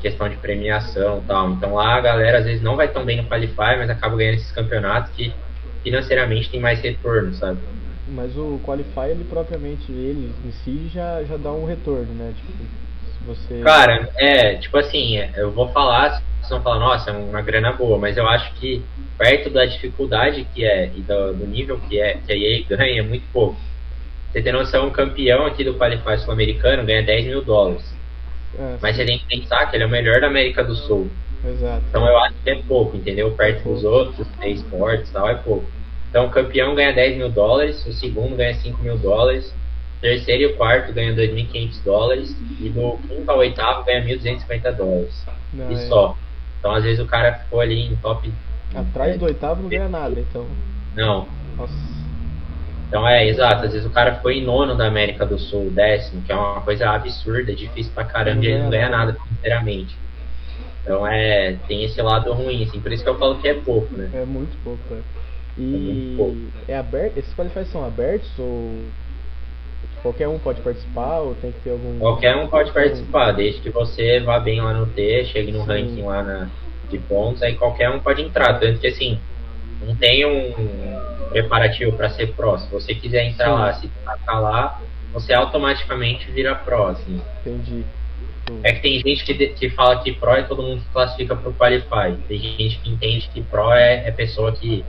Questão 0.00 0.28
de 0.28 0.36
premiação 0.36 1.18
e 1.18 1.26
tal. 1.26 1.50
Então 1.50 1.74
lá 1.74 1.96
a 1.96 2.00
galera 2.00 2.38
às 2.38 2.44
vezes 2.44 2.62
não 2.62 2.76
vai 2.76 2.88
tão 2.88 3.04
bem 3.04 3.16
no 3.16 3.28
qualify, 3.28 3.76
mas 3.78 3.90
acaba 3.90 4.16
ganhando 4.16 4.36
esses 4.36 4.52
campeonatos 4.52 5.10
que 5.14 5.34
financeiramente 5.82 6.50
tem 6.50 6.60
mais 6.60 6.80
retorno, 6.80 7.34
sabe? 7.34 7.58
Mas 8.08 8.34
o 8.36 8.58
Qualify, 8.64 9.10
ele 9.10 9.24
propriamente, 9.24 9.92
ele 9.92 10.32
em 10.44 10.52
si 10.64 10.90
já, 10.92 11.22
já 11.24 11.36
dá 11.36 11.52
um 11.52 11.66
retorno, 11.66 12.12
né? 12.14 12.32
Tipo, 12.34 12.52
se 13.04 13.24
você... 13.26 13.60
Cara, 13.62 14.08
é, 14.16 14.54
tipo 14.54 14.78
assim, 14.78 15.18
eu 15.36 15.50
vou 15.50 15.68
falar, 15.68 16.22
vão 16.50 16.62
falar, 16.62 16.78
nossa, 16.78 17.10
é 17.10 17.12
uma 17.12 17.42
grana 17.42 17.72
boa, 17.72 17.98
mas 17.98 18.16
eu 18.16 18.26
acho 18.28 18.52
que 18.54 18.82
perto 19.16 19.50
da 19.50 19.64
dificuldade 19.64 20.46
que 20.54 20.64
é 20.64 20.86
e 20.86 21.00
do, 21.00 21.32
do 21.34 21.46
nível 21.46 21.78
que 21.88 22.00
é, 22.00 22.18
que 22.24 22.32
a 22.32 22.36
EA 22.36 22.64
ganha, 22.68 23.00
é 23.00 23.02
muito 23.02 23.24
pouco. 23.32 23.56
Você 24.30 24.42
tem 24.42 24.52
noção, 24.52 24.86
um 24.86 24.90
campeão 24.90 25.46
aqui 25.46 25.64
do 25.64 25.74
Qualify 25.74 26.18
sul-americano 26.18 26.84
ganha 26.84 27.02
10 27.02 27.26
mil 27.26 27.42
dólares. 27.42 27.82
É, 28.58 28.76
Mas 28.80 28.96
você 28.96 29.04
tem 29.04 29.18
que 29.18 29.26
pensar 29.26 29.66
que 29.66 29.76
ele 29.76 29.84
é 29.84 29.86
o 29.86 29.90
melhor 29.90 30.20
da 30.20 30.26
América 30.26 30.62
do 30.62 30.74
Sul. 30.74 31.10
Exato. 31.44 31.82
Então 31.88 32.06
eu 32.06 32.18
acho 32.18 32.34
que 32.42 32.50
é 32.50 32.56
pouco, 32.66 32.96
entendeu? 32.96 33.30
Perto 33.32 33.64
dos 33.68 33.84
outros, 33.84 34.26
três 34.38 34.60
esportes 34.60 35.08
e 35.08 35.12
tal, 35.12 35.28
é 35.28 35.34
pouco. 35.34 35.64
Então 36.10 36.26
o 36.26 36.30
campeão 36.30 36.74
ganha 36.74 36.92
10 36.92 37.16
mil 37.16 37.28
dólares, 37.30 37.84
o 37.86 37.92
segundo 37.92 38.36
ganha 38.36 38.54
5 38.54 38.82
mil 38.82 38.96
dólares, 38.98 39.52
o 39.98 40.00
terceiro 40.00 40.42
e 40.42 40.46
o 40.46 40.56
quarto 40.56 40.92
ganham 40.92 41.14
2.500 41.14 41.84
dólares, 41.84 42.36
e 42.60 42.68
do 42.68 42.98
quinto 43.08 43.30
ao 43.30 43.38
oitavo 43.38 43.84
ganha 43.84 44.04
1.250 44.04 44.70
dólares. 44.72 45.26
Não, 45.52 45.70
e 45.70 45.74
é- 45.74 45.88
só. 45.88 46.16
Então 46.58 46.72
às 46.72 46.82
vezes 46.84 47.00
o 47.00 47.06
cara 47.06 47.34
ficou 47.34 47.60
ali 47.60 47.86
em 47.86 47.96
top. 47.96 48.32
Atrás 48.74 49.18
do 49.18 49.24
oitavo 49.24 49.62
não 49.62 49.68
ganha 49.68 49.88
nada, 49.88 50.18
então. 50.20 50.46
Não. 50.94 51.26
Nossa. 51.56 51.72
Então 52.88 53.06
é, 53.06 53.26
exato. 53.26 53.64
Às 53.66 53.72
vezes 53.72 53.86
o 53.86 53.90
cara 53.90 54.14
ficou 54.16 54.30
em 54.30 54.44
nono 54.44 54.74
da 54.76 54.86
América 54.86 55.24
do 55.26 55.38
Sul, 55.38 55.70
décimo, 55.70 56.22
que 56.22 56.32
é 56.32 56.34
uma 56.34 56.60
coisa 56.60 56.90
absurda, 56.90 57.54
difícil 57.54 57.92
pra 57.94 58.04
caramba, 58.04 58.44
e 58.44 58.48
ele 58.48 58.62
não 58.62 58.70
ganha 58.70 58.88
nada 58.88 59.14
financeiramente. 59.14 59.96
Então 60.82 61.06
é, 61.06 61.56
tem 61.66 61.84
esse 61.84 62.00
lado 62.00 62.32
ruim, 62.32 62.64
assim, 62.64 62.80
por 62.80 62.90
isso 62.92 63.02
que 63.04 63.10
eu 63.10 63.18
falo 63.18 63.38
que 63.38 63.48
é 63.48 63.54
pouco, 63.54 63.94
né? 63.94 64.10
É 64.14 64.24
muito 64.24 64.56
pouco, 64.64 64.80
é. 64.92 64.96
É 64.96 65.60
E 65.60 66.14
pouco. 66.16 66.36
é 66.66 66.76
aberto, 66.78 67.18
esses 67.18 67.34
qualifies 67.34 67.68
são 67.70 67.84
abertos 67.84 68.30
ou 68.38 68.72
qualquer 70.02 70.28
um 70.28 70.38
pode 70.38 70.60
participar 70.60 71.18
ou 71.20 71.34
tem 71.34 71.52
que 71.52 71.60
ter 71.60 71.70
algum 71.70 71.98
Qualquer 71.98 72.36
um 72.36 72.46
pode 72.48 72.72
participar, 72.72 73.32
desde 73.32 73.60
que 73.60 73.70
você 73.70 74.20
vá 74.20 74.38
bem 74.38 74.60
lá 74.60 74.72
no 74.72 74.86
T, 74.86 75.24
chegue 75.26 75.52
no 75.52 75.60
Sim. 75.60 75.66
ranking 75.66 76.02
lá 76.02 76.22
na, 76.22 76.48
de 76.90 76.98
pontos, 76.98 77.42
aí 77.42 77.54
qualquer 77.54 77.90
um 77.90 78.00
pode 78.00 78.22
entrar. 78.22 78.58
Tanto 78.58 78.78
que 78.80 78.86
assim, 78.86 79.18
não 79.84 79.94
tem 79.94 80.24
um 80.26 80.52
preparativo 81.30 81.92
para 81.92 82.10
ser 82.10 82.32
pró. 82.34 82.58
Se 82.58 82.70
você 82.70 82.94
quiser 82.94 83.24
entrar 83.24 83.46
Sim. 83.46 83.52
lá, 83.52 83.72
se 83.74 83.88
tacar 84.04 84.42
lá, 84.42 84.80
você 85.12 85.32
automaticamente 85.32 86.30
vira 86.30 86.54
pró, 86.54 86.88
assim. 86.88 87.20
Entendi. 87.40 87.84
É 88.62 88.72
que 88.72 88.80
tem 88.80 88.98
gente 89.00 89.24
que, 89.24 89.34
que 89.48 89.70
fala 89.70 90.02
que 90.02 90.12
Pro 90.12 90.30
é 90.30 90.42
todo 90.42 90.62
mundo 90.62 90.80
que 90.80 90.88
classifica 90.90 91.36
pro 91.36 91.52
Qualify. 91.52 92.16
Tem 92.26 92.38
gente 92.38 92.78
que 92.78 92.90
entende 92.90 93.28
que 93.32 93.42
Pro 93.42 93.72
é, 93.72 94.08
é 94.08 94.10
pessoa 94.10 94.52
que 94.52 94.84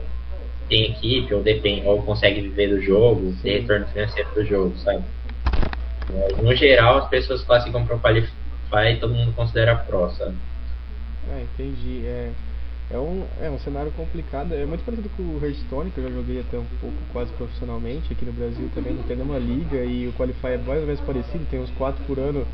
tem 0.70 0.92
equipe 0.92 1.34
ou, 1.34 1.42
depende, 1.42 1.86
ou 1.86 2.00
consegue 2.02 2.40
viver 2.40 2.68
do 2.68 2.80
jogo, 2.80 3.32
Sim. 3.32 3.42
ter 3.42 3.60
retorno 3.60 3.86
financeiro 3.88 4.30
do 4.34 4.44
jogo, 4.44 4.78
sabe? 4.78 5.04
Mas, 6.08 6.38
no 6.38 6.54
geral, 6.54 6.98
as 6.98 7.08
pessoas 7.08 7.42
classificam 7.42 7.84
pro 7.84 7.98
Qualify 7.98 8.92
e 8.92 8.96
todo 9.00 9.14
mundo 9.14 9.32
considera 9.34 9.76
Pro, 9.76 10.08
sabe? 10.12 10.36
Ah, 11.28 11.40
entendi. 11.42 12.06
É. 12.06 12.30
É 12.92 12.98
um, 12.98 13.24
é 13.40 13.48
um 13.48 13.58
cenário 13.60 13.92
complicado, 13.92 14.52
é 14.52 14.66
muito 14.66 14.84
parecido 14.84 15.08
com 15.10 15.22
o 15.22 15.40
Hearthstone, 15.40 15.92
que 15.92 15.98
eu 15.98 16.08
já 16.08 16.10
joguei 16.10 16.40
até 16.40 16.58
um 16.58 16.64
pouco 16.80 16.96
quase 17.12 17.32
profissionalmente 17.34 18.12
aqui 18.12 18.24
no 18.24 18.32
Brasil 18.32 18.68
também, 18.74 18.92
não 18.92 19.04
tem 19.04 19.14
nenhuma 19.14 19.38
liga 19.38 19.76
e 19.84 20.08
o 20.08 20.12
Qualify 20.14 20.48
é 20.48 20.58
mais 20.58 20.80
ou 20.80 20.86
menos 20.88 21.00
parecido, 21.02 21.46
tem 21.48 21.60
uns 21.60 21.70
4 21.70 22.02
por 22.04 22.18
ano 22.18 22.44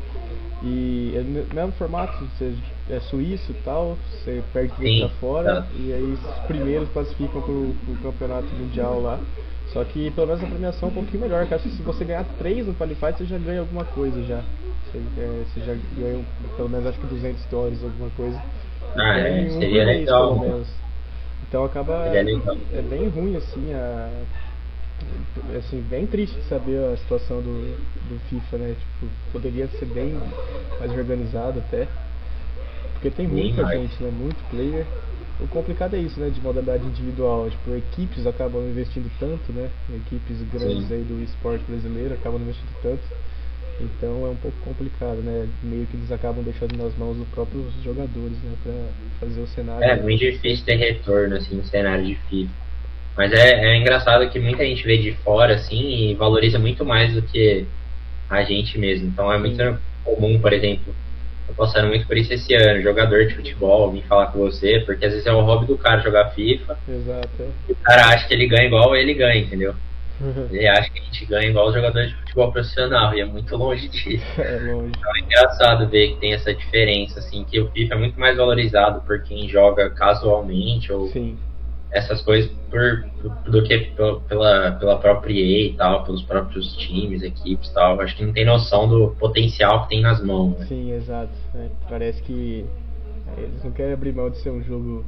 e 0.61 1.13
é 1.15 1.21
o 1.21 1.55
mesmo 1.55 1.71
formato, 1.71 2.23
você 2.37 2.53
é 2.89 2.99
suíço 3.01 3.51
e 3.51 3.55
tal, 3.63 3.97
você 4.09 4.41
perde 4.53 4.73
tudo 4.73 4.99
pra 4.99 5.09
fora 5.19 5.55
tá. 5.61 5.67
e 5.75 5.93
aí 5.93 6.03
os 6.03 6.45
primeiros 6.45 6.89
classificam 6.89 7.41
pro, 7.41 7.75
pro 7.85 8.11
campeonato 8.11 8.47
mundial 8.55 9.01
lá. 9.01 9.19
Só 9.73 9.83
que 9.83 10.09
pelo 10.11 10.27
menos 10.27 10.43
a 10.43 10.47
premiação 10.47 10.87
é 10.87 10.91
um 10.91 10.95
pouquinho 10.95 11.21
melhor, 11.21 11.45
que 11.45 11.53
acho 11.53 11.63
que 11.65 11.75
se 11.75 11.81
você 11.81 12.05
ganhar 12.05 12.25
3 12.37 12.67
no 12.67 12.73
Qualify 12.73 13.11
você 13.11 13.25
já 13.25 13.37
ganha 13.37 13.59
alguma 13.59 13.83
coisa 13.83 14.23
já. 14.23 14.41
Você, 14.85 14.97
é, 15.17 15.43
você 15.43 15.59
já 15.59 15.75
ganha 15.97 16.23
pelo 16.55 16.69
menos 16.69 16.87
acho 16.87 16.99
que 16.99 17.07
200 17.07 17.45
dólares, 17.51 17.83
alguma 17.83 18.09
coisa. 18.11 18.41
Ah, 18.95 19.19
é, 19.19 19.49
seria 19.49 19.83
legal. 19.83 20.35
Pelo 20.35 20.49
menos. 20.49 20.67
Então 21.47 21.63
acaba. 21.65 22.05
É 22.73 22.81
bem 22.81 23.09
ruim 23.09 23.35
assim 23.35 23.73
a. 23.73 24.09
Assim, 25.57 25.79
bem 25.87 26.07
triste 26.07 26.35
saber 26.49 26.83
a 26.83 26.97
situação 26.97 27.39
do, 27.41 27.77
do 28.09 28.19
FIFA, 28.29 28.57
né? 28.57 28.75
Tipo, 28.79 29.11
poderia 29.31 29.67
ser 29.67 29.85
bem 29.85 30.19
mais 30.79 30.91
organizado 30.91 31.59
até. 31.59 31.87
Porque 32.97 33.09
tem 33.09 33.27
muita 33.27 33.65
gente, 33.65 34.01
né? 34.01 34.11
Muito 34.11 34.37
player. 34.49 34.85
O 35.39 35.47
complicado 35.47 35.95
é 35.95 35.99
isso, 35.99 36.19
né? 36.19 36.29
De 36.29 36.41
modalidade 36.41 36.85
individual. 36.85 37.49
Tipo, 37.49 37.75
equipes 37.75 38.25
acabam 38.25 38.67
investindo 38.67 39.09
tanto, 39.19 39.51
né? 39.53 39.69
Equipes 39.95 40.37
grandes 40.51 40.87
Sim. 40.87 40.95
aí 40.95 41.03
do 41.03 41.23
esporte 41.23 41.63
brasileiro 41.65 42.13
acabam 42.13 42.41
investindo 42.41 42.73
tanto 42.81 43.03
então 43.79 44.25
é 44.25 44.29
um 44.29 44.35
pouco 44.35 44.57
complicado, 44.63 45.17
né? 45.17 45.47
Meio 45.61 45.85
que 45.85 45.95
eles 45.97 46.11
acabam 46.11 46.43
deixando 46.43 46.75
nas 46.77 46.95
mãos 46.97 47.15
dos 47.15 47.27
próprios 47.27 47.65
jogadores, 47.83 48.37
né? 48.43 48.53
Pra 48.63 48.73
fazer 49.19 49.39
o 49.39 49.47
cenário. 49.47 49.83
É 49.83 50.01
muito 50.01 50.19
difícil 50.19 50.65
ter 50.65 50.75
retorno, 50.75 51.35
assim, 51.35 51.55
no 51.55 51.63
cenário 51.63 52.05
de 52.05 52.15
FIFA. 52.15 52.51
Mas 53.15 53.31
é, 53.33 53.65
é 53.65 53.77
engraçado 53.77 54.29
que 54.29 54.39
muita 54.39 54.65
gente 54.65 54.83
vê 54.83 54.97
de 54.97 55.13
fora, 55.23 55.55
assim, 55.55 56.09
e 56.09 56.15
valoriza 56.15 56.57
muito 56.57 56.83
mais 56.85 57.13
do 57.13 57.21
que 57.21 57.65
a 58.29 58.43
gente 58.43 58.79
mesmo. 58.79 59.07
Então 59.07 59.31
é 59.31 59.37
muito 59.37 59.61
Sim. 59.63 59.77
comum, 60.03 60.39
por 60.39 60.53
exemplo, 60.53 60.93
tô 61.47 61.53
passando 61.53 61.87
muito 61.87 62.05
por 62.05 62.17
isso 62.17 62.33
esse 62.33 62.53
ano, 62.53 62.81
jogador 62.81 63.25
de 63.25 63.35
futebol 63.35 63.91
vir 63.91 64.03
falar 64.03 64.27
com 64.27 64.39
você, 64.39 64.81
porque 64.85 65.05
às 65.05 65.11
vezes 65.11 65.25
é 65.25 65.31
o 65.31 65.41
hobby 65.41 65.65
do 65.65 65.77
cara 65.77 66.01
jogar 66.01 66.31
FIFA. 66.31 66.77
Exato. 66.87 67.53
E 67.67 67.71
o 67.71 67.75
cara 67.75 68.07
acha 68.07 68.27
que 68.27 68.33
ele 68.33 68.47
ganha 68.47 68.65
igual 68.65 68.95
ele 68.95 69.13
ganha, 69.13 69.41
entendeu? 69.41 69.73
Uhum. 70.19 70.47
Ele 70.51 70.67
acha 70.67 70.89
que 70.89 70.99
a 70.99 71.03
gente 71.03 71.25
ganha 71.25 71.47
igual 71.47 71.67
os 71.67 71.75
jogadores 71.75 72.09
de 72.09 72.15
futebol 72.15 72.51
profissional 72.51 73.13
e 73.13 73.21
é 73.21 73.25
muito 73.25 73.55
longe 73.55 73.87
disso. 73.87 74.25
É 74.41 74.59
longe. 74.71 74.91
Então 74.97 75.15
é 75.15 75.19
engraçado 75.19 75.87
ver 75.87 76.09
que 76.09 76.15
tem 76.19 76.33
essa 76.33 76.53
diferença, 76.53 77.19
assim, 77.19 77.43
que 77.43 77.59
o 77.59 77.69
FIFA 77.69 77.93
é 77.93 77.97
muito 77.97 78.19
mais 78.19 78.35
valorizado 78.35 79.01
por 79.01 79.21
quem 79.21 79.47
joga 79.47 79.89
casualmente 79.91 80.91
ou 80.91 81.07
Sim. 81.09 81.37
Essas 81.91 82.21
coisas 82.21 82.51
por, 82.69 83.05
do 83.49 83.63
que 83.63 83.77
pela, 84.27 84.71
pela 84.73 84.97
própria 84.99 85.33
EA 85.33 85.67
e 85.67 85.73
tal, 85.73 86.03
pelos 86.03 86.21
próprios 86.23 86.75
times, 86.75 87.23
equipes 87.23 87.69
e 87.69 87.73
tal. 87.73 87.99
Acho 88.01 88.15
que 88.15 88.25
não 88.25 88.33
tem 88.33 88.45
noção 88.45 88.87
do 88.87 89.15
potencial 89.19 89.83
que 89.83 89.89
tem 89.89 90.01
nas 90.01 90.23
mãos. 90.23 90.57
Né? 90.59 90.65
Sim, 90.65 90.91
exato. 90.91 91.33
É, 91.55 91.67
parece 91.89 92.21
que 92.21 92.65
eles 93.37 93.63
não 93.63 93.71
querem 93.71 93.93
abrir 93.93 94.13
mão 94.13 94.29
de 94.29 94.37
ser 94.37 94.49
um 94.49 94.61
jogo 94.63 95.05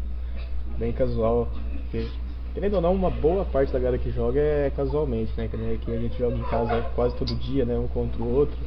bem 0.78 0.92
casual. 0.92 1.50
Porque 1.84 2.08
Querendo 2.54 2.76
ou 2.76 2.82
não, 2.82 2.94
uma 2.94 3.12
boa 3.12 3.46
parte 3.46 3.72
da 3.72 3.80
galera 3.80 3.98
que 3.98 4.10
joga 4.10 4.40
é 4.40 4.72
casualmente, 4.76 5.32
né? 5.38 5.48
Que 5.48 5.92
a 5.92 5.98
gente 6.00 6.18
joga 6.18 6.36
em 6.36 6.44
casa 6.44 6.82
quase 6.96 7.16
todo 7.16 7.36
dia, 7.36 7.64
né? 7.64 7.78
Um 7.78 7.88
contra 7.88 8.22
o 8.22 8.36
outro. 8.36 8.58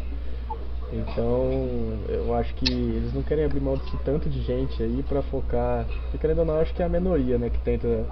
Então, 0.92 1.98
eu 2.08 2.34
acho 2.34 2.54
que 2.54 2.70
eles 2.70 3.14
não 3.14 3.22
querem 3.22 3.44
abrir 3.44 3.60
mão 3.60 3.76
desse 3.76 3.96
tanto 4.04 4.28
de 4.28 4.42
gente 4.42 4.82
aí 4.82 5.02
pra 5.08 5.22
focar. 5.22 5.86
Porque, 6.02 6.18
querendo 6.18 6.40
ou 6.40 6.44
não, 6.44 6.60
acho 6.60 6.74
que 6.74 6.82
é 6.82 6.84
a 6.84 6.88
minoria, 6.88 7.38
né? 7.38 7.48
Que 7.48 7.58
tenta 7.60 8.04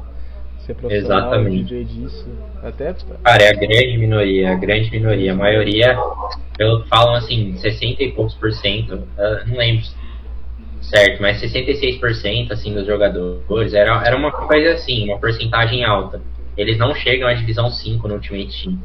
ser 0.65 0.75
profissional 0.75 1.19
Exatamente. 1.19 1.65
viver 1.65 1.85
disso. 1.85 2.27
Até... 2.63 2.95
Cara, 3.23 3.43
é 3.43 3.51
a 3.51 3.55
grande 3.55 3.99
minoria, 3.99 4.53
a 4.53 4.55
grande 4.55 4.91
minoria. 4.91 5.33
A 5.33 5.37
maioria, 5.37 5.99
pelo 6.57 6.85
falam 6.87 7.15
assim, 7.15 7.55
60 7.57 8.03
e 8.03 8.13
poucos 8.13 8.35
por 8.35 8.53
cento. 8.53 9.03
não 9.47 9.57
lembro 9.57 9.85
certo, 10.81 11.21
mas 11.21 11.41
66% 11.41 12.51
assim 12.51 12.75
dos 12.75 12.87
jogadores 12.87 13.75
era, 13.75 14.03
era 14.05 14.17
uma 14.17 14.33
coisa 14.33 14.73
assim, 14.73 15.05
uma 15.05 15.19
porcentagem 15.19 15.85
alta. 15.85 16.21
Eles 16.57 16.79
não 16.79 16.95
chegam 16.95 17.29
à 17.29 17.35
divisão 17.35 17.71
5 17.71 18.09
no 18.09 18.15
Ultimate 18.15 18.65
Team. 18.65 18.79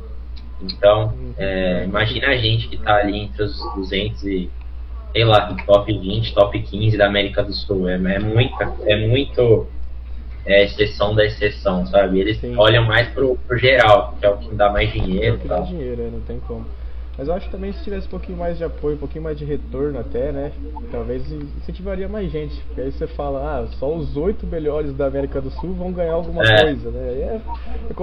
Então, 0.73 1.13
é, 1.37 1.83
imagina 1.85 2.27
a 2.27 2.37
gente 2.37 2.67
que 2.67 2.77
tá 2.77 2.95
ali 2.95 3.19
entre 3.19 3.43
os 3.43 3.57
200 3.75 4.23
e 4.23 4.49
sei 5.11 5.23
lá, 5.23 5.55
top 5.65 5.97
20, 5.97 6.33
top 6.33 6.61
15 6.61 6.97
da 6.97 7.07
América 7.07 7.41
do 7.41 7.53
Sul. 7.53 7.87
É, 7.87 7.93
é 7.95 8.19
muita, 8.19 8.73
é 8.85 9.07
muito 9.07 9.65
é, 10.45 10.65
exceção 10.65 11.15
da 11.15 11.25
exceção, 11.25 11.85
sabe? 11.87 12.19
Eles 12.19 12.37
Sim. 12.39 12.53
olham 12.57 12.83
mais 12.83 13.07
pro, 13.09 13.37
pro 13.47 13.57
geral, 13.57 14.15
que 14.19 14.25
é 14.25 14.29
o 14.29 14.37
que 14.37 14.53
dá 14.53 14.69
mais 14.69 14.91
dinheiro. 14.91 15.25
É 15.25 15.31
o 15.31 15.39
que 15.39 15.47
dá 15.47 15.59
dinheiro, 15.61 16.01
é, 16.01 16.09
não 16.09 16.19
tem 16.21 16.37
como. 16.41 16.65
Mas 17.17 17.27
eu 17.27 17.33
acho 17.33 17.45
que 17.45 17.51
também 17.51 17.71
se 17.71 17.83
tivesse 17.83 18.07
um 18.07 18.09
pouquinho 18.09 18.37
mais 18.37 18.57
de 18.57 18.63
apoio, 18.63 18.95
um 18.95 18.99
pouquinho 18.99 19.23
mais 19.23 19.37
de 19.37 19.45
retorno 19.45 19.97
até, 19.99 20.31
né? 20.31 20.51
Talvez 20.91 21.23
incentivaria 21.31 22.09
mais 22.09 22.29
gente. 22.29 22.59
Porque 22.63 22.81
aí 22.81 22.91
você 22.91 23.07
fala, 23.07 23.39
ah, 23.39 23.67
só 23.77 23.93
os 23.93 24.17
oito 24.17 24.45
melhores 24.45 24.93
da 24.93 25.05
América 25.07 25.39
do 25.39 25.49
Sul 25.51 25.73
vão 25.73 25.93
ganhar 25.93 26.13
alguma 26.13 26.43
é. 26.43 26.61
coisa, 26.63 26.91
né? 26.91 26.99
É, 26.99 27.41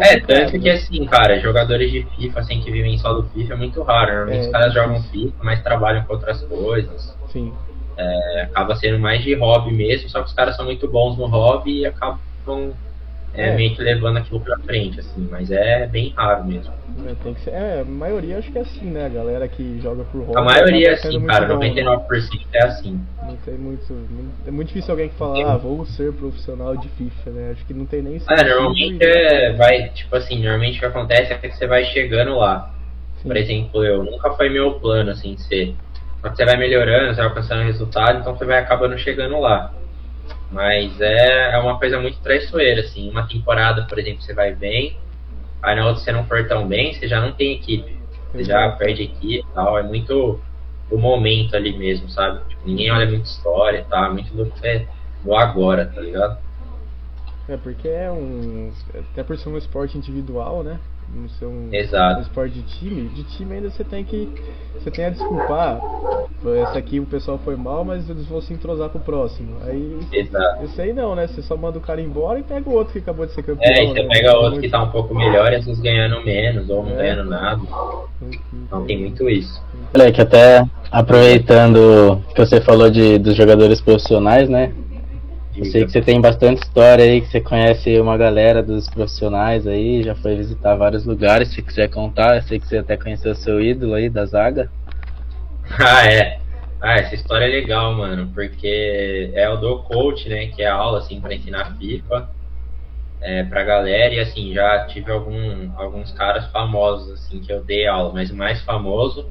é, 0.01 0.15
é 0.15 0.21
tanto 0.21 0.53
que 0.53 0.59
né? 0.59 0.73
assim, 0.73 1.05
cara, 1.05 1.39
jogadores 1.41 1.91
de 1.91 2.03
FIFA 2.17 2.41
assim 2.41 2.61
que 2.61 2.71
vivem 2.71 2.97
só 2.99 3.13
do 3.13 3.25
FIFA 3.29 3.53
é 3.53 3.57
muito 3.57 3.83
raro. 3.83 4.13
Normalmente 4.13 4.45
é, 4.45 4.47
os 4.47 4.53
caras 4.53 4.75
jogam 4.75 5.03
FIFA, 5.03 5.37
mas 5.43 5.63
trabalham 5.63 6.05
com 6.05 6.15
outras 6.15 6.43
coisas. 6.45 7.17
Sim. 7.29 7.53
É, 7.99 8.43
acaba 8.43 8.75
sendo 8.77 8.99
mais 8.99 9.23
de 9.23 9.35
hobby 9.35 9.73
mesmo, 9.73 10.09
só 10.09 10.23
que 10.23 10.29
os 10.29 10.35
caras 10.35 10.57
são 10.57 10.65
muito 10.65 10.89
bons 10.89 11.19
no 11.19 11.27
hobby 11.27 11.81
e 11.81 11.87
acabam 11.87 12.19
é, 13.35 13.49
é, 13.49 13.57
meio 13.57 13.75
que 13.75 13.83
levando 13.83 14.19
aquilo 14.19 14.41
pra 14.41 14.59
frente, 14.59 15.01
assim, 15.01 15.27
mas 15.31 15.51
é 15.51 15.87
bem 15.87 16.13
raro 16.15 16.45
mesmo. 16.45 16.73
É, 17.07 17.15
tem 17.23 17.33
que 17.33 17.41
ser, 17.41 17.51
é, 17.51 17.81
a 17.81 17.85
maioria 17.85 18.39
acho 18.39 18.53
que 18.53 18.59
é 18.59 18.61
assim, 18.61 18.85
né? 18.85 19.07
A 19.07 19.09
galera 19.09 19.49
que 19.49 19.81
joga 19.81 20.05
por 20.05 20.21
hobby. 20.21 20.39
A 20.39 20.43
maioria 20.43 20.91
é 20.91 20.93
assim, 20.93 21.25
cara, 21.25 21.47
bom, 21.47 21.61
99% 21.61 22.09
né? 22.11 22.41
é 22.53 22.65
assim. 22.65 23.01
Não 23.23 23.37
tem 23.37 23.55
muito. 23.55 24.09
É 24.47 24.51
muito 24.51 24.69
difícil 24.69 24.91
alguém 24.91 25.09
que 25.09 25.15
fala, 25.15 25.55
ah, 25.55 25.57
vou 25.57 25.85
ser 25.87 26.13
profissional 26.13 26.77
de 26.77 26.89
FIFA, 26.89 27.31
né? 27.31 27.51
Acho 27.53 27.65
que 27.65 27.73
não 27.73 27.87
tem 27.87 28.03
nem 28.03 28.21
É, 28.29 28.45
normalmente 28.45 29.03
é, 29.03 29.53
vai, 29.55 29.89
tipo 29.89 30.15
assim, 30.15 30.43
normalmente 30.43 30.77
o 30.77 30.81
que 30.81 30.87
acontece 30.87 31.33
é 31.33 31.39
que 31.39 31.51
você 31.51 31.67
vai 31.67 31.85
chegando 31.85 32.37
lá. 32.37 32.71
Sim. 33.23 33.29
Por 33.29 33.37
exemplo, 33.37 33.85
eu 33.85 34.05
nunca 34.05 34.31
foi 34.33 34.51
meu 34.51 34.75
plano, 34.75 35.11
assim, 35.11 35.35
de 35.35 35.43
ser. 35.43 35.75
Que 36.23 36.29
você 36.29 36.45
vai 36.45 36.57
melhorando, 36.57 37.15
você 37.15 37.17
vai 37.17 37.27
alcançando 37.27 37.65
resultado, 37.65 38.21
então 38.21 38.37
você 38.37 38.45
vai 38.45 38.59
acabando 38.59 38.97
chegando 38.99 39.41
lá. 39.41 39.73
Mas 40.53 41.01
é, 41.01 41.55
é 41.55 41.59
uma 41.59 41.79
coisa 41.79 41.99
muito 41.99 42.21
traiçoeira, 42.21 42.83
assim. 42.83 43.11
Uma 43.11 43.27
temporada, 43.27 43.87
por 43.87 43.99
exemplo, 43.99 44.21
você 44.21 44.35
vai 44.35 44.55
bem, 44.55 44.99
aí 45.63 45.75
na 45.75 45.87
outra 45.87 46.03
você 46.03 46.13
não 46.13 46.25
for 46.27 46.47
tão 46.47 46.69
bem, 46.69 46.93
você 46.93 47.09
já 47.09 47.21
não 47.21 47.33
tem 47.33 47.55
equipe. 47.55 47.97
Você 48.33 48.45
já 48.45 48.71
perde 48.73 49.03
equipe 49.03 49.41
e 49.41 49.55
tal. 49.55 49.79
É 49.79 49.83
muito 49.83 50.39
o 50.91 50.99
momento 50.99 51.57
ali 51.57 51.77
mesmo, 51.77 52.09
sabe? 52.11 52.41
Tipo, 52.49 52.63
ninguém 52.67 52.91
olha 52.91 53.09
muito 53.09 53.25
história 53.25 53.79
e 53.79 53.85
tal. 53.85 54.05
É 54.05 54.11
muito 54.11 54.35
do 54.35 54.47
que 54.47 54.67
é 54.67 54.87
do 55.25 55.35
agora, 55.35 55.87
tá 55.87 56.01
ligado? 56.01 56.39
É, 57.49 57.57
porque 57.57 57.89
é 57.89 58.11
um. 58.11 58.73
Até 58.95 59.23
por 59.23 59.37
ser 59.39 59.49
um 59.49 59.57
esporte 59.57 59.97
individual, 59.97 60.63
né? 60.63 60.79
Não 61.15 61.29
ser 61.29 61.47
um, 61.47 61.69
Exato. 61.71 62.21
um 62.21 62.23
esporte 62.23 62.55
de 62.55 62.63
time, 62.79 63.09
de 63.11 63.23
time 63.25 63.55
ainda 63.55 63.71
você 63.71 63.85
tem 63.85 64.05
que. 64.05 64.29
Você 64.75 64.91
tem 64.91 65.05
a 65.05 65.11
desculpar. 65.11 65.81
Esse 66.63 66.79
aqui 66.79 66.99
o 66.99 67.07
pessoal 67.07 67.39
foi 67.39 67.55
mal, 67.55 67.85
mas 67.85 68.09
eles 68.09 68.27
vão 68.27 68.41
se 68.41 68.53
entrosar 68.53 68.89
pro 68.89 68.99
próximo. 68.99 69.59
Aí. 69.65 69.99
Exato. 70.13 70.65
Isso 70.65 70.81
aí 70.81 70.93
não, 70.93 71.15
né? 71.15 71.27
Você 71.27 71.43
só 71.43 71.57
manda 71.57 71.79
o 71.79 71.81
cara 71.81 72.01
embora 72.01 72.41
e 72.41 72.43
pega 72.43 72.69
o 72.69 72.73
outro 72.73 72.93
que 72.93 72.99
acabou 72.99 73.27
de 73.27 73.33
ser 73.33 73.43
campeão. 73.43 73.71
É, 73.71 73.85
e 73.85 73.89
você 73.89 74.03
né? 74.03 74.09
pega 74.09 74.37
outro 74.37 74.61
que 74.61 74.69
tá 74.69 74.83
um 74.83 74.91
pouco 74.91 75.15
melhor 75.15 75.53
e 75.53 75.57
às 75.57 75.67
vezes 75.67 75.81
ganhando 75.81 76.25
menos, 76.25 76.69
ou 76.69 76.83
não 76.83 76.93
é. 76.93 76.97
ganhando 76.97 77.31
nada. 77.31 77.61
Então 78.53 78.85
tem 78.85 78.99
muito 78.99 79.29
isso. 79.29 79.63
Moleque, 79.95 80.21
até 80.21 80.65
aproveitando 80.91 82.23
que 82.35 82.41
você 82.41 82.61
falou 82.61 82.91
de, 82.91 83.19
dos 83.19 83.37
jogadores 83.37 83.81
profissionais, 83.81 84.49
né? 84.49 84.73
Eu 85.55 85.67
sei 85.67 85.85
que 85.85 85.93
você 85.93 86.01
tem 86.01 86.19
bastante 86.19 86.63
história 86.63 87.05
aí, 87.05 87.21
que 87.21 87.27
você 87.27 87.41
conhece 87.41 88.01
uma 88.01 88.17
galera 88.17 88.63
dos 88.63 88.89
profissionais 88.89 89.67
aí, 89.67 90.03
já 90.03 90.15
foi 90.15 90.35
visitar 90.35 90.77
vários 90.77 91.05
lugares, 91.05 91.53
se 91.53 91.61
quiser 91.61 91.91
contar, 91.91 92.37
eu 92.37 92.43
sei 92.43 92.59
que 92.59 92.67
você 92.67 92.79
até 92.79 92.97
conheceu 92.97 93.35
seu 93.35 93.61
ídolo 93.61 93.95
aí 93.95 94.09
da 94.09 94.25
Zaga. 94.25 94.71
Ah, 95.79 96.07
é. 96.07 96.41
Ah, 96.81 96.95
essa 96.99 97.15
história 97.15 97.45
é 97.45 97.49
legal, 97.49 97.95
mano, 97.95 98.31
porque 98.35 99.31
é 99.35 99.49
o 99.49 99.57
do 99.57 99.85
coach, 99.85 100.29
né, 100.29 100.49
que 100.49 100.63
é 100.63 100.67
a 100.67 100.75
aula, 100.75 100.99
assim, 100.99 101.21
para 101.21 101.35
ensinar 101.35 101.77
FIFA 101.77 102.29
é, 103.21 103.45
pra 103.45 103.63
galera, 103.63 104.13
e 104.13 104.19
assim, 104.19 104.53
já 104.53 104.87
tive 104.87 105.13
algum, 105.13 105.71
alguns 105.77 106.11
caras 106.13 106.51
famosos, 106.51 107.13
assim, 107.13 107.41
que 107.41 107.53
eu 107.53 107.63
dei 107.63 107.87
aula, 107.87 108.13
mas 108.13 108.31
o 108.31 108.37
mais 108.37 108.61
famoso 108.63 109.31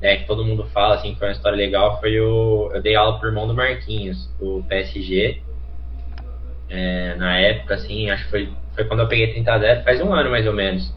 é, 0.00 0.16
que 0.16 0.26
todo 0.26 0.44
mundo 0.44 0.64
fala, 0.66 0.96
assim, 0.96 1.12
que 1.12 1.18
foi 1.18 1.28
uma 1.28 1.32
história 1.32 1.56
legal, 1.56 2.00
foi 2.00 2.20
o. 2.20 2.70
Eu 2.74 2.82
dei 2.82 2.94
aula 2.94 3.18
pro 3.18 3.28
irmão 3.28 3.46
do 3.46 3.54
Marquinhos, 3.54 4.28
do 4.38 4.62
PSG. 4.68 5.42
É, 6.68 7.14
na 7.16 7.38
época, 7.38 7.74
assim, 7.74 8.10
acho 8.10 8.24
que 8.24 8.30
foi, 8.30 8.52
foi 8.74 8.84
quando 8.84 9.00
eu 9.00 9.08
peguei 9.08 9.32
30 9.32 9.58
0 9.58 9.82
faz 9.82 10.00
um 10.00 10.12
ano 10.12 10.30
mais 10.30 10.46
ou 10.46 10.52
menos. 10.52 10.94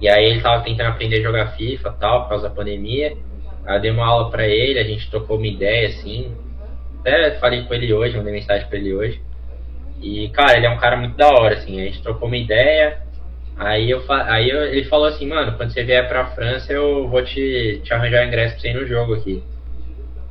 E 0.00 0.08
aí 0.08 0.24
ele 0.26 0.40
tava 0.40 0.62
tentando 0.62 0.88
aprender 0.88 1.18
a 1.18 1.22
jogar 1.22 1.56
FIFA 1.56 1.92
tal, 1.92 2.22
por 2.22 2.28
causa 2.30 2.48
da 2.48 2.54
pandemia. 2.54 3.16
Aí 3.64 3.76
eu 3.76 3.80
dei 3.80 3.90
uma 3.90 4.06
aula 4.06 4.30
pra 4.30 4.46
ele, 4.46 4.78
a 4.78 4.84
gente 4.84 5.10
trocou 5.10 5.36
uma 5.36 5.46
ideia, 5.46 5.88
assim. 5.88 6.34
Até 7.00 7.38
falei 7.38 7.62
com 7.62 7.74
ele 7.74 7.92
hoje, 7.92 8.16
mandei 8.16 8.32
mensagem 8.32 8.66
pra 8.68 8.78
ele 8.78 8.94
hoje. 8.94 9.20
E, 10.00 10.28
cara, 10.30 10.56
ele 10.56 10.66
é 10.66 10.70
um 10.70 10.78
cara 10.78 10.96
muito 10.96 11.16
da 11.16 11.28
hora, 11.28 11.54
assim. 11.54 11.80
A 11.80 11.84
gente 11.84 12.02
trocou 12.02 12.28
uma 12.28 12.36
ideia. 12.36 13.05
Aí, 13.56 13.90
eu, 13.90 14.04
aí 14.08 14.50
eu, 14.50 14.64
ele 14.66 14.84
falou 14.84 15.06
assim, 15.06 15.26
mano, 15.26 15.56
quando 15.56 15.72
você 15.72 15.82
vier 15.82 16.06
pra 16.06 16.26
França, 16.26 16.72
eu 16.72 17.08
vou 17.08 17.24
te, 17.24 17.80
te 17.82 17.94
arranjar 17.94 18.26
ingresso 18.26 18.54
pra 18.54 18.60
você 18.60 18.68
ir 18.68 18.74
no 18.74 18.86
jogo 18.86 19.14
aqui. 19.14 19.42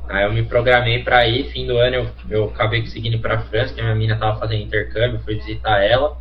Aí 0.08 0.24
eu 0.24 0.32
me 0.32 0.44
programei 0.44 1.02
pra 1.02 1.26
ir, 1.26 1.50
fim 1.50 1.66
do 1.66 1.76
ano 1.76 1.96
eu, 1.96 2.10
eu 2.30 2.44
acabei 2.44 2.80
conseguindo 2.80 3.16
ir 3.16 3.20
pra 3.20 3.40
França, 3.40 3.74
que 3.74 3.80
a 3.80 3.84
minha 3.84 3.96
mina 3.96 4.16
tava 4.16 4.38
fazendo 4.38 4.62
intercâmbio, 4.62 5.18
fui 5.20 5.34
visitar 5.34 5.82
ela. 5.82 6.16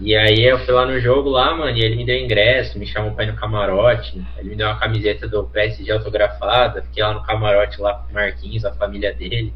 E 0.00 0.16
aí 0.16 0.42
eu 0.42 0.58
fui 0.58 0.74
lá 0.74 0.84
no 0.84 0.98
jogo 0.98 1.30
lá, 1.30 1.54
mano, 1.54 1.76
e 1.76 1.80
ele 1.80 1.94
me 1.94 2.04
deu 2.04 2.18
ingresso, 2.18 2.76
me 2.76 2.86
chamou 2.86 3.12
pra 3.12 3.24
ir 3.24 3.28
no 3.28 3.36
camarote. 3.36 4.20
Ele 4.36 4.50
me 4.50 4.56
deu 4.56 4.66
uma 4.66 4.78
camiseta 4.78 5.28
do 5.28 5.44
PSG 5.44 5.92
autografada, 5.92 6.82
fiquei 6.82 7.04
lá 7.04 7.14
no 7.14 7.22
camarote 7.22 7.80
lá 7.80 7.94
com 7.94 8.10
o 8.10 8.14
Marquinhos, 8.14 8.64
a 8.64 8.72
família 8.72 9.14
dele. 9.14 9.54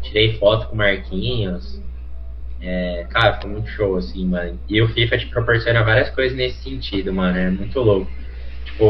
Tirei 0.00 0.38
foto 0.38 0.68
com 0.68 0.74
o 0.74 0.78
Marquinhos. 0.78 1.82
É, 2.66 3.06
cara, 3.10 3.40
foi 3.40 3.50
muito 3.50 3.68
show, 3.68 3.96
assim, 3.96 4.26
mano. 4.26 4.58
E 4.68 4.80
o 4.80 4.88
FIFA 4.88 5.18
te 5.18 5.26
proporciona 5.26 5.82
várias 5.82 6.08
coisas 6.10 6.36
nesse 6.36 6.62
sentido, 6.62 7.12
mano. 7.12 7.36
É 7.36 7.50
muito 7.50 7.78
louco. 7.80 8.10
Tipo, 8.64 8.84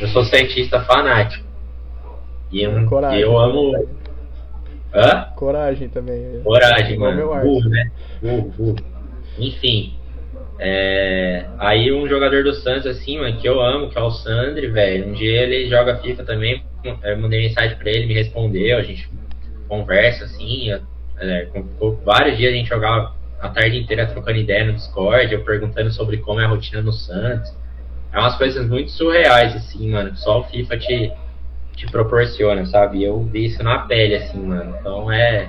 eu 0.00 0.08
sou 0.08 0.24
cientista 0.24 0.80
fanático. 0.82 1.44
E 2.52 2.62
eu, 2.62 2.86
Coragem, 2.86 3.20
eu 3.20 3.36
amo. 3.36 3.88
Hã? 4.94 5.32
Coragem 5.34 5.88
também. 5.88 6.40
Coragem, 6.44 6.96
mano. 6.96 7.26
Burro, 7.42 7.68
né? 7.68 7.90
Burro, 8.22 8.52
burro. 8.56 8.76
Enfim. 9.36 9.94
É... 10.58 11.44
Aí 11.58 11.92
um 11.92 12.08
jogador 12.08 12.44
do 12.44 12.54
Santos, 12.54 12.86
assim, 12.86 13.18
mano, 13.18 13.36
que 13.36 13.48
eu 13.48 13.60
amo, 13.60 13.90
que 13.90 13.98
é 13.98 14.00
o 14.00 14.10
Sandri, 14.10 14.68
velho. 14.68 15.08
Um 15.08 15.12
dia 15.12 15.42
ele 15.42 15.68
joga 15.68 15.96
FIFA 15.96 16.22
também. 16.22 16.62
Eu 17.02 17.18
mandei 17.18 17.48
mensagem 17.48 17.76
pra 17.76 17.90
ele, 17.90 18.06
me 18.06 18.14
respondeu, 18.14 18.78
a 18.78 18.82
gente 18.82 19.10
conversa, 19.68 20.24
assim. 20.24 20.70
É, 21.18 21.48
vários 22.04 22.36
dias 22.36 22.52
a 22.52 22.56
gente 22.56 22.68
jogava 22.68 23.14
a 23.40 23.48
tarde 23.48 23.78
inteira 23.78 24.06
trocando 24.06 24.38
ideia 24.38 24.64
no 24.64 24.72
Discord, 24.72 25.32
eu 25.32 25.44
perguntando 25.44 25.90
sobre 25.90 26.18
como 26.18 26.40
é 26.40 26.44
a 26.44 26.48
rotina 26.48 26.82
no 26.82 26.92
Santos. 26.92 27.54
É 28.12 28.18
umas 28.18 28.36
coisas 28.36 28.66
muito 28.68 28.90
surreais, 28.90 29.54
assim, 29.54 29.90
mano. 29.90 30.16
Só 30.16 30.40
o 30.40 30.44
FIFA 30.44 30.78
te, 30.78 31.12
te 31.74 31.86
proporciona, 31.86 32.64
sabe? 32.66 33.04
Eu 33.04 33.20
vi 33.24 33.46
isso 33.46 33.62
na 33.62 33.80
pele, 33.80 34.16
assim, 34.16 34.38
mano. 34.38 34.76
Então 34.80 35.12
é. 35.12 35.48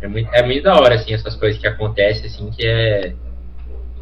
É 0.00 0.06
muito, 0.06 0.32
é 0.32 0.42
muito 0.44 0.62
da 0.62 0.76
hora, 0.76 0.94
assim, 0.94 1.12
essas 1.12 1.34
coisas 1.34 1.60
que 1.60 1.66
acontecem, 1.66 2.26
assim, 2.26 2.50
que 2.50 2.64
é 2.64 3.12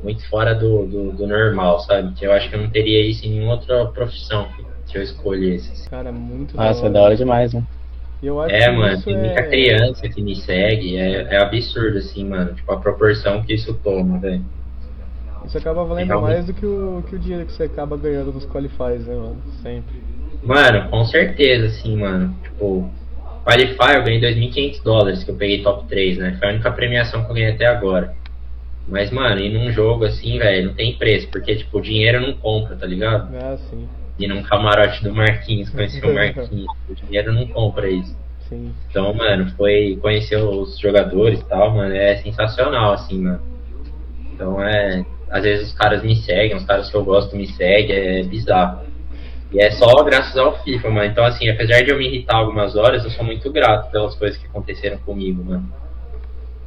muito 0.02 0.28
fora 0.28 0.54
do, 0.54 0.86
do, 0.86 1.12
do, 1.12 1.26
normal, 1.26 1.80
sabe? 1.80 2.12
Que 2.12 2.26
eu 2.26 2.32
acho 2.32 2.50
que 2.50 2.54
eu 2.54 2.60
não 2.60 2.68
teria 2.68 3.00
isso 3.00 3.24
em 3.26 3.30
nenhuma 3.30 3.54
outra 3.54 3.86
profissão 3.86 4.46
que 4.86 4.98
eu 4.98 5.02
escolhesse. 5.02 5.72
Assim. 5.72 5.88
Cara, 5.88 6.12
muito 6.12 6.54
Nossa, 6.54 6.82
da 6.82 6.88
é 6.88 6.90
da 6.90 7.00
hora 7.00 7.16
demais, 7.16 7.52
né? 7.54 7.64
É, 8.48 8.70
mano, 8.70 9.02
tem 9.02 9.16
muita 9.16 9.40
é... 9.40 9.48
criança 9.48 10.08
que 10.08 10.22
me 10.22 10.34
segue, 10.36 10.96
é, 10.96 11.34
é 11.34 11.36
absurdo, 11.36 11.98
assim, 11.98 12.24
mano, 12.24 12.54
tipo, 12.54 12.72
a 12.72 12.78
proporção 12.78 13.42
que 13.42 13.54
isso 13.54 13.74
toma, 13.82 14.18
velho. 14.18 14.44
Isso 15.44 15.58
acaba 15.58 15.84
valendo 15.84 16.08
Realmente. 16.08 16.32
mais 16.32 16.46
do 16.46 16.54
que 16.54 16.66
o, 16.66 17.04
que 17.08 17.14
o 17.14 17.18
dinheiro 17.18 17.46
que 17.46 17.52
você 17.52 17.64
acaba 17.64 17.96
ganhando 17.96 18.32
nos 18.32 18.44
qualifies, 18.46 19.06
né, 19.06 19.14
mano? 19.14 19.36
Sempre. 19.62 20.02
Mano, 20.42 20.88
com 20.90 21.04
certeza, 21.04 21.66
assim, 21.66 21.96
mano. 21.96 22.34
Tipo, 22.42 22.90
Qualify 23.46 23.94
eu 23.94 24.02
ganhei 24.02 24.20
2.500 24.20 24.82
dólares, 24.82 25.22
que 25.22 25.30
eu 25.30 25.36
peguei 25.36 25.62
top 25.62 25.86
3, 25.86 26.18
né? 26.18 26.36
Foi 26.36 26.48
a 26.48 26.52
única 26.52 26.72
premiação 26.72 27.24
que 27.24 27.30
eu 27.30 27.34
ganhei 27.34 27.52
até 27.52 27.66
agora. 27.66 28.12
Mas, 28.88 29.10
mano, 29.12 29.40
e 29.40 29.48
num 29.48 29.70
jogo 29.70 30.04
assim, 30.04 30.36
velho, 30.36 30.66
não 30.66 30.74
tem 30.74 30.96
preço, 30.96 31.28
porque, 31.28 31.54
tipo, 31.54 31.78
o 31.78 31.80
dinheiro 31.80 32.20
não 32.20 32.32
compra, 32.34 32.74
tá 32.74 32.86
ligado? 32.86 33.32
Ah, 33.36 33.56
sim. 33.56 33.88
E 34.18 34.26
num 34.26 34.42
camarote 34.42 35.02
do 35.02 35.14
Marquinhos, 35.14 35.68
conheci 35.68 36.00
o 36.04 36.14
Marquinhos, 36.14 36.66
o 36.88 36.94
dinheiro 36.94 37.32
não 37.32 37.46
compra 37.48 37.88
isso. 37.88 38.16
Sim. 38.48 38.72
Então, 38.88 39.12
mano, 39.12 39.50
foi 39.56 39.98
conhecer 40.00 40.36
os 40.36 40.78
jogadores 40.78 41.40
e 41.40 41.44
tal, 41.44 41.74
mano, 41.74 41.94
é 41.94 42.16
sensacional, 42.16 42.92
assim, 42.92 43.20
mano. 43.20 43.40
Então, 44.32 44.62
é. 44.62 45.04
Às 45.28 45.42
vezes 45.42 45.68
os 45.68 45.74
caras 45.74 46.02
me 46.02 46.14
seguem, 46.14 46.56
os 46.56 46.64
caras 46.64 46.88
que 46.88 46.96
eu 46.96 47.04
gosto 47.04 47.34
me 47.36 47.48
seguem, 47.48 47.96
é 47.96 48.22
bizarro. 48.22 48.86
E 49.52 49.60
é 49.60 49.70
só 49.72 50.02
graças 50.04 50.36
ao 50.36 50.62
FIFA, 50.62 50.90
mano. 50.90 51.10
Então, 51.10 51.24
assim, 51.24 51.48
apesar 51.48 51.82
de 51.82 51.90
eu 51.90 51.98
me 51.98 52.06
irritar 52.06 52.36
algumas 52.36 52.76
horas, 52.76 53.04
eu 53.04 53.10
sou 53.10 53.24
muito 53.24 53.50
grato 53.50 53.90
pelas 53.90 54.14
coisas 54.14 54.38
que 54.38 54.46
aconteceram 54.46 54.98
comigo, 54.98 55.44
mano. 55.44 55.68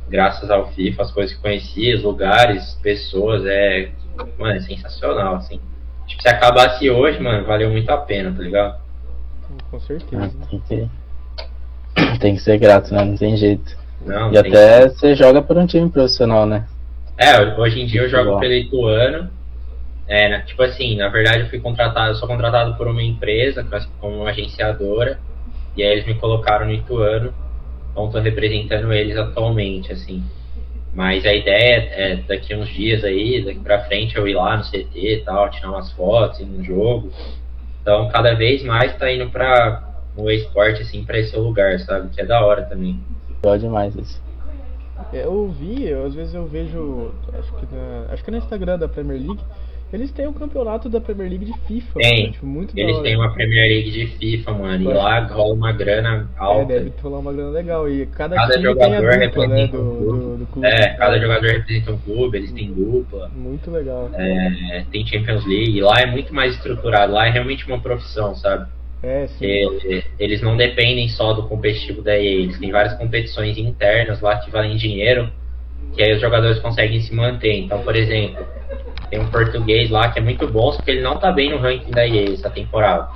Graças 0.09 0.49
ao 0.49 0.71
FIFA, 0.71 1.03
as 1.03 1.11
coisas 1.11 1.35
que 1.35 1.41
conheci, 1.41 1.93
os 1.93 2.03
lugares, 2.03 2.73
pessoas, 2.81 3.45
é. 3.45 3.91
Mano, 4.37 4.55
é 4.55 4.59
sensacional, 4.59 5.35
assim. 5.35 5.61
Tipo, 6.09 6.21
se 6.21 6.27
acabasse 6.27 6.89
hoje, 6.89 7.19
mano, 7.19 7.45
valeu 7.45 7.69
muito 7.69 7.89
a 7.89 7.97
pena, 7.97 8.33
tá 8.35 8.43
ligado? 8.43 8.81
Com 9.71 9.79
certeza. 9.79 10.25
Ah, 10.25 10.47
tem, 10.49 10.59
que... 10.59 12.19
tem 12.19 12.35
que 12.35 12.41
ser 12.41 12.57
grato, 12.57 12.93
né? 12.93 13.05
Não 13.05 13.15
tem 13.15 13.37
jeito. 13.37 13.77
Não, 14.05 14.33
e 14.33 14.37
até 14.37 14.89
que... 14.89 14.95
você 14.95 15.15
joga 15.15 15.41
por 15.41 15.57
um 15.57 15.65
time 15.65 15.89
profissional, 15.89 16.45
né? 16.45 16.65
É, 17.17 17.39
hoje 17.57 17.81
em 17.81 17.85
dia 17.85 18.01
eu 18.01 18.09
jogo 18.09 18.39
pelo 18.39 18.53
Ituano 18.53 19.29
é, 20.09 20.27
né, 20.27 20.39
tipo 20.39 20.63
assim, 20.63 20.95
na 20.95 21.07
verdade 21.07 21.41
eu 21.41 21.49
fui 21.49 21.59
contratado, 21.59 22.09
eu 22.09 22.15
sou 22.15 22.27
contratado 22.27 22.73
por 22.75 22.87
uma 22.87 23.03
empresa, 23.03 23.63
como 24.01 24.21
uma 24.21 24.31
agenciadora, 24.31 25.19
e 25.77 25.83
aí 25.83 25.91
eles 25.91 26.07
me 26.07 26.15
colocaram 26.15 26.65
no 26.65 26.73
Ituano, 26.73 27.31
então 27.91 28.07
estou 28.07 28.19
representando 28.19 28.91
eles 28.91 29.15
atualmente, 29.15 29.91
assim. 29.91 30.23
Mas 30.93 31.25
a 31.25 31.33
ideia 31.33 31.89
é 31.91 32.15
daqui 32.27 32.55
uns 32.55 32.67
dias 32.69 33.03
aí, 33.03 33.43
daqui 33.43 33.59
pra 33.59 33.83
frente 33.83 34.17
eu 34.17 34.27
ir 34.27 34.33
lá 34.33 34.57
no 34.57 34.63
CT 34.63 34.89
e 34.93 35.21
tal, 35.23 35.49
tirar 35.49 35.69
umas 35.69 35.91
fotos, 35.91 36.39
ir 36.39 36.45
no 36.45 36.63
jogo. 36.63 37.11
Então 37.81 38.09
cada 38.09 38.33
vez 38.33 38.63
mais 38.63 38.95
tá 38.97 39.11
indo 39.11 39.29
pra 39.29 39.83
o 40.17 40.29
esporte, 40.29 40.81
assim, 40.81 41.03
pra 41.03 41.19
esse 41.19 41.35
lugar, 41.37 41.79
sabe? 41.79 42.09
Que 42.09 42.21
é 42.21 42.25
da 42.25 42.43
hora 42.43 42.63
também. 42.63 42.99
Legal 43.43 43.57
demais 43.57 43.95
isso. 43.95 44.21
Eu 45.13 45.47
vi, 45.47 45.87
eu, 45.87 46.05
às 46.05 46.13
vezes 46.13 46.33
eu 46.33 46.45
vejo, 46.45 47.11
acho 47.37 47.53
que, 47.53 47.73
na, 47.73 48.13
acho 48.13 48.23
que 48.23 48.31
no 48.31 48.37
Instagram 48.37 48.77
da 48.77 48.87
Premier 48.87 49.19
League, 49.19 49.41
eles 49.91 50.11
têm 50.11 50.27
um 50.27 50.33
campeonato 50.33 50.87
da 50.87 51.01
Premier 51.01 51.29
League 51.29 51.45
de 51.45 51.53
FIFA. 51.61 51.99
Tem. 51.99 52.21
Mano, 52.21 52.33
tipo, 52.33 52.45
muito 52.45 52.77
Eles 52.77 52.99
têm 52.99 53.15
uma 53.15 53.33
Premier 53.33 53.67
League 53.67 53.91
de 53.91 54.07
FIFA, 54.17 54.51
mano. 54.53 54.91
E 54.91 54.93
lá 54.93 55.25
rola 55.25 55.53
uma 55.53 55.71
grana 55.71 56.29
alta. 56.37 56.73
É, 56.73 56.79
deve 56.79 56.93
rolar 57.01 57.19
uma 57.19 57.33
grana 57.33 57.49
legal. 57.49 57.89
E 57.89 58.05
cada, 58.05 58.35
cada 58.35 58.61
jogador 58.61 59.19
dupla, 59.19 59.47
né, 59.47 59.67
do, 59.67 59.77
do, 59.77 60.37
do, 60.37 60.45
clube. 60.45 60.67
É, 60.67 60.89
cada 60.89 61.19
jogador 61.19 61.47
representa 61.47 61.91
um 61.91 61.97
clube, 61.97 62.37
eles 62.37 62.51
têm 62.51 62.71
dupla. 62.71 63.31
Muito 63.35 63.71
legal. 63.71 64.11
É, 64.13 64.85
tem 64.91 65.05
Champions 65.07 65.45
League. 65.47 65.81
Lá 65.81 66.01
é 66.01 66.05
muito 66.05 66.35
mais 66.35 66.53
estruturado. 66.53 67.13
Lá 67.13 67.25
é 67.25 67.31
realmente 67.31 67.65
uma 67.65 67.79
profissão, 67.79 68.35
sabe? 68.35 68.69
É, 69.01 69.27
sim. 69.27 69.47
eles 70.19 70.41
não 70.41 70.57
dependem 70.57 71.07
só 71.07 71.33
do 71.33 71.47
competitivo 71.47 72.03
da 72.03 72.15
EA. 72.15 72.41
Eles 72.41 72.59
têm 72.59 72.69
várias 72.69 72.93
competições 72.93 73.57
internas 73.57 74.21
lá 74.21 74.37
que 74.37 74.51
valem 74.51 74.77
dinheiro. 74.77 75.31
Que 75.95 76.03
aí 76.03 76.13
os 76.13 76.21
jogadores 76.21 76.59
conseguem 76.59 77.01
se 77.01 77.15
manter. 77.15 77.57
Então, 77.57 77.81
por 77.81 77.95
exemplo 77.95 78.58
tem 79.09 79.19
um 79.19 79.29
português 79.29 79.89
lá 79.89 80.09
que 80.09 80.19
é 80.19 80.21
muito 80.21 80.47
bom, 80.47 80.71
só 80.71 80.81
que 80.81 80.91
ele 80.91 81.01
não 81.01 81.17
tá 81.17 81.31
bem 81.31 81.49
no 81.49 81.57
ranking 81.57 81.91
da 81.91 82.07
EA 82.07 82.33
essa 82.33 82.49
temporada. 82.49 83.09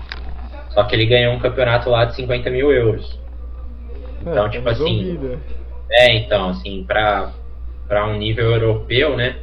Só 0.69 0.83
que 0.83 0.95
ele 0.95 1.05
ganhou 1.05 1.33
um 1.33 1.39
campeonato 1.39 1.89
lá 1.89 2.05
de 2.05 2.15
50 2.15 2.49
mil 2.49 2.71
euros. 2.71 3.19
Então, 4.21 4.47
é, 4.47 4.49
tipo 4.49 4.67
assim. 4.67 5.19
É, 5.91 6.15
então, 6.15 6.49
assim, 6.49 6.83
pra, 6.87 7.31
pra 7.87 8.07
um 8.07 8.17
nível 8.17 8.51
europeu, 8.51 9.15
né? 9.15 9.35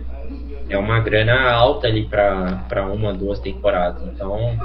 É 0.69 0.77
uma 0.77 1.01
grana 1.01 1.51
alta 1.51 1.87
ali 1.87 2.05
pra, 2.05 2.65
pra 2.69 2.85
uma, 2.87 3.13
duas 3.13 3.39
temporadas. 3.39 4.03
Então, 4.03 4.59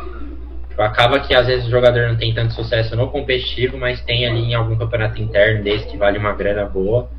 tipo, 0.69 0.81
acaba 0.81 1.19
que 1.19 1.35
às 1.35 1.45
vezes 1.45 1.67
o 1.67 1.71
jogador 1.71 2.07
não 2.07 2.15
tem 2.15 2.33
tanto 2.33 2.53
sucesso 2.53 2.95
no 2.95 3.09
competitivo, 3.09 3.77
mas 3.77 4.01
tem 4.01 4.25
ali 4.25 4.51
em 4.51 4.55
algum 4.55 4.75
campeonato 4.75 5.21
interno 5.21 5.63
desse 5.63 5.87
que 5.87 5.97
vale 5.97 6.17
uma 6.17 6.33
grana 6.33 6.65
boa 6.65 7.09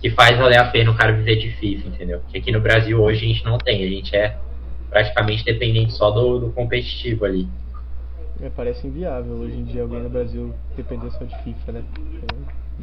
que 0.00 0.10
faz 0.10 0.36
valer 0.38 0.58
a 0.58 0.70
pena 0.70 0.90
o 0.90 0.96
cara 0.96 1.12
viver 1.12 1.36
de 1.36 1.50
FIFA, 1.50 1.88
entendeu? 1.88 2.20
Porque 2.20 2.38
aqui 2.38 2.52
no 2.52 2.60
Brasil 2.60 3.00
hoje 3.00 3.24
a 3.24 3.28
gente 3.28 3.44
não 3.44 3.58
tem, 3.58 3.84
a 3.84 3.88
gente 3.88 4.14
é 4.14 4.36
praticamente 4.88 5.44
dependente 5.44 5.92
só 5.92 6.10
do, 6.10 6.38
do 6.38 6.52
competitivo 6.52 7.24
ali. 7.24 7.48
É, 8.40 8.48
parece 8.48 8.86
inviável 8.86 9.34
hoje 9.34 9.56
em 9.56 9.64
dia 9.64 9.82
alguém 9.82 10.00
no 10.00 10.08
Brasil 10.08 10.54
depender 10.76 11.10
só 11.10 11.24
de 11.24 11.36
FIFA, 11.42 11.72
né? 11.72 11.84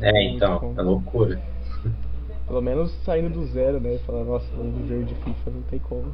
É, 0.01 0.09
é 0.09 0.23
então, 0.29 0.75
é 0.77 0.81
loucura. 0.81 1.41
Pelo 2.45 2.61
menos 2.61 2.91
saindo 3.03 3.29
do 3.29 3.45
zero, 3.47 3.79
né? 3.79 3.97
Falar, 4.05 4.23
nossa, 4.25 4.45
vamos 4.55 4.75
viver 4.81 5.05
de 5.05 5.15
FIFA, 5.15 5.51
não 5.51 5.61
tem 5.63 5.79
como. 5.79 6.13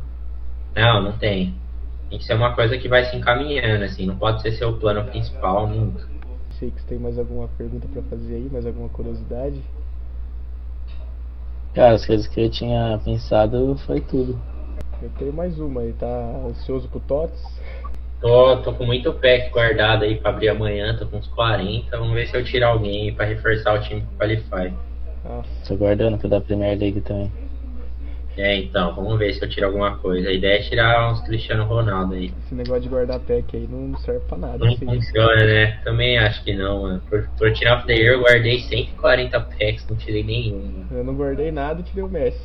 Não, 0.75 1.03
não 1.03 1.17
tem. 1.17 1.53
Tem 2.09 2.19
que 2.19 2.25
ser 2.25 2.35
uma 2.35 2.53
coisa 2.53 2.77
que 2.77 2.87
vai 2.87 3.03
se 3.05 3.15
encaminhando, 3.15 3.83
assim, 3.83 4.05
não 4.05 4.15
pode 4.15 4.41
ser 4.41 4.51
seu 4.51 4.77
plano 4.77 5.03
principal 5.05 5.67
nunca. 5.67 6.07
Sei 6.59 6.69
que 6.69 6.79
você 6.79 6.87
tem 6.87 6.99
mais 6.99 7.17
alguma 7.17 7.47
pergunta 7.57 7.87
para 7.91 8.01
fazer 8.03 8.35
aí, 8.35 8.49
mais 8.51 8.65
alguma 8.65 8.89
curiosidade? 8.89 9.59
Cara, 11.73 11.93
as 11.93 12.05
coisas 12.05 12.27
que 12.27 12.41
eu 12.41 12.49
tinha 12.49 12.99
pensado 13.03 13.77
foi 13.85 14.01
tudo. 14.01 14.37
Eu 15.01 15.09
tenho 15.17 15.33
mais 15.33 15.57
uma 15.57 15.81
aí, 15.81 15.93
tá 15.93 16.41
ansioso 16.45 16.87
pro 16.89 16.99
TOTS? 16.99 17.61
Tô, 18.19 18.57
tô 18.57 18.73
com 18.73 18.85
muito 18.85 19.11
pack 19.13 19.49
guardado 19.49 20.03
aí 20.03 20.15
pra 20.15 20.29
abrir 20.29 20.49
amanhã, 20.49 20.95
tô 20.95 21.07
com 21.07 21.17
uns 21.17 21.27
40. 21.29 21.97
Vamos 21.97 22.13
ver 22.13 22.27
se 22.27 22.37
eu 22.37 22.43
tirar 22.43 22.67
alguém 22.67 23.03
aí 23.03 23.11
pra 23.11 23.25
reforçar 23.25 23.73
o 23.73 23.81
time 23.81 24.01
pro 24.01 24.17
Qualify. 24.19 24.73
Nossa. 25.23 25.49
Tô 25.67 25.75
guardando 25.75 26.17
pro 26.17 26.29
da 26.29 26.41
Premier 26.41 26.77
League 26.77 27.01
também. 27.01 27.31
É, 28.41 28.57
então, 28.57 28.95
vamos 28.95 29.19
ver 29.19 29.35
se 29.35 29.45
eu 29.45 29.47
tiro 29.47 29.67
alguma 29.67 29.97
coisa. 29.97 30.29
A 30.29 30.33
ideia 30.33 30.57
é 30.57 30.63
tirar 30.63 31.11
uns 31.11 31.21
Cristiano 31.21 31.63
Ronaldo 31.63 32.15
aí. 32.15 32.33
Esse 32.43 32.55
negócio 32.55 32.81
de 32.81 32.89
guardar 32.89 33.19
pack 33.19 33.55
aí 33.55 33.67
não 33.69 33.95
serve 33.99 34.21
pra 34.21 34.35
nada. 34.35 34.57
Não 34.57 34.73
assim. 34.73 34.83
funciona, 34.83 35.45
né? 35.45 35.79
Também 35.83 36.17
acho 36.17 36.43
que 36.43 36.51
não, 36.55 36.81
mano. 36.81 37.01
Por, 37.07 37.29
por 37.37 37.53
tirar 37.53 37.85
the 37.85 37.93
year 37.93 38.15
eu 38.15 38.21
guardei 38.21 38.59
140 38.59 39.39
packs, 39.39 39.87
não 39.87 39.95
tirei 39.95 40.23
nenhum. 40.23 40.57
Mano. 40.57 40.87
Eu 40.91 41.03
não 41.03 41.13
guardei 41.13 41.51
nada 41.51 41.81
e 41.81 41.83
tirei 41.83 42.03
o 42.03 42.09
Messi. 42.09 42.41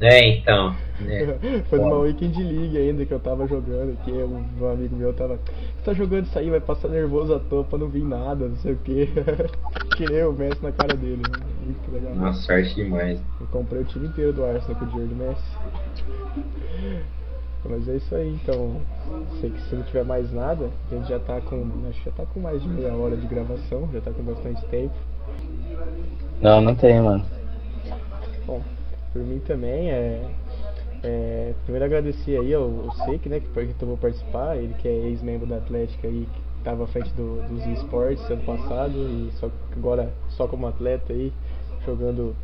É, 0.00 0.26
então. 0.26 0.74
Né? 1.00 1.38
Foi 1.68 1.78
numa 1.78 1.98
Weekend 1.98 2.42
League 2.42 2.78
ainda 2.78 3.04
que 3.04 3.12
eu 3.12 3.20
tava 3.20 3.46
jogando 3.46 3.92
aqui. 3.92 4.12
Um 4.12 4.70
amigo 4.70 4.96
meu 4.96 5.12
tava. 5.12 5.36
Você 5.36 5.84
tá 5.84 5.92
jogando 5.92 6.24
isso 6.24 6.38
aí, 6.38 6.48
vai 6.48 6.60
passar 6.60 6.88
nervoso 6.88 7.34
à 7.34 7.38
toa 7.38 7.62
pra 7.62 7.78
não 7.78 7.88
vir 7.88 8.04
nada, 8.04 8.48
não 8.48 8.56
sei 8.56 8.72
o 8.72 8.76
que. 8.76 9.08
Tirei 9.96 10.24
o 10.24 10.32
Messi 10.32 10.62
na 10.62 10.72
cara 10.72 10.96
dele. 10.96 11.22
Né? 11.28 11.55
Muito 11.66 11.92
legal. 11.92 12.14
Nossa, 12.14 12.42
sorte 12.42 12.74
demais. 12.76 13.20
Eu 13.40 13.46
comprei 13.48 13.82
o 13.82 13.84
time 13.84 14.06
inteiro 14.06 14.32
do 14.32 14.44
Arsenal 14.44 14.78
com 14.78 14.84
o 14.84 14.88
dinheiro 14.88 15.08
do 15.08 15.16
Messi. 15.16 15.42
Mas 17.68 17.88
é 17.88 17.96
isso 17.96 18.14
aí, 18.14 18.32
então. 18.34 18.80
Sei 19.40 19.50
que 19.50 19.60
se 19.62 19.74
não 19.74 19.82
tiver 19.82 20.04
mais 20.04 20.32
nada, 20.32 20.70
a 20.90 20.94
gente 20.94 21.08
já 21.08 21.18
tá 21.18 21.40
com. 21.40 21.68
Acho 21.88 21.98
que 21.98 22.04
já 22.04 22.12
tá 22.12 22.24
com 22.26 22.38
mais 22.38 22.62
de 22.62 22.68
meia 22.68 22.94
hora 22.94 23.16
de 23.16 23.26
gravação, 23.26 23.88
já 23.92 24.00
tá 24.00 24.12
com 24.12 24.22
bastante 24.22 24.64
tempo. 24.66 24.94
Não, 26.40 26.60
não 26.60 26.76
tem, 26.76 27.00
mano. 27.00 27.24
Bom, 28.46 28.62
por 29.12 29.22
mim 29.22 29.40
também 29.40 29.90
é, 29.90 30.22
é 31.02 31.54
primeiro 31.64 31.86
agradecer 31.86 32.38
aí 32.38 32.54
ao, 32.54 32.62
ao 32.62 32.92
Seik, 33.04 33.28
né, 33.28 33.40
que, 33.40 33.84
vou 33.84 33.96
participar, 33.96 34.56
ele 34.56 34.74
que 34.74 34.86
é 34.86 34.92
ex-membro 34.92 35.46
da 35.46 35.56
Atlética 35.56 36.06
aí, 36.06 36.28
que 36.32 36.58
estava 36.58 36.84
à 36.84 36.86
frente 36.86 37.10
do, 37.14 37.42
dos 37.48 37.66
esportes 37.78 38.28
ano 38.30 38.42
passado 38.42 38.92
e 38.94 39.30
só 39.40 39.50
agora 39.72 40.12
só 40.28 40.46
como 40.46 40.66
atleta 40.66 41.12
aí, 41.12 41.32
jogando 41.86 42.34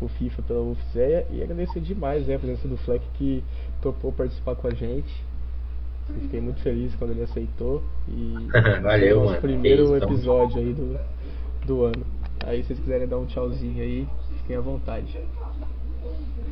o 0.00 0.08
FIFA 0.08 0.42
pela 0.42 0.60
UFZEA 0.60 1.26
e 1.30 1.42
agradecer 1.42 1.80
demais 1.80 2.26
né, 2.26 2.36
a 2.36 2.38
presença 2.38 2.66
do 2.66 2.76
Fleck 2.78 3.04
que 3.14 3.42
topou 3.82 4.12
participar 4.12 4.54
com 4.54 4.68
a 4.68 4.74
gente. 4.74 5.12
Fiquei 6.22 6.40
muito 6.40 6.60
feliz 6.60 6.94
quando 6.96 7.12
ele 7.12 7.22
aceitou 7.22 7.82
e 8.08 8.34
Valeu, 8.82 9.26
o 9.26 9.40
primeiro 9.40 9.96
episódio 9.96 10.58
aí 10.58 10.72
do, 10.72 10.98
do 11.66 11.84
ano. 11.84 12.04
Aí 12.44 12.62
se 12.62 12.68
vocês 12.68 12.80
quiserem 12.80 13.06
dar 13.06 13.18
um 13.18 13.26
tchauzinho 13.26 13.82
aí, 13.82 14.08
fiquem 14.38 14.56
à 14.56 14.60
vontade. 14.60 15.18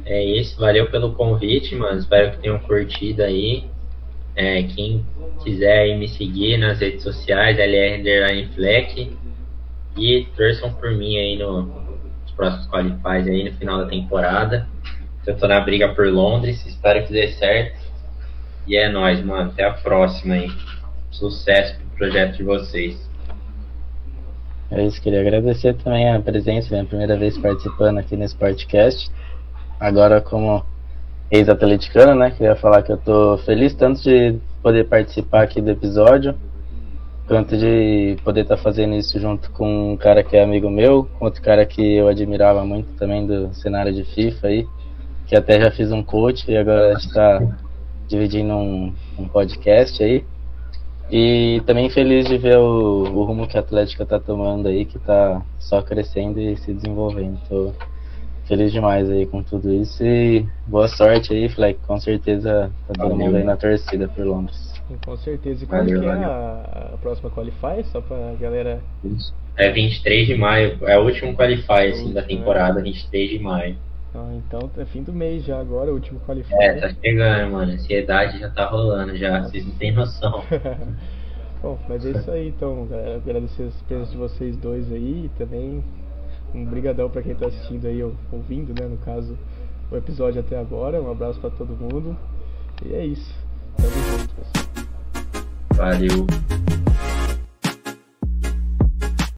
É 0.05 0.24
isso, 0.24 0.59
valeu 0.61 0.90
pelo 0.90 1.12
convite, 1.14 1.74
mano. 1.74 1.99
Espero 1.99 2.32
que 2.32 2.38
tenham 2.38 2.59
curtido 2.61 3.22
aí. 3.22 3.64
É, 4.36 4.62
quem 4.62 5.05
quiser 5.42 5.80
aí 5.80 5.99
me 5.99 6.09
seguir 6.09 6.59
nas 6.59 6.78
redes 6.78 7.03
sociais, 7.03 7.59
LR 7.59 8.46
Fleck. 8.55 9.16
E 9.96 10.26
torçam 10.36 10.72
por 10.74 10.92
mim 10.92 11.16
aí 11.16 11.36
no, 11.36 11.88
próximos 12.39 12.66
qualifies 12.68 13.26
aí 13.26 13.51
no 13.51 13.57
final 13.57 13.78
da 13.78 13.86
temporada. 13.86 14.68
Eu 15.26 15.36
tô 15.36 15.47
na 15.47 15.61
briga 15.61 15.95
por 15.95 16.07
Londres, 16.07 16.64
espero 16.64 17.05
que 17.05 17.12
dê 17.12 17.28
certo. 17.32 17.78
E 18.66 18.76
é 18.76 18.89
nóis, 18.89 19.22
mano. 19.22 19.51
Até 19.51 19.64
a 19.64 19.72
próxima 19.72 20.34
aí. 20.34 20.51
Sucesso 21.11 21.76
pro 21.78 21.99
projeto 21.99 22.36
de 22.36 22.45
vocês. 22.45 23.09
É 24.70 24.84
isso, 24.84 25.01
queria 25.03 25.20
agradecer 25.20 25.74
também 25.74 26.09
a 26.11 26.20
presença, 26.20 26.70
minha 26.70 26.84
primeira 26.84 27.16
vez 27.16 27.36
participando 27.39 27.99
aqui 27.99 28.16
nesse 28.16 28.36
podcast 28.36 29.11
agora 29.78 30.20
como 30.20 30.64
ex-atleticano, 31.30 32.14
né? 32.14 32.30
Queria 32.30 32.57
falar 32.57 32.82
que 32.82 32.93
eu 32.93 32.97
tô 32.97 33.39
feliz 33.39 33.74
tanto 33.74 34.03
de 34.03 34.39
poder 34.62 34.89
participar 34.89 35.43
aqui 35.43 35.61
do 35.61 35.70
episódio, 35.70 36.34
quanto 37.29 37.59
de 37.59 38.16
poder 38.24 38.41
estar 38.41 38.57
tá 38.57 38.62
fazendo 38.62 38.95
isso 38.95 39.20
junto 39.20 39.51
com 39.51 39.93
um 39.93 39.97
cara 39.97 40.24
que 40.24 40.35
é 40.35 40.43
amigo 40.43 40.70
meu, 40.70 41.05
com 41.18 41.26
outro 41.26 41.43
cara 41.43 41.64
que 41.66 41.97
eu 41.97 42.09
admirava 42.09 42.64
muito 42.64 42.95
também 42.95 43.26
do 43.26 43.53
cenário 43.55 43.93
de 43.93 44.03
FIFA 44.03 44.47
aí, 44.47 44.66
que 45.26 45.37
até 45.37 45.61
já 45.61 45.70
fiz 45.70 45.93
um 45.93 46.03
coach 46.03 46.51
e 46.51 46.57
agora 46.57 46.93
a 46.93 46.99
gente 46.99 47.12
tá 47.12 47.41
dividindo 48.09 48.55
um, 48.55 48.95
um 49.18 49.29
podcast 49.29 50.03
aí. 50.03 50.24
E 51.11 51.62
também 51.66 51.89
feliz 51.89 52.26
de 52.26 52.37
ver 52.37 52.59
o, 52.59 53.03
o 53.03 53.24
rumo 53.24 53.47
que 53.47 53.57
a 53.57 53.61
Atlética 53.61 54.05
tá 54.05 54.18
tomando 54.18 54.68
aí, 54.68 54.85
que 54.85 54.99
tá 54.99 55.43
só 55.59 55.83
crescendo 55.83 56.41
e 56.41 56.57
se 56.57 56.72
desenvolvendo. 56.72 57.39
Tô 57.49 57.72
feliz 58.47 58.72
demais 58.72 59.09
aí 59.11 59.26
com 59.26 59.43
tudo 59.43 59.72
isso 59.72 60.03
e 60.03 60.47
boa 60.66 60.89
sorte 60.89 61.35
aí, 61.35 61.49
Fleck. 61.49 61.79
Com 61.87 61.99
certeza 61.99 62.70
tá 62.87 62.95
todo 63.05 63.16
mundo 63.16 63.37
aí 63.37 63.45
na 63.45 63.57
torcida 63.57 64.09
por 64.09 64.24
Londres. 64.24 64.78
Com 65.05 65.16
certeza. 65.16 65.64
E 65.64 65.66
quando 65.66 65.89
valeu, 65.89 66.01
que 66.01 66.07
é 66.07 66.24
a, 66.24 66.91
a, 66.95 66.97
próxima 66.99 67.30
Qualify? 67.30 67.84
Só 67.84 68.01
pra 68.01 68.34
galera. 68.41 68.80
Isso. 69.05 69.34
É 69.57 69.70
23 69.70 70.26
de 70.26 70.34
maio, 70.36 70.78
é 70.82 70.99
o 70.99 71.05
último 71.05 71.34
Qualify 71.34 71.89
assim, 71.91 72.12
da 72.12 72.22
temporada, 72.22 72.80
23 72.80 73.30
de 73.30 73.39
maio. 73.41 73.76
Ah, 74.14 74.32
então 74.34 74.70
é 74.78 74.84
fim 74.86 75.03
do 75.03 75.12
mês 75.12 75.45
já 75.45 75.61
agora, 75.61 75.91
o 75.91 75.95
último 75.95 76.20
Qualify. 76.20 76.55
É, 76.55 76.74
tá 76.74 76.95
chegando, 77.03 77.53
mano. 77.53 77.72
A 77.72 77.74
ansiedade 77.74 78.39
já 78.39 78.49
tá 78.49 78.66
rolando 78.66 79.16
já, 79.16 79.43
vocês 79.43 79.66
não 79.66 79.74
têm 79.74 79.93
noção. 79.93 80.43
Bom, 81.61 81.76
mas 81.89 82.07
é 82.07 82.11
isso 82.11 82.30
aí 82.30 82.49
então, 82.49 82.86
galera. 82.86 83.16
Agradecer 83.16 83.64
as 83.64 83.82
presenças 83.82 84.12
de 84.12 84.16
vocês 84.16 84.57
dois 84.57 84.91
aí 84.93 85.24
e 85.26 85.30
também 85.36 85.82
um 86.55 86.64
brigadão 86.64 87.11
para 87.11 87.22
quem 87.22 87.32
está 87.32 87.47
assistindo 87.47 87.86
aí, 87.86 88.03
ouvindo, 88.32 88.68
né, 88.80 88.86
no 88.89 88.97
caso, 88.99 89.36
o 89.91 89.97
episódio 89.97 90.41
até 90.41 90.59
agora. 90.59 91.03
Um 91.03 91.11
abraço 91.11 91.41
para 91.41 91.51
todo 91.51 91.70
mundo. 91.70 92.16
E 92.84 92.95
é 92.95 93.05
isso. 93.05 93.34
Tamo 93.76 93.91
junto, 93.91 94.34
pessoal. 94.34 94.67
Valeu. 95.79 96.26